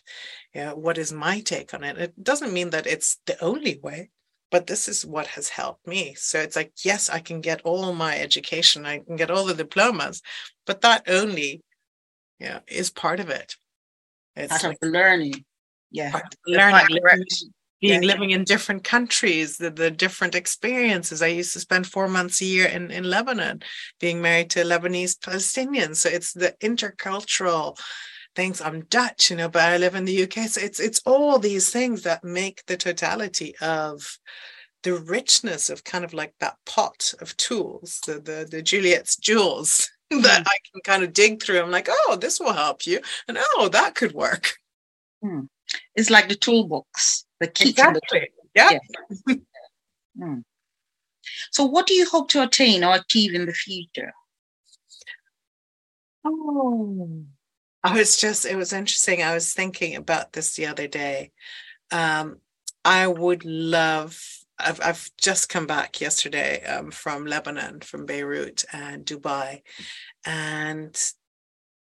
You 0.54 0.60
know, 0.62 0.74
what 0.84 0.98
is 0.98 1.12
my 1.12 1.40
take 1.40 1.74
on 1.74 1.84
it? 1.84 1.98
It 1.98 2.12
doesn't 2.30 2.56
mean 2.58 2.70
that 2.70 2.86
it's 2.86 3.18
the 3.26 3.38
only 3.44 3.78
way 3.82 4.10
but 4.50 4.66
this 4.66 4.88
is 4.88 5.04
what 5.04 5.26
has 5.26 5.48
helped 5.48 5.86
me 5.86 6.14
so 6.14 6.38
it's 6.38 6.56
like 6.56 6.72
yes 6.84 7.10
i 7.10 7.18
can 7.18 7.40
get 7.40 7.62
all 7.62 7.92
my 7.92 8.18
education 8.18 8.86
i 8.86 8.98
can 8.98 9.16
get 9.16 9.30
all 9.30 9.44
the 9.44 9.54
diplomas 9.54 10.22
but 10.66 10.80
that 10.80 11.02
only 11.08 11.62
yeah 12.38 12.60
is 12.68 12.90
part 12.90 13.20
of 13.20 13.30
it 13.30 13.56
it's 14.36 14.50
part 14.50 14.64
like, 14.64 14.78
of 14.82 14.90
learning. 14.90 15.44
Yeah. 15.90 16.20
Learning, 16.46 16.86
living, 16.90 17.24
being 17.80 18.02
yeah. 18.02 18.08
living 18.08 18.30
in 18.30 18.44
different 18.44 18.82
countries, 18.82 19.58
the, 19.58 19.70
the 19.70 19.90
different 19.90 20.34
experiences. 20.34 21.22
I 21.22 21.28
used 21.28 21.52
to 21.52 21.60
spend 21.60 21.86
four 21.86 22.08
months 22.08 22.40
a 22.40 22.44
year 22.44 22.66
in, 22.66 22.90
in 22.90 23.04
Lebanon, 23.04 23.62
being 24.00 24.20
married 24.20 24.50
to 24.50 24.64
Lebanese 24.64 25.18
Palestinians. 25.18 25.96
So 25.96 26.08
it's 26.08 26.32
the 26.32 26.54
intercultural 26.60 27.78
things. 28.34 28.60
I'm 28.60 28.82
Dutch, 28.82 29.30
you 29.30 29.36
know, 29.36 29.48
but 29.48 29.62
I 29.62 29.76
live 29.76 29.94
in 29.94 30.04
the 30.04 30.24
UK. 30.24 30.48
So 30.48 30.60
it's 30.60 30.80
it's 30.80 31.00
all 31.06 31.38
these 31.38 31.70
things 31.70 32.02
that 32.02 32.24
make 32.24 32.64
the 32.66 32.76
totality 32.76 33.54
of 33.60 34.18
the 34.82 34.94
richness 34.94 35.70
of 35.70 35.84
kind 35.84 36.04
of 36.04 36.12
like 36.12 36.34
that 36.40 36.56
pot 36.66 37.14
of 37.20 37.36
tools, 37.36 38.00
the 38.06 38.14
the, 38.14 38.46
the 38.50 38.62
Juliette's 38.62 39.16
jewels 39.16 39.90
that 40.10 40.42
hmm. 40.42 40.48
I 40.48 40.58
can 40.72 40.80
kind 40.84 41.02
of 41.02 41.12
dig 41.12 41.42
through. 41.42 41.60
I'm 41.60 41.70
like, 41.70 41.88
oh, 41.90 42.16
this 42.20 42.40
will 42.40 42.52
help 42.52 42.86
you. 42.86 43.00
And 43.28 43.38
oh, 43.40 43.68
that 43.68 43.94
could 43.94 44.12
work. 44.12 44.54
Hmm. 45.22 45.42
It's 45.94 46.10
like 46.10 46.28
the 46.28 46.34
toolbox, 46.34 47.24
the 47.40 47.46
key 47.46 47.70
exactly. 47.70 48.00
the 48.10 48.26
yeah. 48.54 48.78
yeah. 49.26 49.34
hmm. 50.18 50.40
So, 51.50 51.64
what 51.64 51.86
do 51.86 51.94
you 51.94 52.08
hope 52.08 52.28
to 52.30 52.42
attain 52.42 52.84
or 52.84 52.94
achieve 52.94 53.34
in 53.34 53.46
the 53.46 53.52
future? 53.52 54.12
Oh, 56.24 57.24
I 57.84 57.96
was 57.96 58.16
just, 58.16 58.46
it 58.46 58.56
was 58.56 58.72
interesting. 58.72 59.22
I 59.22 59.34
was 59.34 59.52
thinking 59.52 59.94
about 59.94 60.32
this 60.32 60.56
the 60.56 60.66
other 60.66 60.88
day. 60.88 61.30
Um, 61.92 62.38
I 62.84 63.06
would 63.06 63.44
love 63.44 64.18
I've 64.58 64.80
I've 64.80 65.10
just 65.20 65.48
come 65.48 65.66
back 65.66 66.00
yesterday 66.00 66.62
um, 66.64 66.90
from 66.90 67.26
Lebanon, 67.26 67.80
from 67.80 68.06
Beirut 68.06 68.64
and 68.72 69.04
Dubai, 69.04 69.62
and 70.24 70.96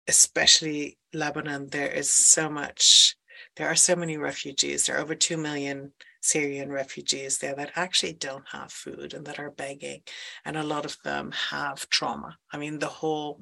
especially 0.06 0.98
Lebanon. 1.12 1.68
There 1.70 1.90
is 1.90 2.10
so 2.12 2.50
much. 2.50 3.16
There 3.56 3.68
are 3.68 3.74
so 3.74 3.96
many 3.96 4.16
refugees. 4.18 4.86
There 4.86 4.96
are 4.96 5.00
over 5.00 5.14
two 5.14 5.36
million 5.36 5.92
Syrian 6.20 6.70
refugees 6.70 7.38
there 7.38 7.54
that 7.54 7.72
actually 7.74 8.12
don't 8.12 8.44
have 8.52 8.70
food 8.70 9.14
and 9.14 9.24
that 9.26 9.38
are 9.38 9.50
begging, 9.50 10.02
and 10.44 10.56
a 10.56 10.62
lot 10.62 10.84
of 10.84 10.98
them 11.04 11.32
have 11.50 11.88
trauma. 11.88 12.36
I 12.52 12.58
mean, 12.58 12.78
the 12.78 12.86
whole 12.86 13.40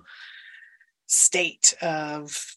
state 1.07 1.75
of 1.83 2.57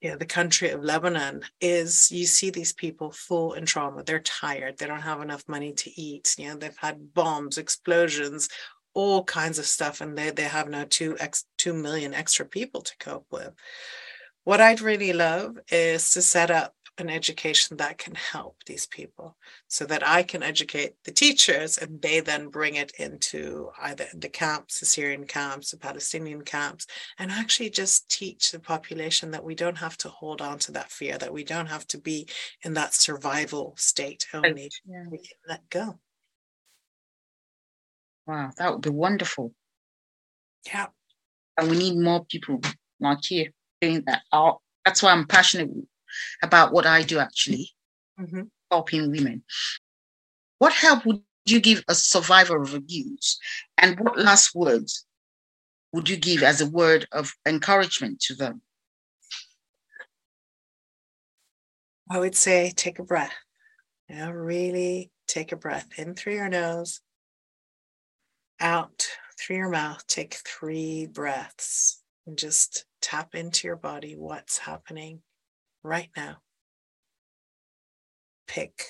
you 0.00 0.10
know, 0.10 0.16
the 0.16 0.26
country 0.26 0.70
of 0.70 0.84
Lebanon 0.84 1.42
is 1.60 2.12
you 2.12 2.24
see 2.24 2.50
these 2.50 2.72
people 2.72 3.10
full 3.10 3.54
in 3.54 3.66
trauma. 3.66 4.04
They're 4.04 4.20
tired. 4.20 4.78
They 4.78 4.86
don't 4.86 5.00
have 5.00 5.22
enough 5.22 5.42
money 5.48 5.72
to 5.72 6.00
eat. 6.00 6.36
You 6.38 6.48
know, 6.48 6.56
they've 6.56 6.76
had 6.76 7.12
bombs, 7.14 7.58
explosions, 7.58 8.48
all 8.94 9.24
kinds 9.24 9.58
of 9.58 9.66
stuff, 9.66 10.00
and 10.00 10.16
they 10.16 10.30
they 10.30 10.44
have 10.44 10.68
now 10.68 10.86
two 10.88 11.16
ex 11.18 11.44
two 11.56 11.74
million 11.74 12.14
extra 12.14 12.46
people 12.46 12.82
to 12.82 12.96
cope 12.98 13.26
with. 13.30 13.52
What 14.44 14.60
I'd 14.60 14.80
really 14.80 15.12
love 15.12 15.58
is 15.70 16.12
to 16.12 16.22
set 16.22 16.50
up 16.50 16.74
an 16.98 17.08
education 17.08 17.76
that 17.76 17.96
can 17.96 18.14
help 18.14 18.56
these 18.66 18.86
people 18.86 19.36
so 19.68 19.84
that 19.86 20.06
I 20.06 20.22
can 20.22 20.42
educate 20.42 20.94
the 21.04 21.12
teachers 21.12 21.78
and 21.78 22.02
they 22.02 22.20
then 22.20 22.48
bring 22.48 22.74
it 22.74 22.92
into 22.98 23.70
either 23.80 24.06
the 24.14 24.28
camps, 24.28 24.80
the 24.80 24.86
Syrian 24.86 25.24
camps, 25.24 25.70
the 25.70 25.76
Palestinian 25.76 26.42
camps, 26.42 26.86
and 27.18 27.30
actually 27.30 27.70
just 27.70 28.10
teach 28.10 28.50
the 28.50 28.58
population 28.58 29.30
that 29.30 29.44
we 29.44 29.54
don't 29.54 29.78
have 29.78 29.96
to 29.98 30.08
hold 30.08 30.42
on 30.42 30.58
to 30.58 30.72
that 30.72 30.90
fear, 30.90 31.16
that 31.18 31.32
we 31.32 31.44
don't 31.44 31.68
have 31.68 31.86
to 31.88 31.98
be 31.98 32.28
in 32.64 32.74
that 32.74 32.94
survival 32.94 33.74
state 33.76 34.26
only. 34.34 34.70
Yeah. 34.84 35.04
We 35.08 35.18
can 35.18 35.36
let 35.48 35.68
go. 35.70 35.98
Wow, 38.26 38.50
that 38.58 38.72
would 38.72 38.82
be 38.82 38.90
wonderful. 38.90 39.54
Yeah. 40.66 40.88
And 41.56 41.70
we 41.70 41.78
need 41.78 41.96
more 41.96 42.24
people 42.24 42.60
like 43.00 43.30
you 43.30 43.50
doing 43.80 44.02
that. 44.06 44.22
That's 44.84 45.02
why 45.02 45.12
I'm 45.12 45.26
passionate 45.26 45.70
about 46.42 46.72
what 46.72 46.86
I 46.86 47.02
do 47.02 47.18
actually, 47.18 47.70
mm-hmm. 48.18 48.42
helping 48.70 49.10
women. 49.10 49.42
What 50.58 50.72
help 50.72 51.06
would 51.06 51.22
you 51.46 51.60
give 51.60 51.82
a 51.88 51.94
survivor 51.94 52.60
of 52.60 52.74
abuse? 52.74 53.38
And 53.76 53.98
what 54.00 54.18
last 54.18 54.54
words 54.54 55.06
would 55.92 56.08
you 56.08 56.16
give 56.16 56.42
as 56.42 56.60
a 56.60 56.68
word 56.68 57.06
of 57.12 57.32
encouragement 57.46 58.20
to 58.20 58.34
them? 58.34 58.62
I 62.10 62.18
would 62.18 62.34
say 62.34 62.72
take 62.74 62.98
a 62.98 63.04
breath. 63.04 63.34
You 64.08 64.16
know, 64.16 64.30
really 64.30 65.10
take 65.26 65.52
a 65.52 65.56
breath 65.56 65.88
in 65.98 66.14
through 66.14 66.34
your 66.34 66.48
nose, 66.48 67.00
out 68.60 69.06
through 69.38 69.56
your 69.56 69.68
mouth. 69.68 70.06
Take 70.06 70.34
three 70.34 71.06
breaths 71.06 72.02
and 72.26 72.38
just 72.38 72.86
tap 73.02 73.34
into 73.34 73.66
your 73.66 73.76
body. 73.76 74.14
What's 74.16 74.58
happening 74.58 75.20
right 75.88 76.10
now? 76.16 76.38
Pick 78.46 78.84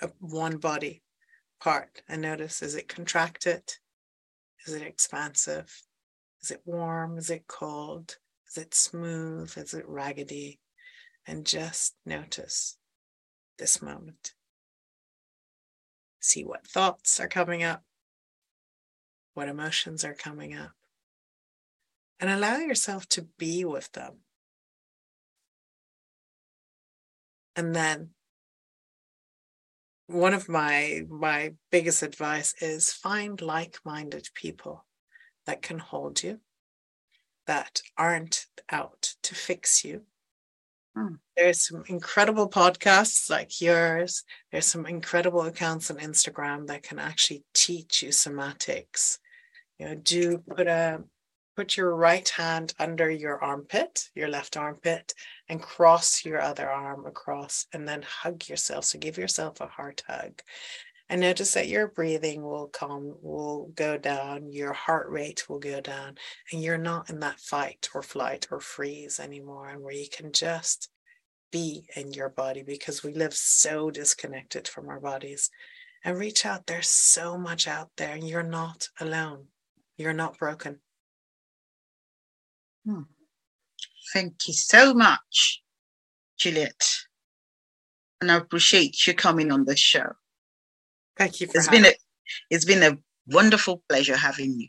a, 0.00 0.10
one 0.20 0.58
body 0.58 1.02
part 1.60 2.02
and 2.08 2.22
notice 2.22 2.62
is 2.62 2.74
it 2.74 2.88
contracted? 2.88 3.62
Is 4.66 4.74
it 4.74 4.82
expansive? 4.82 5.82
Is 6.42 6.50
it 6.50 6.60
warm? 6.64 7.18
Is 7.18 7.30
it 7.30 7.46
cold? 7.46 8.16
Is 8.48 8.58
it 8.58 8.74
smooth? 8.74 9.52
Is 9.56 9.74
it 9.74 9.88
raggedy? 9.88 10.60
And 11.26 11.44
just 11.44 11.96
notice 12.04 12.76
this 13.58 13.82
moment. 13.82 14.32
See 16.20 16.44
what 16.44 16.66
thoughts 16.66 17.20
are 17.20 17.28
coming 17.28 17.62
up, 17.62 17.82
what 19.34 19.48
emotions 19.48 20.04
are 20.04 20.14
coming 20.14 20.54
up, 20.54 20.72
and 22.20 22.30
allow 22.30 22.58
yourself 22.58 23.08
to 23.10 23.22
be 23.38 23.64
with 23.64 23.90
them. 23.92 24.18
And 27.56 27.74
then 27.74 28.10
one 30.06 30.34
of 30.34 30.48
my 30.48 31.02
my 31.08 31.54
biggest 31.72 32.02
advice 32.02 32.54
is 32.60 32.92
find 32.92 33.40
like-minded 33.40 34.28
people 34.34 34.84
that 35.46 35.62
can 35.62 35.78
hold 35.78 36.22
you 36.22 36.38
that 37.46 37.80
aren't 37.96 38.46
out 38.70 39.14
to 39.22 39.34
fix 39.34 39.84
you. 39.84 40.02
Hmm. 40.94 41.16
there's 41.36 41.66
some 41.68 41.84
incredible 41.88 42.48
podcasts 42.48 43.28
like 43.28 43.60
yours. 43.60 44.24
There's 44.50 44.64
some 44.66 44.86
incredible 44.86 45.42
accounts 45.42 45.90
on 45.90 45.98
instagram 45.98 46.66
that 46.68 46.82
can 46.82 46.98
actually 46.98 47.44
teach 47.52 48.02
you 48.02 48.10
somatics 48.10 49.18
you 49.78 49.86
know 49.86 49.94
do 49.94 50.38
put 50.38 50.66
a 50.66 51.02
put 51.56 51.76
your 51.76 51.96
right 51.96 52.28
hand 52.28 52.74
under 52.78 53.10
your 53.10 53.42
armpit, 53.42 54.10
your 54.14 54.28
left 54.28 54.56
armpit, 54.56 55.14
and 55.48 55.62
cross 55.62 56.24
your 56.24 56.40
other 56.40 56.68
arm 56.68 57.06
across, 57.06 57.66
and 57.72 57.88
then 57.88 58.02
hug 58.02 58.48
yourself. 58.48 58.84
So 58.84 58.98
give 58.98 59.16
yourself 59.16 59.60
a 59.60 59.66
heart 59.66 60.02
hug. 60.06 60.42
And 61.08 61.20
notice 61.20 61.54
that 61.54 61.68
your 61.68 61.88
breathing 61.88 62.42
will 62.42 62.66
come, 62.66 63.14
will 63.22 63.70
go 63.74 63.96
down, 63.96 64.52
your 64.52 64.72
heart 64.72 65.08
rate 65.08 65.48
will 65.48 65.60
go 65.60 65.80
down, 65.80 66.16
and 66.52 66.62
you're 66.62 66.78
not 66.78 67.08
in 67.08 67.20
that 67.20 67.40
fight 67.40 67.88
or 67.94 68.02
flight 68.02 68.48
or 68.50 68.60
freeze 68.60 69.18
anymore, 69.18 69.68
and 69.68 69.82
where 69.82 69.94
you 69.94 70.08
can 70.12 70.32
just 70.32 70.90
be 71.52 71.88
in 71.94 72.12
your 72.12 72.28
body 72.28 72.62
because 72.62 73.02
we 73.02 73.14
live 73.14 73.32
so 73.32 73.90
disconnected 73.90 74.66
from 74.68 74.88
our 74.88 75.00
bodies. 75.00 75.50
And 76.04 76.18
reach 76.18 76.44
out. 76.46 76.66
There's 76.66 76.88
so 76.88 77.36
much 77.38 77.66
out 77.66 77.90
there, 77.96 78.12
and 78.14 78.28
you're 78.28 78.42
not 78.42 78.88
alone. 79.00 79.46
You're 79.96 80.12
not 80.12 80.38
broken. 80.38 80.80
Hmm. 82.86 83.02
Thank 84.12 84.46
you 84.46 84.54
so 84.54 84.94
much, 84.94 85.62
Juliette. 86.38 86.86
And 88.20 88.30
I 88.30 88.36
appreciate 88.36 89.04
you 89.06 89.14
coming 89.14 89.50
on 89.50 89.64
the 89.64 89.76
show. 89.76 90.12
Thank 91.16 91.40
you 91.40 91.48
for 91.48 91.58
it's 91.58 91.68
been 91.68 91.84
a 91.84 91.92
it's 92.50 92.64
been 92.64 92.82
a 92.82 92.98
wonderful 93.26 93.82
pleasure 93.88 94.16
having 94.16 94.60
you. 94.60 94.68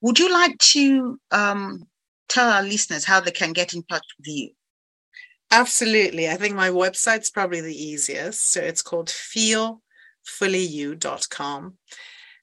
Would 0.00 0.18
you 0.18 0.32
like 0.32 0.56
to 0.58 1.20
um, 1.30 1.86
tell 2.28 2.50
our 2.50 2.62
listeners 2.62 3.04
how 3.04 3.20
they 3.20 3.30
can 3.30 3.52
get 3.52 3.74
in 3.74 3.84
touch 3.84 4.06
with 4.18 4.26
you? 4.26 4.50
Absolutely. 5.50 6.28
I 6.28 6.36
think 6.36 6.56
my 6.56 6.70
website's 6.70 7.30
probably 7.30 7.60
the 7.60 7.74
easiest. 7.74 8.52
So 8.52 8.60
it's 8.60 8.82
called 8.82 9.08
feelfullyyou.com. 9.08 11.74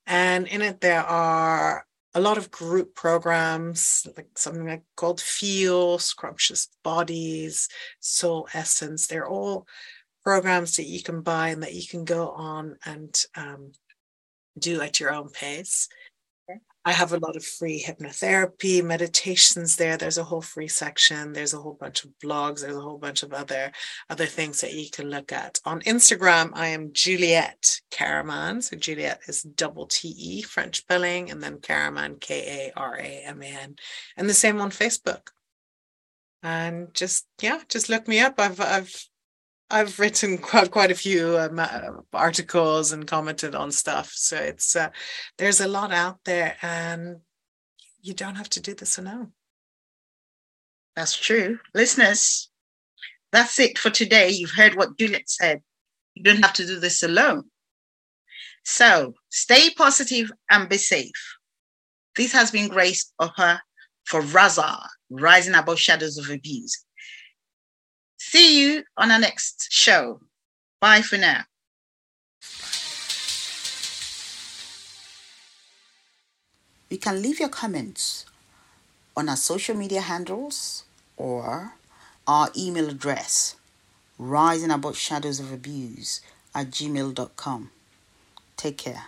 And 0.07 0.47
in 0.47 0.61
it, 0.61 0.82
there 0.82 1.03
are 1.03 1.86
a 2.14 2.20
lot 2.20 2.38
of 2.38 2.51
group 2.51 2.93
programs, 2.93 4.05
like 4.18 4.28
something 4.36 4.68
like 4.68 4.84
called 4.95 5.22
Feel, 5.22 5.97
Scrumptious 5.97 6.68
Bodies, 6.84 7.70
Soul 7.99 8.47
Essence. 8.53 9.07
They're 9.07 9.28
all 9.28 9.66
programs 10.24 10.76
that 10.76 10.88
you 10.88 11.01
can 11.01 11.22
buy 11.22 11.49
and 11.49 11.64
that 11.64 11.74
you 11.74 11.88
can 11.88 12.05
go 12.05 12.30
on 12.30 12.78
and 12.86 13.24
um, 13.36 13.72
do 14.59 14.82
at 14.82 14.99
your 14.99 15.14
own 15.14 15.30
pace. 15.30 15.88
I 16.84 16.93
have 16.93 17.14
a 17.14 17.20
lot 17.20 17.36
of 17.36 17.45
free 17.45 17.84
hypnotherapy, 17.84 18.84
meditations 18.84 19.76
there. 19.76 19.97
There's 19.97 20.18
a 20.18 20.24
whole 20.24 20.41
free 20.41 20.68
section. 20.68 21.32
There's 21.32 21.54
a 21.54 21.60
whole 21.60 21.78
bunch 21.80 22.04
of 22.04 22.10
blogs. 22.24 22.62
There's 22.62 22.76
a 22.76 22.82
whole 22.82 22.97
bunch 22.97 23.22
of 23.22 23.34
other 23.34 23.72
other 24.10 24.26
things 24.26 24.62
that 24.62 24.74
you 24.74 24.89
can 24.89 25.10
look 25.10 25.32
at. 25.32 25.60
On 25.64 25.82
Instagram, 25.82 26.49
I 26.54 26.68
am 26.68 26.91
Juliette 26.91 27.82
Karaman. 27.91 28.64
So 28.64 28.78
Juliette 28.78 29.22
is 29.28 29.43
double 29.43 29.86
T 29.86 30.08
E 30.18 30.41
French 30.41 30.78
spelling, 30.78 31.30
and 31.30 31.41
then 31.41 31.58
Karaman 31.58 32.20
K 32.20 32.72
A 32.74 32.80
R 32.80 32.95
A 32.95 33.24
M 33.26 33.43
A 33.43 33.45
N, 33.45 33.76
and 34.18 34.28
the 34.28 34.34
same 34.34 34.60
on 34.60 34.72
Facebook. 34.72 35.28
And 36.41 36.91
just 36.95 37.28
yeah, 37.41 37.62
just 37.70 37.89
look 37.89 38.08
me 38.08 38.20
up. 38.20 38.39
I've 38.39 38.60
I've 38.60 39.08
I've 39.72 39.99
written 39.99 40.38
quite 40.38 40.69
quite 40.69 40.91
a 40.91 40.95
few 40.95 41.38
um, 41.38 41.57
uh, 41.57 42.01
articles 42.13 42.91
and 42.91 43.07
commented 43.07 43.55
on 43.55 43.72
stuff. 43.72 44.11
So 44.13 44.36
it's 44.36 44.76
uh, 44.76 44.89
there's 45.38 45.61
a 45.61 45.67
lot 45.67 45.91
out 45.91 46.19
there, 46.26 46.57
and 46.61 47.22
you 48.01 48.13
don't 48.13 48.36
have 48.36 48.49
to 48.49 48.59
do 48.59 48.74
this 48.74 48.97
alone. 48.97 49.32
That's 50.95 51.17
true, 51.17 51.59
listeners. 51.74 52.49
That's 53.32 53.57
it 53.59 53.78
for 53.78 53.89
today. 53.89 54.30
You've 54.30 54.51
heard 54.51 54.76
what 54.76 54.97
Juliette 54.97 55.30
said. 55.30 55.61
You 56.15 56.24
don't 56.24 56.43
have 56.43 56.53
to 56.53 56.67
do 56.67 56.80
this 56.80 57.01
alone. 57.01 57.45
So 58.63 59.15
stay 59.30 59.69
positive 59.69 60.32
and 60.49 60.67
be 60.67 60.78
safe. 60.78 61.38
This 62.17 62.34
has 62.34 62.51
been 62.51 62.67
Grace 62.67 63.11
Upper 63.19 63.61
for 64.03 64.22
RASA, 64.22 64.86
Rising 65.09 65.55
Above 65.55 65.80
Shadows 65.80 66.17
of 66.17 66.30
Abuse. 66.30 66.86
See 68.24 68.61
you 68.61 68.84
on 68.95 69.09
our 69.09 69.19
next 69.19 69.72
show. 69.72 70.22
Bye 70.80 71.01
for 71.01 71.17
now. 71.17 71.41
You 76.89 76.99
can 76.99 77.22
leave 77.22 77.39
your 77.39 77.49
comments 77.49 78.28
on 79.17 79.28
our 79.28 79.36
social 79.36 79.76
media 79.76 80.01
handles 80.01 80.84
or 81.17 81.74
our 82.28 82.49
email 82.55 82.89
address 82.89 83.55
rising 84.19 84.69
about 84.69 84.95
shadows 84.95 85.39
of 85.39 85.51
abuse 85.51 86.22
at 86.53 86.69
gmail.com. 86.69 87.72
Take 88.55 88.78
care. 88.78 89.05